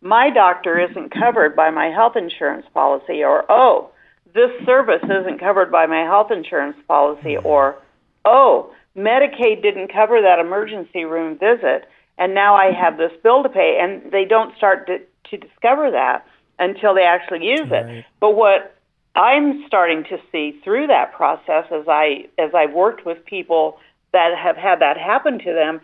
my 0.00 0.30
doctor 0.30 0.78
isn't 0.78 1.10
covered 1.10 1.56
by 1.56 1.70
my 1.70 1.86
health 1.86 2.16
insurance 2.16 2.66
policy, 2.72 3.24
or 3.24 3.44
oh, 3.50 3.90
this 4.34 4.50
service 4.64 5.02
isn't 5.02 5.40
covered 5.40 5.72
by 5.72 5.86
my 5.86 6.02
health 6.02 6.30
insurance 6.30 6.76
policy, 6.86 7.34
mm-hmm. 7.36 7.46
or 7.46 7.76
oh, 8.24 8.72
Medicaid 8.96 9.62
didn't 9.62 9.92
cover 9.92 10.20
that 10.22 10.38
emergency 10.38 11.04
room 11.04 11.38
visit, 11.38 11.88
and 12.18 12.34
now 12.34 12.54
I 12.54 12.72
have 12.72 12.94
mm-hmm. 12.94 13.02
this 13.02 13.22
bill 13.22 13.42
to 13.42 13.48
pay. 13.48 13.78
And 13.80 14.12
they 14.12 14.24
don't 14.24 14.56
start 14.56 14.86
to, 14.86 14.98
to 15.30 15.36
discover 15.36 15.90
that 15.90 16.26
until 16.58 16.94
they 16.94 17.02
actually 17.02 17.44
use 17.44 17.68
it. 17.70 18.04
But 18.20 18.34
what 18.34 18.75
I'm 19.16 19.64
starting 19.66 20.04
to 20.04 20.18
see 20.30 20.60
through 20.62 20.88
that 20.88 21.12
process 21.14 21.64
as 21.72 21.86
I 21.88 22.26
as 22.38 22.54
I've 22.54 22.72
worked 22.72 23.06
with 23.06 23.24
people 23.24 23.78
that 24.12 24.36
have 24.36 24.56
had 24.56 24.80
that 24.80 24.98
happen 24.98 25.38
to 25.38 25.52
them 25.52 25.80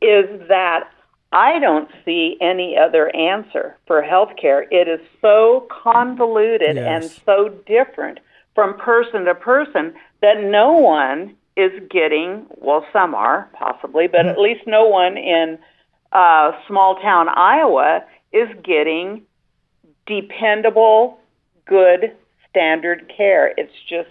is 0.00 0.48
that 0.48 0.90
I 1.32 1.58
don't 1.58 1.90
see 2.04 2.36
any 2.40 2.76
other 2.78 3.14
answer 3.14 3.76
for 3.86 4.02
healthcare. 4.02 4.66
It 4.70 4.88
is 4.88 5.00
so 5.20 5.66
convoluted 5.82 6.78
and 6.78 7.04
so 7.24 7.48
different 7.66 8.20
from 8.54 8.78
person 8.78 9.24
to 9.24 9.34
person 9.34 9.94
that 10.22 10.42
no 10.42 10.72
one 10.72 11.36
is 11.56 11.72
getting, 11.90 12.46
well, 12.56 12.86
some 12.92 13.14
are 13.14 13.50
possibly, 13.54 14.06
but 14.06 14.26
at 14.26 14.38
least 14.38 14.66
no 14.66 14.86
one 14.86 15.16
in 15.16 15.58
uh, 16.12 16.52
small 16.68 16.96
town 16.96 17.28
Iowa 17.28 18.04
is 18.32 18.48
getting 18.62 19.22
dependable, 20.06 21.18
good, 21.66 22.12
standard 22.56 23.12
care. 23.14 23.52
It's 23.58 23.72
just 23.88 24.08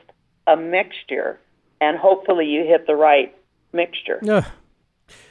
a 0.48 0.56
mixture, 0.56 1.39
and 1.82 1.98
hopefully 1.98 2.46
you 2.46 2.64
hit 2.64 2.86
the 2.86 2.96
right 2.96 3.36
mixture, 3.74 4.20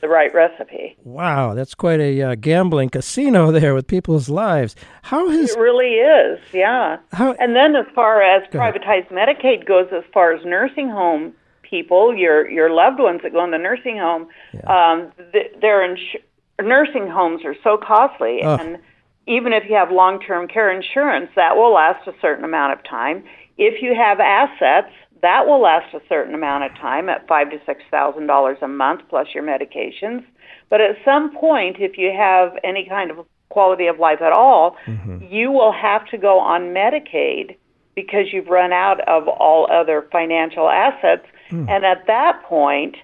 the 0.01 0.09
right 0.09 0.35
recipe. 0.35 0.97
Wow, 1.05 1.55
that's 1.55 1.75
quite 1.75 2.01
a 2.01 2.23
uh, 2.23 2.35
gambling 2.35 2.89
casino 2.91 3.53
there 3.59 3.73
with 3.75 3.87
people's 3.87 4.29
lives. 4.29 4.75
How 5.03 5.29
has 5.31 5.53
It 5.53 5.59
really 5.59 5.95
is, 5.95 6.41
yeah. 6.53 6.99
How- 7.13 7.35
and 7.39 7.55
then 7.55 7.77
as 7.77 7.87
far 7.95 8.21
as 8.23 8.43
ahead. 8.53 8.75
privatized 8.75 9.09
Medicaid 9.11 9.65
goes, 9.67 9.87
as 9.93 10.03
far 10.13 10.33
as 10.33 10.45
nursing 10.45 10.89
home 10.91 11.33
people, 11.63 12.15
your 12.17 12.51
your 12.51 12.71
loved 12.71 12.99
ones 12.99 13.21
that 13.23 13.33
go 13.33 13.45
in 13.45 13.53
the 13.53 13.59
nursing 13.59 13.99
home, 13.99 14.27
um, 14.67 15.13
th- 15.33 15.53
their 15.61 15.83
ins- 15.89 16.21
nursing 16.61 17.07
homes 17.09 17.45
are 17.45 17.55
so 17.63 17.77
costly, 17.77 18.41
and 18.43 18.79
even 19.27 19.53
if 19.53 19.65
you 19.69 19.75
have 19.77 19.91
long 19.91 20.21
term 20.21 20.49
care 20.49 20.71
insurance, 20.71 21.31
that 21.37 21.57
will 21.57 21.73
last 21.73 22.07
a 22.07 22.13
certain 22.21 22.45
amount 22.45 22.73
of 22.79 22.85
time. 22.85 23.25
If 23.57 23.83
you 23.83 23.95
have 23.95 24.21
assets, 24.21 24.93
that 25.23 25.47
will 25.47 25.63
last 25.63 25.95
a 25.95 26.01
certain 26.09 26.35
amount 26.35 26.65
of 26.65 26.73
time 26.73 27.09
at 27.09 27.27
five 27.27 27.51
to 27.51 27.59
six 27.65 27.83
thousand 27.91 28.27
dollars 28.27 28.59
a 28.61 28.69
month 28.69 29.03
plus 29.09 29.29
your 29.35 29.43
medications. 29.43 30.25
But 30.69 30.81
at 30.81 30.97
some 31.05 31.35
point, 31.37 31.77
if 31.79 31.97
you 31.97 32.13
have 32.17 32.53
any 32.63 32.87
kind 32.89 33.11
of 33.11 33.27
quality 33.49 33.87
of 33.87 33.99
life 33.99 34.21
at 34.21 34.33
all, 34.33 34.77
mm-hmm. 34.87 35.25
you 35.31 35.51
will 35.51 35.73
have 35.73 36.07
to 36.09 36.19
go 36.19 36.39
on 36.41 36.75
Medicaid 36.75 37.57
because 37.95 38.27
you've 38.33 38.49
run 38.49 38.73
out 38.73 39.01
of 39.09 39.29
all 39.29 39.71
other 39.71 40.07
financial 40.11 40.69
assets. 40.69 41.25
Hmm. 41.49 41.69
And 41.69 41.85
at 41.85 42.07
that 42.07 42.43
point, 42.45 42.97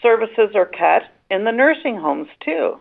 services 0.00 0.54
are 0.54 0.66
cut 0.66 1.02
in 1.30 1.44
the 1.44 1.52
nursing 1.52 1.98
homes 1.98 2.28
too. 2.44 2.78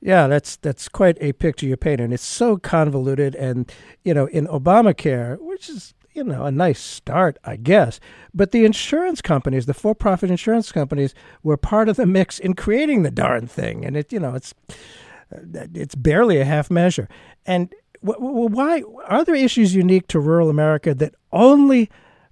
Yeah, 0.00 0.28
that's 0.28 0.56
that's 0.56 0.88
quite 0.88 1.18
a 1.20 1.32
picture 1.32 1.66
you 1.66 1.76
paint, 1.76 2.00
and 2.00 2.12
it's 2.12 2.24
so 2.24 2.56
convoluted. 2.56 3.34
And 3.34 3.70
you 4.04 4.14
know, 4.14 4.26
in 4.26 4.46
Obamacare, 4.46 5.40
which 5.40 5.68
is 5.68 5.94
you 6.14 6.22
know 6.22 6.44
a 6.44 6.52
nice 6.52 6.80
start, 6.80 7.36
I 7.44 7.56
guess, 7.56 7.98
but 8.32 8.52
the 8.52 8.64
insurance 8.64 9.20
companies, 9.20 9.66
the 9.66 9.74
for-profit 9.74 10.30
insurance 10.30 10.70
companies, 10.70 11.14
were 11.42 11.56
part 11.56 11.88
of 11.88 11.96
the 11.96 12.06
mix 12.06 12.38
in 12.38 12.54
creating 12.54 13.02
the 13.02 13.10
darn 13.10 13.46
thing, 13.46 13.84
and 13.84 13.96
it 13.96 14.12
you 14.12 14.20
know 14.20 14.34
it's 14.34 14.54
it's 15.52 15.94
barely 15.94 16.38
a 16.40 16.44
half 16.44 16.70
measure. 16.70 17.08
And 17.44 17.74
wh- 18.06 18.18
wh- 18.18 18.50
why 18.52 18.82
are 19.06 19.24
there 19.24 19.34
issues 19.34 19.74
unique 19.74 20.06
to 20.08 20.20
rural 20.20 20.48
America 20.48 20.94
that 20.94 21.14
only 21.32 21.90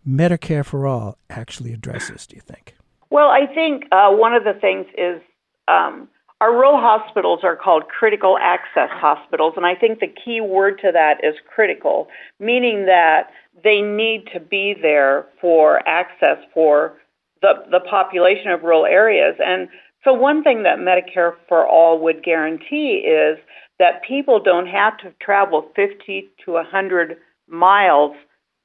Medicare 0.09 0.65
for 0.65 0.87
all 0.87 1.19
actually 1.29 1.73
addresses? 1.73 2.27
Do 2.27 2.37
you 2.37 2.43
think? 2.43 2.77
Well, 3.11 3.29
I 3.29 3.47
think 3.47 3.85
uh, 3.93 4.11
one 4.11 4.35
of 4.35 4.45
the 4.45 4.55
things 4.55 4.87
is 4.97 5.21
um, 5.69 6.09
our 6.41 6.53
rural 6.53 6.79
hospitals 6.79 7.41
are 7.43 7.57
called 7.57 7.85
critical 7.89 8.37
access 8.41 8.91
hospitals, 8.91 9.55
and 9.57 9.65
I 9.65 9.75
think 9.75 10.01
the 10.01 10.13
key 10.25 10.41
word 10.41 10.79
to 10.83 10.93
that 10.93 11.25
is 11.25 11.35
critical, 11.47 12.09
meaning 12.39 12.87
that 12.87 13.31
they 13.65 13.81
need 13.81 14.29
to 14.35 14.41
be 14.41 14.75
there 14.81 15.27
for 15.41 15.87
access 15.89 16.37
for 16.53 16.99
the, 17.41 17.55
the 17.71 17.81
population 17.81 18.51
of 18.51 18.63
rural 18.63 18.85
areas. 18.85 19.37
And 19.45 19.69
so, 20.05 20.13
one 20.13 20.43
thing 20.43 20.63
that 20.65 20.79
Medicare 20.79 21.33
for 21.49 21.67
All 21.67 21.99
would 22.01 22.23
guarantee 22.23 23.07
is 23.07 23.39
that 23.79 24.05
people 24.07 24.41
don't 24.43 24.67
have 24.67 24.99
to 24.99 25.13
travel 25.21 25.71
50 25.75 26.29
to 26.45 26.53
100 26.53 27.17
miles 27.49 28.15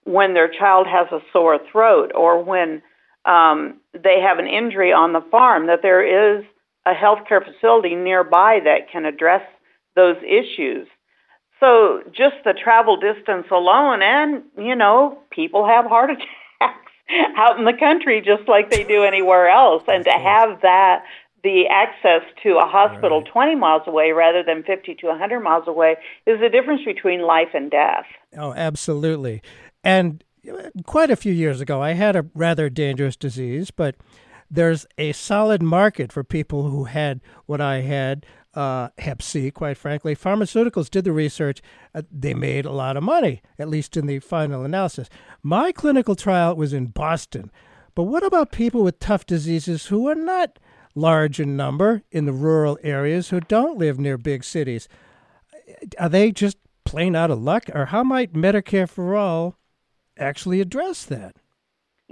when 0.03 0.33
their 0.33 0.49
child 0.49 0.87
has 0.87 1.07
a 1.11 1.19
sore 1.31 1.59
throat 1.71 2.11
or 2.15 2.43
when 2.43 2.81
um, 3.25 3.79
they 3.93 4.19
have 4.19 4.39
an 4.39 4.47
injury 4.47 4.91
on 4.91 5.13
the 5.13 5.23
farm, 5.31 5.67
that 5.67 5.81
there 5.81 6.37
is 6.37 6.43
a 6.85 6.93
healthcare 6.93 7.43
facility 7.43 7.95
nearby 7.95 8.59
that 8.63 8.91
can 8.91 9.05
address 9.05 9.43
those 9.95 10.17
issues. 10.23 10.87
So 11.59 12.01
just 12.11 12.35
the 12.43 12.53
travel 12.53 12.97
distance 12.97 13.45
alone, 13.51 14.01
and 14.01 14.43
you 14.57 14.75
know, 14.75 15.19
people 15.29 15.67
have 15.67 15.85
heart 15.85 16.09
attacks 16.61 16.91
out 17.37 17.59
in 17.59 17.65
the 17.65 17.77
country 17.77 18.21
just 18.21 18.47
like 18.47 18.71
they 18.71 18.83
do 18.83 19.03
anywhere 19.03 19.49
else, 19.49 19.83
and 19.87 20.03
to 20.05 20.11
have 20.11 20.61
that 20.61 21.03
the 21.43 21.65
access 21.67 22.21
to 22.43 22.57
a 22.57 22.67
hospital 22.67 23.21
Right. 23.21 23.31
20 23.31 23.55
miles 23.55 23.81
away 23.87 24.11
rather 24.11 24.43
than 24.43 24.63
50 24.63 24.95
to 24.95 25.07
100 25.07 25.39
miles 25.39 25.67
away 25.67 25.95
is 26.27 26.39
the 26.39 26.49
difference 26.49 26.81
between 26.85 27.21
life 27.21 27.49
and 27.53 27.71
death. 27.71 28.05
Oh, 28.37 28.53
absolutely. 28.53 29.41
And 29.83 30.23
uh, 30.47 30.69
quite 30.85 31.09
a 31.09 31.15
few 31.15 31.33
years 31.33 31.59
ago, 31.59 31.81
I 31.81 31.93
had 31.93 32.15
a 32.15 32.27
rather 32.35 32.69
dangerous 32.69 33.15
disease, 33.15 33.71
but 33.71 33.95
there's 34.51 34.85
a 34.97 35.13
solid 35.13 35.63
market 35.63 36.11
for 36.11 36.23
people 36.23 36.69
who 36.69 36.83
had 36.83 37.21
what 37.45 37.61
I 37.61 37.81
had, 37.81 38.25
uh, 38.53 38.89
Hep 38.97 39.21
C, 39.21 39.49
quite 39.49 39.77
frankly. 39.77 40.13
Pharmaceuticals 40.13 40.89
did 40.89 41.05
the 41.05 41.13
research. 41.13 41.61
Uh, 41.95 42.01
they 42.11 42.33
made 42.33 42.65
a 42.65 42.71
lot 42.71 42.97
of 42.97 43.03
money, 43.03 43.41
at 43.57 43.69
least 43.69 43.95
in 43.95 44.07
the 44.07 44.19
final 44.19 44.65
analysis. 44.65 45.09
My 45.41 45.71
clinical 45.71 46.15
trial 46.15 46.55
was 46.55 46.73
in 46.73 46.87
Boston. 46.87 47.49
But 47.95 48.03
what 48.03 48.23
about 48.23 48.51
people 48.51 48.83
with 48.83 48.99
tough 48.99 49.25
diseases 49.25 49.87
who 49.87 50.07
are 50.09 50.15
not 50.15 50.59
large 50.95 51.39
in 51.39 51.55
number 51.55 52.03
in 52.11 52.25
the 52.25 52.33
rural 52.33 52.77
areas, 52.83 53.29
who 53.29 53.39
don't 53.39 53.77
live 53.77 53.99
near 53.99 54.17
big 54.17 54.43
cities? 54.43 54.89
Are 55.97 56.09
they 56.09 56.31
just 56.31 56.57
plain 56.83 57.15
out 57.15 57.31
of 57.31 57.41
luck, 57.41 57.65
or 57.73 57.85
how 57.85 58.03
might 58.03 58.33
Medicare 58.33 58.89
for 58.89 59.15
All 59.15 59.55
actually 60.17 60.59
address 60.59 61.05
that? 61.05 61.37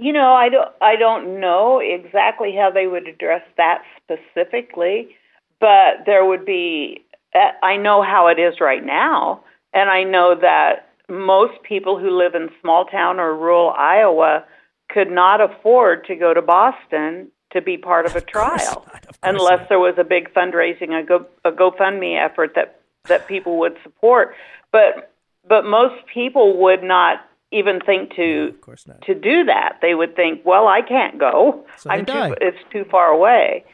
You 0.00 0.14
know, 0.14 0.32
I 0.32 0.48
don't 0.48 0.70
I 0.80 0.96
don't 0.96 1.40
know 1.40 1.78
exactly 1.78 2.56
how 2.56 2.70
they 2.70 2.86
would 2.86 3.06
address 3.06 3.42
that 3.58 3.82
specifically, 4.02 5.14
but 5.60 6.06
there 6.06 6.24
would 6.24 6.46
be 6.46 7.04
uh, 7.34 7.52
I 7.62 7.76
know 7.76 8.02
how 8.02 8.28
it 8.28 8.38
is 8.38 8.60
right 8.60 8.84
now, 8.84 9.44
and 9.74 9.90
I 9.90 10.04
know 10.04 10.34
that 10.40 10.88
most 11.10 11.62
people 11.62 11.98
who 11.98 12.16
live 12.16 12.34
in 12.34 12.48
small 12.62 12.86
town 12.86 13.20
or 13.20 13.36
rural 13.36 13.74
Iowa 13.76 14.44
could 14.88 15.10
not 15.10 15.42
afford 15.42 16.06
to 16.06 16.16
go 16.16 16.32
to 16.32 16.40
Boston 16.40 17.28
to 17.52 17.60
be 17.60 17.76
part 17.76 18.06
of 18.06 18.16
a 18.16 18.20
trial 18.32 18.86
of 19.08 19.18
unless 19.22 19.68
there 19.68 19.78
was 19.78 19.96
a 19.98 20.04
big 20.04 20.32
fundraising 20.32 20.98
a 20.98 21.04
go 21.04 21.26
a 21.44 21.52
GoFundMe 21.52 22.18
effort 22.18 22.52
that 22.54 22.80
that 23.04 23.28
people 23.28 23.58
would 23.58 23.76
support. 23.82 24.34
But 24.72 25.12
but 25.46 25.66
most 25.66 26.06
people 26.12 26.56
would 26.62 26.82
not 26.82 27.18
even 27.52 27.80
think 27.80 28.14
to 28.14 28.48
Of 28.50 28.60
course 28.60 28.86
not. 28.86 29.02
to 29.02 29.14
do 29.14 29.44
that. 29.44 29.78
They 29.82 29.94
would 29.94 30.14
think, 30.14 30.44
well, 30.44 30.68
I 30.68 30.82
can't 30.82 31.18
go. 31.18 31.64
So 31.78 31.90
I'm 31.90 32.06
too 32.06 32.34
it's 32.40 32.58
too 32.72 32.84
far 32.90 33.08
away. 33.08 33.64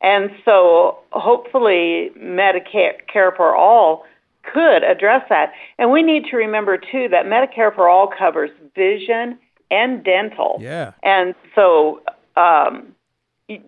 And 0.00 0.30
so 0.44 0.98
hopefully 1.10 2.10
Medicare 2.18 2.94
Care 3.12 3.32
for 3.36 3.54
All 3.54 4.04
could 4.42 4.84
address 4.84 5.22
that. 5.28 5.52
And 5.78 5.90
we 5.90 6.02
need 6.02 6.26
to 6.30 6.36
remember 6.36 6.78
too 6.78 7.08
that 7.10 7.26
Medicare 7.26 7.74
for 7.74 7.88
All 7.88 8.08
covers 8.08 8.50
vision 8.74 9.38
and 9.70 10.04
dental. 10.04 10.58
Yeah. 10.60 10.92
And 11.02 11.34
so 11.54 12.02
um 12.36 12.94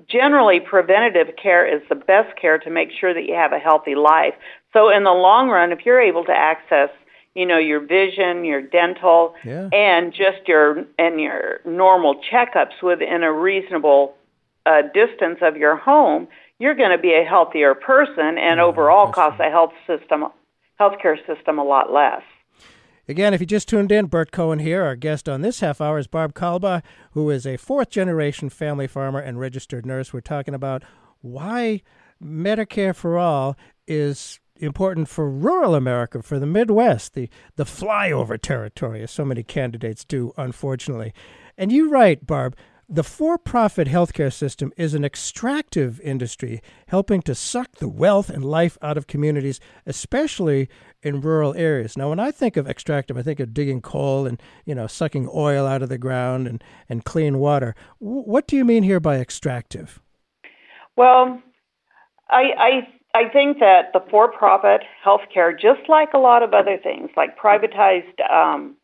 generally 0.08 0.58
preventative 0.60 1.36
care 1.40 1.64
is 1.64 1.82
the 1.88 1.94
best 1.94 2.36
care 2.40 2.58
to 2.58 2.70
make 2.70 2.88
sure 2.98 3.14
that 3.14 3.26
you 3.26 3.34
have 3.34 3.52
a 3.52 3.58
healthy 3.58 3.94
life. 3.94 4.34
So 4.72 4.90
in 4.90 5.04
the 5.04 5.10
long 5.12 5.48
run 5.48 5.72
if 5.72 5.84
you're 5.84 6.00
able 6.00 6.24
to 6.24 6.32
access, 6.32 6.90
you 7.38 7.46
know, 7.46 7.58
your 7.58 7.80
vision, 7.80 8.44
your 8.44 8.60
dental 8.60 9.34
Yeah. 9.44 9.68
and 9.72 10.12
just 10.12 10.46
your 10.46 10.84
and 10.98 11.20
your 11.20 11.60
normal 11.64 12.20
checkups 12.30 12.82
within 12.82 13.22
a 13.22 13.32
reasonable 13.32 14.14
uh, 14.66 14.82
distance 14.92 15.38
of 15.40 15.56
your 15.56 15.76
home, 15.76 16.26
you're 16.58 16.74
going 16.74 16.90
to 16.90 16.98
be 16.98 17.14
a 17.14 17.24
healthier 17.24 17.74
person 17.74 18.36
and 18.38 18.58
overall 18.60 19.12
cost 19.12 19.38
the 19.38 19.50
health 19.50 19.72
system 19.86 20.24
healthcare 20.80 21.16
system 21.26 21.58
a 21.58 21.64
lot 21.64 21.92
less. 21.92 22.22
Again, 23.08 23.32
if 23.34 23.40
you 23.40 23.46
just 23.46 23.68
tuned 23.68 23.90
in, 23.90 24.06
Burt 24.06 24.30
Cohen 24.32 24.58
here. 24.58 24.82
Our 24.84 24.94
guest 24.96 25.28
on 25.28 25.40
this 25.40 25.60
half 25.60 25.80
hour 25.80 25.98
is 25.98 26.06
Barb 26.06 26.34
Kalba, 26.34 26.82
who 27.12 27.30
is 27.30 27.46
a 27.46 27.56
fourth 27.56 27.88
generation 27.88 28.48
family 28.50 28.86
farmer 28.86 29.18
and 29.18 29.40
registered 29.40 29.86
nurse. 29.86 30.12
We're 30.12 30.20
talking 30.20 30.54
about 30.54 30.82
why 31.20 31.82
Medicare 32.22 32.94
for 32.94 33.16
All 33.16 33.56
is 33.86 34.40
important 34.60 35.08
for 35.08 35.30
rural 35.30 35.74
America, 35.74 36.22
for 36.22 36.38
the 36.38 36.46
Midwest, 36.46 37.14
the, 37.14 37.28
the 37.56 37.64
flyover 37.64 38.40
territory, 38.40 39.02
as 39.02 39.10
so 39.10 39.24
many 39.24 39.42
candidates 39.42 40.04
do, 40.04 40.32
unfortunately. 40.36 41.12
And 41.56 41.72
you 41.72 41.88
write, 41.88 42.26
Barb, 42.26 42.56
the 42.90 43.04
for 43.04 43.36
profit 43.36 43.86
healthcare 43.86 44.32
system 44.32 44.72
is 44.78 44.94
an 44.94 45.04
extractive 45.04 46.00
industry 46.00 46.62
helping 46.86 47.20
to 47.22 47.34
suck 47.34 47.76
the 47.76 47.88
wealth 47.88 48.30
and 48.30 48.42
life 48.42 48.78
out 48.80 48.96
of 48.96 49.06
communities, 49.06 49.60
especially 49.84 50.70
in 51.02 51.20
rural 51.20 51.54
areas. 51.54 51.98
Now, 51.98 52.08
when 52.08 52.18
I 52.18 52.30
think 52.30 52.56
of 52.56 52.66
extractive, 52.66 53.18
I 53.18 53.22
think 53.22 53.40
of 53.40 53.52
digging 53.52 53.82
coal 53.82 54.26
and, 54.26 54.42
you 54.64 54.74
know, 54.74 54.86
sucking 54.86 55.28
oil 55.34 55.66
out 55.66 55.82
of 55.82 55.90
the 55.90 55.98
ground 55.98 56.48
and, 56.48 56.64
and 56.88 57.04
clean 57.04 57.38
water. 57.38 57.74
W- 58.00 58.22
what 58.22 58.48
do 58.48 58.56
you 58.56 58.64
mean 58.64 58.82
here 58.82 59.00
by 59.00 59.18
extractive? 59.18 60.00
Well, 60.96 61.42
I 62.30 62.42
I 62.58 62.88
I 63.18 63.28
think 63.28 63.58
that 63.58 63.92
the 63.92 64.00
for-profit 64.10 64.82
healthcare, 65.04 65.52
just 65.52 65.88
like 65.88 66.10
a 66.14 66.18
lot 66.18 66.44
of 66.44 66.54
other 66.54 66.78
things, 66.80 67.10
like 67.16 67.36
privatized 67.36 68.20
um, 68.30 68.76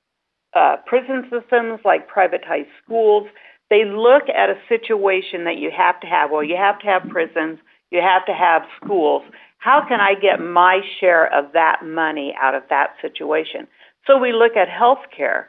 uh, 0.55 0.77
prison 0.87 1.31
systems, 1.31 1.79
like 1.85 2.11
privatized 2.11 2.73
schools, 2.83 3.29
they 3.71 3.85
look 3.85 4.25
at 4.29 4.51
a 4.51 4.59
situation 4.69 5.45
that 5.45 5.59
you 5.59 5.71
have 5.71 6.01
to 6.01 6.09
have. 6.09 6.33
Well, 6.33 6.43
you 6.43 6.57
have 6.57 6.81
to 6.81 6.87
have 6.87 7.03
prisons, 7.09 7.61
you 7.93 8.01
have 8.01 8.27
to 8.27 8.35
have 8.35 8.63
schools. 8.83 9.23
How 9.59 9.87
can 9.87 10.01
I 10.01 10.15
get 10.15 10.41
my 10.41 10.81
share 10.99 11.33
of 11.33 11.53
that 11.53 11.85
money 11.85 12.35
out 12.43 12.57
of 12.57 12.65
that 12.71 12.95
situation? 13.01 13.69
So 14.05 14.19
we 14.19 14.33
look 14.33 14.57
at 14.57 14.67
healthcare. 14.69 15.45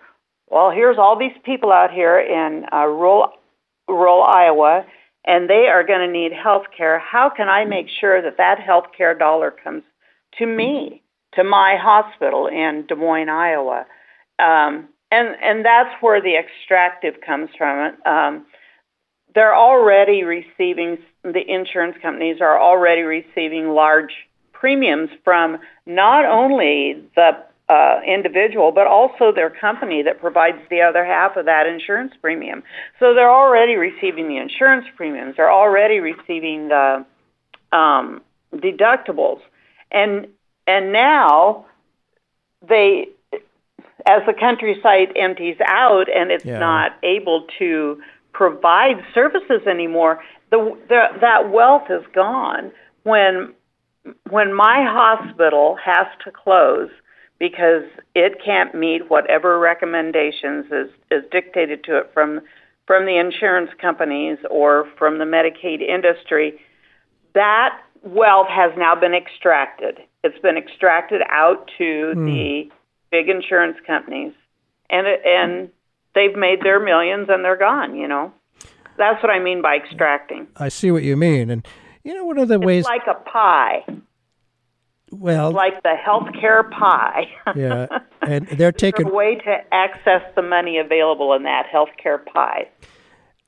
Well, 0.48 0.70
here's 0.70 1.00
all 1.00 1.18
these 1.18 1.36
people 1.44 1.72
out 1.72 1.92
here 1.92 2.20
in 2.20 2.66
uh, 2.72 2.86
rural 2.86 3.32
rural 3.88 4.22
Iowa, 4.22 4.86
and 5.26 5.50
they 5.50 5.68
are 5.68 5.84
going 5.84 6.08
to 6.08 6.12
need 6.12 6.32
health 6.32 6.66
care. 6.76 7.00
How 7.00 7.30
can 7.30 7.50
I 7.50 7.66
make 7.66 7.88
sure 8.00 8.22
that 8.22 8.38
that 8.38 8.60
health 8.60 8.86
care 8.96 9.16
dollar 9.16 9.52
comes 9.52 9.84
to 10.38 10.46
me, 10.46 11.02
to 11.34 11.44
my 11.44 11.76
hospital 11.80 12.48
in 12.48 12.86
Des 12.88 12.96
Moines, 12.96 13.30
Iowa? 13.30 13.86
Um, 14.40 14.90
and 15.12 15.36
and 15.42 15.66
that's 15.66 16.02
where 16.02 16.22
the 16.22 16.36
extractive 16.36 17.16
comes 17.26 17.50
from. 17.58 17.96
Um, 18.06 18.46
they're 19.34 19.56
already 19.56 20.24
receiving 20.24 20.98
the 21.24 21.44
insurance 21.48 21.98
companies 22.02 22.38
are 22.42 22.62
already 22.62 23.02
receiving 23.02 23.70
large 23.70 24.14
premiums 24.54 25.10
from 25.24 25.58
not 25.86 26.26
only 26.26 27.04
the 27.16 27.32
uh, 27.68 28.00
individual, 28.06 28.72
but 28.72 28.86
also 28.88 29.32
their 29.34 29.50
company 29.50 30.04
that 30.04 30.20
provides 30.20 30.58
the 30.70 30.82
other 30.82 31.04
half 31.04 31.36
of 31.36 31.46
that 31.46 31.66
insurance 31.66 32.14
premium. 32.22 32.62
So 33.00 33.14
they're 33.14 33.32
already 33.32 33.76
receiving 33.76 34.28
the 34.28 34.38
insurance 34.38 34.86
premiums. 34.96 35.36
They're 35.38 35.52
already 35.52 36.00
receiving 36.00 36.68
the 36.68 37.06
um, 37.72 38.22
deductibles, 38.54 39.40
and 39.92 40.28
and 40.68 40.92
now 40.94 41.66
they, 42.68 43.10
as 44.08 44.22
the 44.26 44.34
countryside 44.40 45.14
empties 45.16 45.58
out 45.68 46.08
and 46.10 46.32
it's 46.32 46.46
Yeah. 46.46 46.60
not 46.60 46.94
able 47.04 47.46
to 47.60 48.02
provide 48.34 49.04
services 49.14 49.66
anymore, 49.68 50.24
the, 50.52 50.78
the 50.90 51.08
that 51.22 51.50
wealth 51.52 51.90
is 51.90 52.04
gone. 52.14 52.72
When 53.04 53.54
when 54.30 54.54
my 54.54 54.84
hospital 54.84 55.78
has 55.84 56.06
to 56.24 56.32
close 56.32 56.90
because 57.40 57.84
it 58.14 58.44
can't 58.44 58.74
meet 58.74 59.10
whatever 59.10 59.60
recommendations 59.60 60.66
is, 60.72 60.90
is 61.12 61.24
dictated 61.32 61.84
to 61.84 61.98
it 61.98 62.12
from 62.14 62.42
from 62.86 63.06
the 63.06 63.18
insurance 63.18 63.72
companies 63.82 64.38
or 64.50 64.88
from 64.98 65.18
the 65.18 65.26
Medicaid 65.26 65.82
industry, 65.82 66.60
that 67.34 67.80
wealth 68.04 68.48
has 68.48 68.72
now 68.78 68.94
been 68.94 69.16
extracted. 69.16 69.98
It's 70.24 70.38
been 70.40 70.58
extracted 70.58 71.22
out 71.30 71.70
to 71.80 72.12
hmm. 72.14 72.26
the 72.26 72.70
big 73.12 73.30
insurance 73.30 73.78
companies, 73.88 74.34
and 74.90 75.08
it, 75.08 75.22
and 75.26 75.70
they've 76.14 76.36
made 76.36 76.62
their 76.62 76.80
millions 76.80 77.28
and 77.30 77.44
they're 77.44 77.58
gone. 77.58 77.96
You 77.96 78.08
know, 78.08 78.34
that's 78.98 79.22
what 79.24 79.32
I 79.32 79.40
mean 79.40 79.62
by 79.62 79.76
extracting. 79.76 80.48
I 80.56 80.70
see 80.70 80.92
what 80.92 81.04
you 81.04 81.18
mean. 81.18 81.50
And 81.50 81.68
You 82.04 82.14
know, 82.14 82.26
one 82.26 82.38
of 82.38 82.48
the 82.48 82.60
ways. 82.60 82.86
Like 82.86 83.08
a 83.08 83.16
pie, 83.16 83.84
well, 85.12 85.52
like 85.52 85.82
the 85.84 85.96
healthcare 86.06 86.70
pie. 86.72 87.28
yeah, 87.56 87.88
and 88.22 88.48
they're 88.48 88.72
taking 88.72 89.08
a 89.08 89.14
way 89.14 89.36
to 89.36 89.58
access 89.72 90.22
the 90.36 90.42
money 90.42 90.78
available 90.78 91.34
in 91.34 91.44
that 91.44 91.68
healthcare 91.74 92.24
pie. 92.26 92.68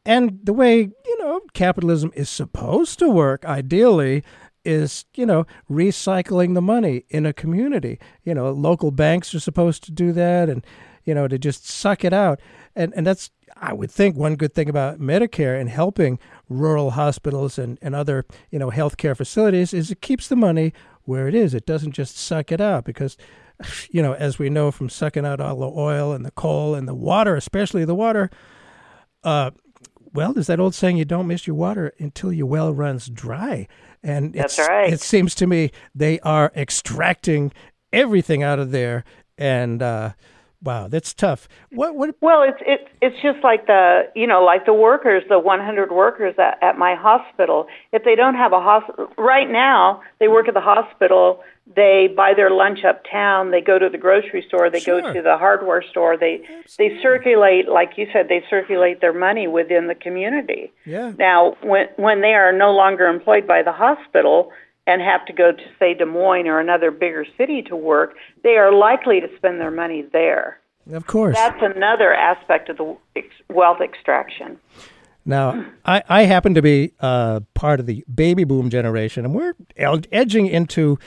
and 0.05 0.39
the 0.43 0.53
way 0.53 0.79
you 0.79 1.17
know 1.19 1.41
capitalism 1.53 2.11
is 2.15 2.29
supposed 2.29 2.99
to 2.99 3.09
work 3.09 3.43
ideally 3.45 4.23
is 4.67 5.05
you 5.15 5.25
know 5.25 5.45
recycling 5.69 6.53
the 6.53 6.61
money 6.61 7.05
in 7.09 7.25
a 7.25 7.33
community 7.33 7.99
you 8.23 8.33
know 8.33 8.51
local 8.51 8.91
banks 8.91 9.33
are 9.33 9.39
supposed 9.39 9.83
to 9.83 9.91
do 9.91 10.11
that 10.11 10.49
and 10.49 10.65
you 11.05 11.15
know 11.15 11.27
to 11.27 11.39
just 11.39 11.67
suck 11.67 12.03
it 12.03 12.13
out 12.13 12.39
and 12.75 12.93
and 12.95 13.07
that's 13.07 13.31
i 13.55 13.71
would 13.71 13.89
think 13.89 14.15
one 14.15 14.35
good 14.35 14.53
thing 14.53 14.69
about 14.69 14.99
medicare 14.99 15.59
and 15.59 15.69
helping 15.69 16.19
rural 16.49 16.91
hospitals 16.91 17.57
and, 17.57 17.79
and 17.81 17.95
other 17.95 18.25
you 18.51 18.59
know 18.59 18.69
healthcare 18.69 19.15
facilities 19.15 19.73
is 19.73 19.89
it 19.89 20.01
keeps 20.01 20.27
the 20.27 20.35
money 20.35 20.73
where 21.07 21.27
it 21.27 21.35
is 21.35 21.53
it 21.53 21.65
doesn't 21.65 21.93
just 21.93 22.17
suck 22.17 22.51
it 22.51 22.61
out 22.61 22.85
because 22.85 23.17
you 23.89 24.01
know 24.01 24.13
as 24.13 24.37
we 24.37 24.49
know 24.49 24.71
from 24.71 24.89
sucking 24.89 25.25
out 25.25 25.39
all 25.39 25.57
the 25.57 25.79
oil 25.79 26.13
and 26.13 26.25
the 26.25 26.31
coal 26.31 26.75
and 26.75 26.87
the 26.87 26.95
water 26.95 27.35
especially 27.35 27.85
the 27.85 27.95
water 27.95 28.29
uh, 29.23 29.51
well, 30.13 30.33
there's 30.33 30.47
that 30.47 30.59
old 30.59 30.73
saying, 30.73 30.97
you 30.97 31.05
don't 31.05 31.27
miss 31.27 31.45
your 31.45 31.55
water 31.55 31.93
until 31.99 32.31
your 32.31 32.47
well 32.47 32.73
runs 32.73 33.07
dry. 33.07 33.67
And 34.01 34.33
That's 34.33 34.57
it's, 34.57 34.67
right. 34.67 34.91
it 34.91 35.01
seems 35.01 35.35
to 35.35 35.47
me 35.47 35.71
they 35.93 36.19
are 36.21 36.51
extracting 36.55 37.51
everything 37.91 38.41
out 38.41 38.57
of 38.57 38.71
there. 38.71 39.03
And 39.37 39.81
uh, 39.81 40.13
wow, 40.63 40.87
that's 40.87 41.13
tough. 41.13 41.47
What, 41.71 41.95
what, 41.95 42.15
Well, 42.21 42.43
it's 42.43 42.61
it's 42.65 42.89
it's 43.01 43.21
just 43.21 43.43
like 43.43 43.67
the 43.67 44.09
you 44.15 44.27
know 44.27 44.43
like 44.43 44.65
the 44.65 44.73
workers, 44.73 45.23
the 45.29 45.39
100 45.39 45.91
workers 45.91 46.35
at, 46.37 46.57
at 46.61 46.77
my 46.77 46.95
hospital. 46.95 47.67
If 47.91 48.03
they 48.03 48.15
don't 48.15 48.35
have 48.35 48.53
a 48.53 48.59
hospital 48.61 49.07
right 49.17 49.49
now, 49.49 50.01
they 50.19 50.27
work 50.27 50.47
at 50.47 50.53
the 50.53 50.61
hospital. 50.61 51.43
They 51.75 52.07
buy 52.15 52.33
their 52.33 52.49
lunch 52.49 52.85
uptown. 52.85 53.51
They 53.51 53.59
go 53.59 53.77
to 53.77 53.89
the 53.89 53.97
grocery 53.97 54.41
store. 54.47 54.69
They 54.69 54.79
Sure. 54.79 55.01
go 55.01 55.13
to 55.13 55.21
the 55.21 55.37
hardware 55.37 55.83
store. 55.83 56.15
They 56.17 56.41
they 56.77 56.97
circulate, 57.01 57.67
like 57.67 57.97
you 57.97 58.07
said, 58.13 58.29
they 58.29 58.41
circulate 58.49 59.01
their 59.01 59.13
money 59.13 59.47
within 59.47 59.87
the 59.87 59.95
community. 59.95 60.71
yeah. 60.85 61.11
Now, 61.17 61.57
when 61.61 61.87
when 61.97 62.21
they 62.21 62.33
are 62.33 62.53
no 62.53 62.71
longer 62.71 63.05
employed 63.07 63.45
by 63.47 63.63
the 63.63 63.73
hospital 63.73 64.51
and 64.87 65.01
have 65.01 65.25
to 65.25 65.33
go 65.33 65.51
to 65.51 65.63
say 65.77 65.93
Des 65.93 66.05
Moines 66.05 66.47
or 66.47 66.59
another 66.59 66.89
bigger 66.89 67.25
city 67.37 67.61
to 67.63 67.75
work, 67.75 68.15
they 68.43 68.55
are 68.55 68.71
likely 68.71 69.19
to 69.19 69.27
spend 69.35 69.59
their 69.59 69.69
money 69.69 70.05
there. 70.13 70.59
Of 70.91 71.05
course. 71.05 71.35
That's 71.35 71.61
another 71.61 72.13
aspect 72.13 72.69
of 72.69 72.77
the 72.77 72.97
wealth 73.49 73.81
extraction. 73.81 74.57
Now, 75.25 75.65
I, 75.85 76.01
I 76.07 76.23
happen 76.23 76.53
to 76.53 76.61
be 76.61 76.93
uh, 77.01 77.41
part 77.53 77.81
of 77.81 77.85
the 77.85 78.05
baby 78.13 78.45
boom 78.45 78.69
generation, 78.69 79.25
and 79.25 79.35
we're 79.35 79.53
el- 79.75 79.99
edging 80.13 80.47
into 80.47 80.97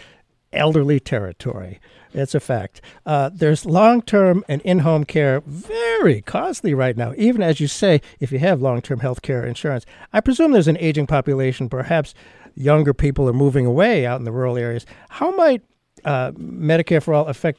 elderly 0.53 1.01
territory. 1.01 1.81
It's 2.13 2.35
a 2.35 2.41
fact. 2.41 2.83
Uh, 3.07 3.31
there's 3.33 3.65
long 3.65 4.03
term 4.03 4.45
and 4.49 4.61
in 4.63 4.81
home 4.81 5.05
care 5.05 5.43
very 5.47 6.21
costly 6.21 6.75
right 6.75 6.97
now, 6.97 7.15
even 7.17 7.43
as 7.43 7.61
you 7.61 7.69
say, 7.69 8.03
if 8.19 8.33
you 8.33 8.41
have 8.41 8.61
long 8.61 8.83
term 8.83 9.01
health 9.01 9.23
care 9.23 9.47
insurance. 9.47 9.87
I 10.13 10.21
presume 10.21 10.53
there's 10.53 10.69
an 10.69 10.77
aging 10.79 11.07
population, 11.07 11.69
perhaps 11.69 12.15
younger 12.61 12.93
people 12.93 13.29
are 13.29 13.33
moving 13.33 13.67
away 13.67 14.07
out 14.07 14.19
in 14.19 14.25
the 14.25 14.33
rural 14.33 14.57
areas. 14.57 14.87
How 15.09 15.31
might 15.35 15.63
uh, 16.05 16.33
Medicare 16.33 17.03
for 17.03 17.15
All 17.15 17.27
affect 17.27 17.59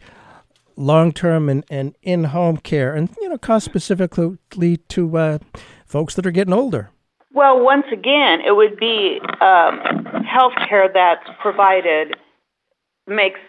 long 0.75 1.11
term 1.11 1.49
and, 1.49 1.63
and 1.69 1.95
in 2.01 2.25
home 2.25 2.57
care 2.57 2.93
and, 2.93 3.09
you 3.21 3.29
know, 3.29 3.37
cost 3.37 3.65
specifically 3.65 4.77
to 4.77 5.17
uh, 5.17 5.39
folks 5.85 6.15
that 6.15 6.25
are 6.25 6.31
getting 6.31 6.53
older? 6.53 6.89
Well, 7.33 7.63
once 7.63 7.85
again, 7.91 8.41
it 8.45 8.55
would 8.55 8.77
be 8.77 9.19
um, 9.39 9.79
health 10.25 10.53
care 10.67 10.89
that's 10.93 11.29
provided 11.41 12.15
makes 13.07 13.39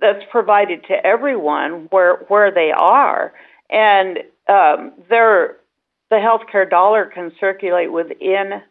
that's 0.00 0.24
provided 0.30 0.84
to 0.88 0.94
everyone 1.06 1.88
where 1.90 2.16
where 2.28 2.50
they 2.50 2.72
are, 2.74 3.32
and 3.68 4.18
um, 4.48 4.92
their 5.10 5.56
the 6.10 6.16
healthcare 6.16 6.68
dollar 6.68 7.04
can 7.04 7.32
circulate 7.38 7.92
within 7.92 8.62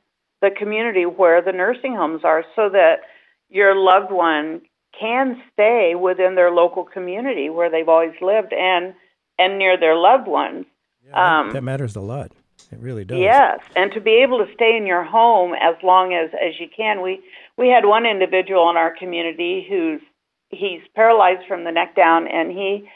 the 0.42 0.50
community 0.58 1.06
where 1.06 1.42
the 1.42 1.52
nursing 1.52 1.96
homes 1.96 2.22
are, 2.24 2.44
so 2.56 2.70
that 2.70 3.02
your 3.50 3.76
loved 3.76 4.12
one 4.12 4.62
can 5.00 5.42
stay 5.54 5.94
within 5.96 6.36
their 6.36 6.52
local 6.52 6.84
community 6.84 7.50
where 7.50 7.70
they've 7.70 7.90
always 7.90 8.16
lived 8.22 8.54
and 8.54 8.94
and 9.40 9.58
near 9.58 9.78
their 9.78 9.96
loved 9.96 10.28
ones. 10.28 10.66
Um, 11.14 11.52
that 11.52 11.64
matters 11.64 11.96
a 11.96 12.02
lot. 12.02 12.32
It 12.72 12.80
really 12.80 13.04
does. 13.04 13.20
Yes, 13.20 13.60
and 13.76 13.92
to 13.94 14.00
be 14.00 14.22
able 14.24 14.46
to 14.46 14.54
stay 14.54 14.78
in 14.78 14.86
your 14.86 15.04
home 15.04 15.54
as 15.54 15.76
long 15.84 16.14
as 16.14 16.30
as 16.34 16.60
you 16.60 16.68
can. 16.76 17.02
We 17.02 17.22
we 17.58 17.70
had 17.70 17.86
one 17.86 18.06
individual 18.06 18.70
in 18.70 18.78
our 18.78 18.96
community 18.96 19.66
who's 19.68 20.02
he's 20.50 20.82
paralyzed 20.96 21.48
from 21.48 21.64
the 21.64 21.72
neck 21.72 21.96
down, 21.96 22.28
and 22.28 22.52
he, 22.52 22.88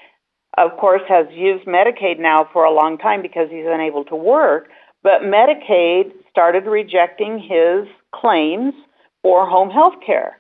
of 0.58 0.78
course, 0.78 1.02
has 1.08 1.26
used 1.32 1.66
Medicaid 1.66 2.20
now 2.20 2.48
for 2.54 2.64
a 2.64 2.72
long 2.72 2.98
time 2.98 3.22
because 3.22 3.50
he's 3.50 3.66
unable 3.68 4.06
to 4.06 4.16
work. 4.16 4.70
But 5.06 5.22
Medicaid 5.22 6.14
started 6.32 6.66
rejecting 6.66 7.38
his 7.38 7.88
claims 8.12 8.74
for 9.22 9.48
home 9.48 9.70
health 9.70 9.94
care. 10.04 10.40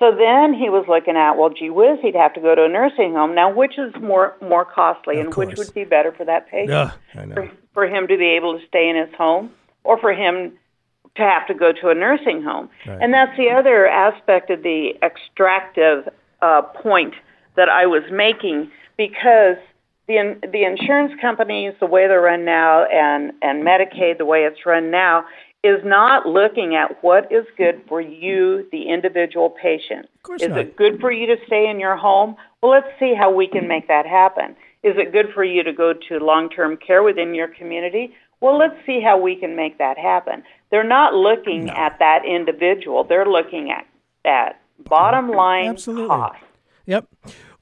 So 0.00 0.10
then 0.10 0.52
he 0.52 0.68
was 0.68 0.84
looking 0.88 1.14
at, 1.14 1.34
well, 1.34 1.50
gee 1.50 1.70
whiz, 1.70 2.00
he'd 2.02 2.16
have 2.16 2.34
to 2.34 2.40
go 2.40 2.56
to 2.56 2.64
a 2.64 2.68
nursing 2.68 3.12
home. 3.12 3.36
Now, 3.36 3.54
which 3.54 3.78
is 3.78 3.94
more 4.02 4.34
more 4.42 4.64
costly, 4.64 5.20
Of 5.20 5.26
and 5.26 5.34
which 5.36 5.56
would 5.56 5.72
be 5.74 5.84
better 5.84 6.10
for 6.10 6.24
that 6.24 6.50
patient? 6.50 6.70
Yeah, 6.70 6.90
I 7.14 7.24
know. 7.24 7.34
for, 7.36 7.50
for 7.72 7.86
him 7.86 8.08
to 8.08 8.18
be 8.18 8.30
able 8.30 8.58
to 8.58 8.66
stay 8.66 8.88
in 8.88 8.96
his 8.96 9.14
home 9.16 9.52
or 9.84 9.96
for 10.00 10.12
him 10.12 10.58
to 11.14 11.22
have 11.22 11.46
to 11.46 11.54
go 11.54 11.70
to 11.70 11.90
a 11.90 11.94
nursing 11.94 12.42
home. 12.42 12.68
Right. 12.88 12.98
And 13.00 13.14
that's 13.14 13.36
the 13.36 13.50
other 13.50 13.86
aspect 13.86 14.50
of 14.50 14.64
the 14.64 14.94
extractive 15.04 16.08
uh, 16.42 16.62
point 16.82 17.14
that 17.54 17.68
I 17.68 17.86
was 17.86 18.02
making 18.10 18.72
because 18.96 19.58
the 20.10 20.18
in- 20.18 20.50
the 20.50 20.64
insurance 20.64 21.12
companies, 21.20 21.72
the 21.78 21.86
way 21.86 22.08
they're 22.08 22.20
run 22.20 22.44
now, 22.44 22.84
and 22.84 23.32
and 23.42 23.64
Medicaid, 23.64 24.18
the 24.18 24.24
way 24.24 24.40
it's 24.40 24.66
run 24.66 24.90
now, 24.90 25.24
is 25.62 25.78
not 25.84 26.26
looking 26.26 26.74
at 26.74 27.02
what 27.04 27.30
is 27.30 27.46
good 27.56 27.80
for 27.86 28.00
you, 28.00 28.66
the 28.72 28.88
individual 28.88 29.50
patient. 29.50 30.06
Of 30.16 30.22
course 30.24 30.42
is 30.42 30.48
not. 30.48 30.58
it 30.58 30.76
good 30.76 31.00
for 31.00 31.12
you 31.12 31.26
to 31.28 31.36
stay 31.46 31.70
in 31.70 31.78
your 31.78 31.96
home? 31.96 32.34
Well, 32.60 32.72
let's 32.72 32.88
see 32.98 33.14
how 33.14 33.32
we 33.32 33.46
can 33.46 33.68
make 33.68 33.86
that 33.86 34.04
happen. 34.04 34.56
Is 34.82 34.96
it 34.96 35.12
good 35.12 35.28
for 35.32 35.44
you 35.44 35.62
to 35.62 35.72
go 35.72 35.92
to 35.92 36.18
long-term 36.18 36.78
care 36.78 37.02
within 37.02 37.34
your 37.34 37.48
community? 37.48 38.14
Well, 38.40 38.58
let's 38.58 38.74
see 38.86 39.00
how 39.00 39.18
we 39.18 39.36
can 39.36 39.54
make 39.54 39.78
that 39.78 39.96
happen. 39.98 40.42
They're 40.70 40.82
not 40.82 41.14
looking 41.14 41.68
at 41.68 41.98
that 41.98 42.22
individual. 42.24 43.04
They're 43.04 43.26
looking 43.26 43.70
at 43.70 43.86
that 44.24 44.60
bottom 44.88 45.30
line 45.30 45.68
Absolutely. 45.68 46.08
cost. 46.08 46.38
Yep. 46.86 47.06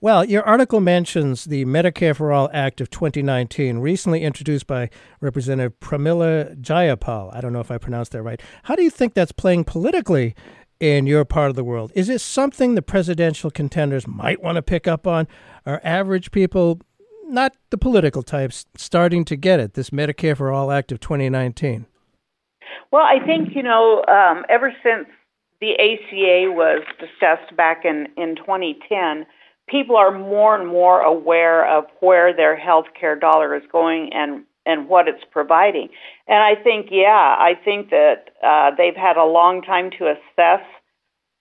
Well, 0.01 0.25
your 0.25 0.45
article 0.45 0.79
mentions 0.81 1.47
the 1.47 1.65
Medicare 1.65 2.15
for 2.15 2.31
All 2.31 2.49
Act 2.53 2.81
of 2.81 2.89
2019, 2.89 3.79
recently 3.81 4.23
introduced 4.23 4.69
by 4.69 4.91
Representative 5.21 5.81
Pramila 5.81 6.55
Jayapal. 6.61 7.35
I 7.35 7.41
don't 7.41 7.53
know 7.53 7.59
if 7.59 7.73
I 7.73 7.79
pronounced 7.79 8.13
that 8.13 8.23
right. 8.23 8.41
How 8.63 8.77
do 8.77 8.85
you 8.85 8.91
think 8.91 9.15
that's 9.15 9.33
playing 9.33 9.65
politically 9.65 10.37
in 10.79 11.09
your 11.09 11.25
part 11.25 11.51
of 11.51 11.57
the 11.57 11.65
world? 11.65 11.91
Is 11.97 12.09
it 12.09 12.21
something 12.21 12.77
the 12.77 12.83
presidential 12.83 13.51
contenders 13.51 14.07
might 14.07 14.41
want 14.41 14.55
to 14.55 14.63
pick 14.63 14.87
up 14.87 15.05
on? 15.05 15.27
Are 15.67 15.81
average 15.83 16.31
people, 16.31 16.81
not 17.25 17.57
the 17.71 17.79
political 17.79 18.23
types, 18.23 18.67
starting 18.77 19.25
to 19.25 19.35
get 19.35 19.59
it, 19.59 19.75
this 19.75 19.91
Medicare 19.91 20.37
for 20.37 20.53
All 20.53 20.71
Act 20.71 20.93
of 20.93 21.01
2019? 21.01 21.87
Well, 22.93 23.03
I 23.03 23.19
think, 23.27 23.49
you 23.53 23.65
know, 23.65 24.05
um, 24.07 24.45
ever 24.49 24.73
since 24.81 25.09
the 25.61 25.73
ACA 25.73 26.53
was 26.53 26.85
discussed 27.01 27.57
back 27.57 27.85
in, 27.85 28.07
in 28.17 28.37
2010, 28.37 29.27
people 29.69 29.97
are 29.97 30.17
more 30.17 30.59
and 30.59 30.69
more 30.69 31.01
aware 31.01 31.69
of 31.69 31.85
where 32.01 32.35
their 32.35 32.57
health 32.57 32.87
care 32.99 33.17
dollar 33.17 33.55
is 33.57 33.63
going 33.71 34.11
and, 34.13 34.45
and 34.67 34.89
what 34.89 35.09
it's 35.09 35.25
providing. 35.31 35.89
And 36.27 36.39
I 36.39 36.61
think, 36.61 36.89
yeah, 36.91 37.37
I 37.39 37.53
think 37.65 37.91
that 37.91 38.31
uh, 38.45 38.71
they've 38.77 38.97
had 38.97 39.17
a 39.17 39.25
long 39.25 39.63
time 39.63 39.91
to 39.99 40.13
assess 40.13 40.65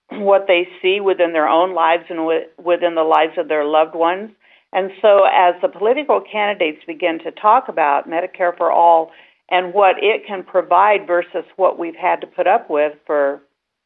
what 0.09 0.45
they 0.47 0.67
see 0.82 0.99
within 0.99 1.34
their 1.34 1.47
own 1.47 1.73
lives 1.73 2.05
and 2.09 2.19
wi- 2.19 2.47
within 2.63 2.95
the 2.95 3.03
lives 3.03 3.34
of 3.38 3.47
their 3.47 3.65
loved 3.65 3.95
ones. 3.95 4.32
And 4.71 4.91
so, 5.01 5.23
as 5.25 5.55
the 5.61 5.67
political 5.69 6.21
candidates 6.21 6.84
begin 6.86 7.19
to 7.19 7.32
talk 7.32 7.65
about 7.67 8.09
Medicare 8.09 8.55
for 8.55 8.71
all 8.71 9.11
and 9.49 9.73
what 9.73 9.95
it 10.01 10.25
can 10.28 10.43
provide 10.43 11.07
versus 11.07 11.45
what 11.55 11.80
we've 11.80 11.95
had 11.95 12.21
to 12.21 12.28
put 12.28 12.47
up 12.47 12.69
with 12.69 12.93
for 13.05 13.41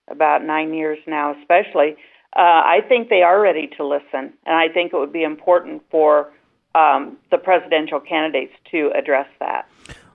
about 0.09 0.43
nine 0.43 0.73
years 0.73 0.97
now, 1.07 1.35
especially, 1.39 1.95
uh, 2.35 2.39
I 2.39 2.79
think 2.87 3.09
they 3.09 3.23
are 3.23 3.39
ready 3.41 3.69
to 3.77 3.85
listen. 3.85 4.33
And 4.45 4.55
I 4.55 4.69
think 4.69 4.93
it 4.93 4.97
would 4.97 5.13
be 5.13 5.23
important 5.23 5.83
for 5.91 6.31
um, 6.75 7.17
the 7.29 7.37
presidential 7.37 7.99
candidates 7.99 8.53
to 8.71 8.91
address 8.95 9.27
that. 9.39 9.67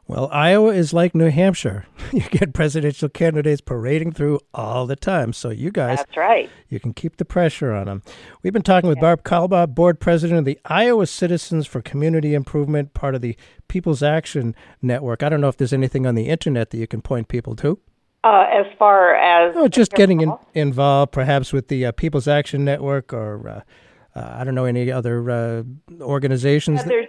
Well, 0.08 0.28
Iowa 0.30 0.72
is 0.72 0.92
like 0.92 1.14
New 1.14 1.30
Hampshire. 1.30 1.86
You 2.12 2.20
get 2.20 2.54
presidential 2.54 3.08
candidates 3.08 3.60
parading 3.60 4.12
through 4.12 4.38
all 4.54 4.86
the 4.86 4.94
time. 4.94 5.32
So 5.32 5.50
you 5.50 5.72
guys, 5.72 5.98
That's 5.98 6.16
right. 6.16 6.48
you 6.68 6.78
can 6.78 6.94
keep 6.94 7.16
the 7.16 7.24
pressure 7.24 7.72
on 7.72 7.86
them. 7.86 8.02
We've 8.42 8.52
been 8.52 8.62
talking 8.62 8.88
with 8.88 9.00
Barb 9.00 9.24
Kalba, 9.24 9.66
board 9.66 9.98
president 9.98 10.38
of 10.38 10.44
the 10.44 10.58
Iowa 10.64 11.08
Citizens 11.08 11.66
for 11.66 11.82
Community 11.82 12.32
Improvement, 12.32 12.94
part 12.94 13.16
of 13.16 13.22
the 13.22 13.36
People's 13.66 14.04
Action 14.04 14.54
Network. 14.80 15.24
I 15.24 15.28
don't 15.28 15.40
know 15.40 15.48
if 15.48 15.56
there's 15.56 15.72
anything 15.72 16.06
on 16.06 16.14
the 16.14 16.28
internet 16.28 16.70
that 16.70 16.78
you 16.78 16.86
can 16.86 17.02
point 17.02 17.26
people 17.26 17.56
to. 17.56 17.80
Uh, 18.24 18.46
as 18.52 18.66
far 18.78 19.14
as 19.14 19.54
Oh, 19.56 19.68
just 19.68 19.92
getting 19.92 20.20
in, 20.20 20.32
involved, 20.54 21.12
perhaps 21.12 21.52
with 21.52 21.68
the 21.68 21.86
uh, 21.86 21.92
People's 21.92 22.26
Action 22.26 22.64
Network 22.64 23.12
or 23.12 23.48
uh, 23.48 23.60
uh, 24.18 24.36
I 24.40 24.44
don't 24.44 24.56
know 24.56 24.64
any 24.64 24.90
other 24.90 25.30
uh, 25.30 25.62
organizations. 26.00 26.80
Yeah, 26.80 26.86
that- 26.88 27.08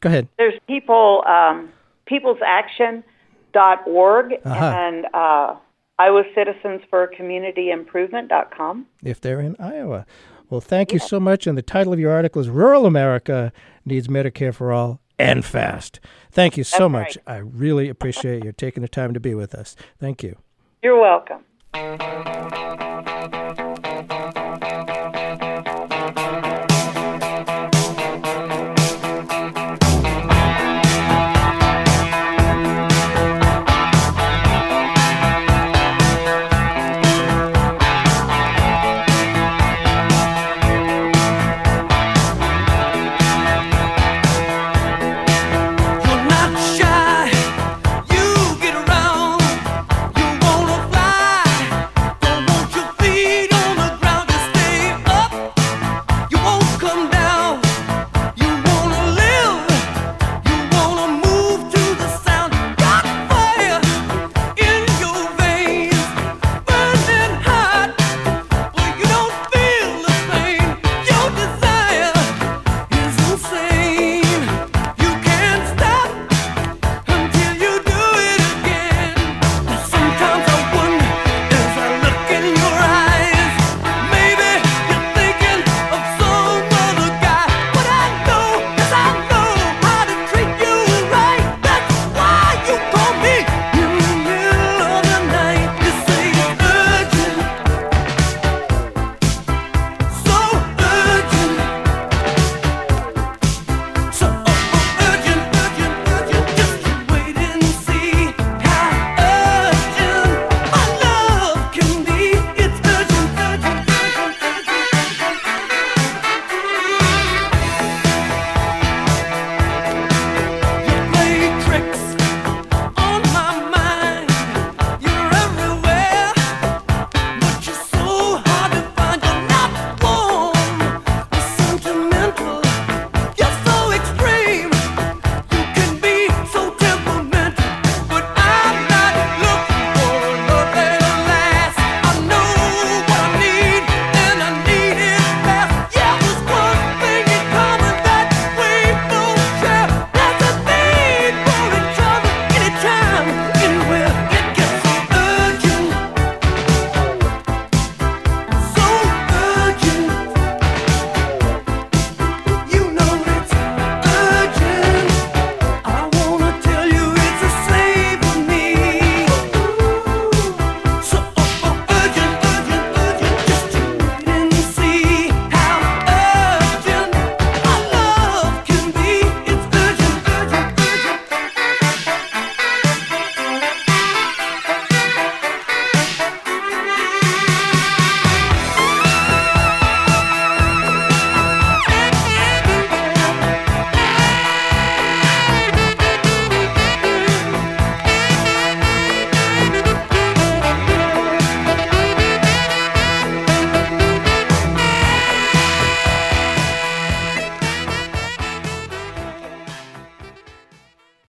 Go 0.00 0.08
ahead. 0.10 0.28
there's 0.36 0.60
people 0.68 1.24
um, 1.26 1.70
peoplesaction.org 2.10 4.32
Uh-huh. 4.44 4.64
and 4.64 5.06
uh, 5.14 5.54
Iowa 5.98 6.22
Citizens 6.34 6.82
for 6.90 7.06
Community 7.08 7.70
Improvement.com. 7.70 8.86
if 9.02 9.20
they're 9.20 9.40
in 9.40 9.56
Iowa. 9.58 10.06
Well, 10.50 10.60
thank 10.60 10.92
you 10.92 10.98
so 10.98 11.18
much. 11.20 11.46
And 11.46 11.58
the 11.58 11.62
title 11.62 11.92
of 11.92 11.98
your 11.98 12.12
article 12.12 12.40
is 12.40 12.48
Rural 12.48 12.86
America 12.86 13.52
Needs 13.84 14.08
Medicare 14.08 14.54
for 14.54 14.72
All 14.72 15.00
and 15.18 15.44
Fast. 15.44 16.00
Thank 16.30 16.56
you 16.56 16.64
so 16.64 16.88
That's 16.88 17.16
much. 17.16 17.18
I 17.26 17.36
really 17.38 17.88
appreciate 17.88 18.44
you 18.44 18.52
taking 18.52 18.82
the 18.82 18.88
time 18.88 19.12
to 19.14 19.20
be 19.20 19.34
with 19.34 19.54
us. 19.54 19.76
Thank 19.98 20.22
you. 20.22 20.36
You're 20.80 21.00
welcome. 21.00 21.44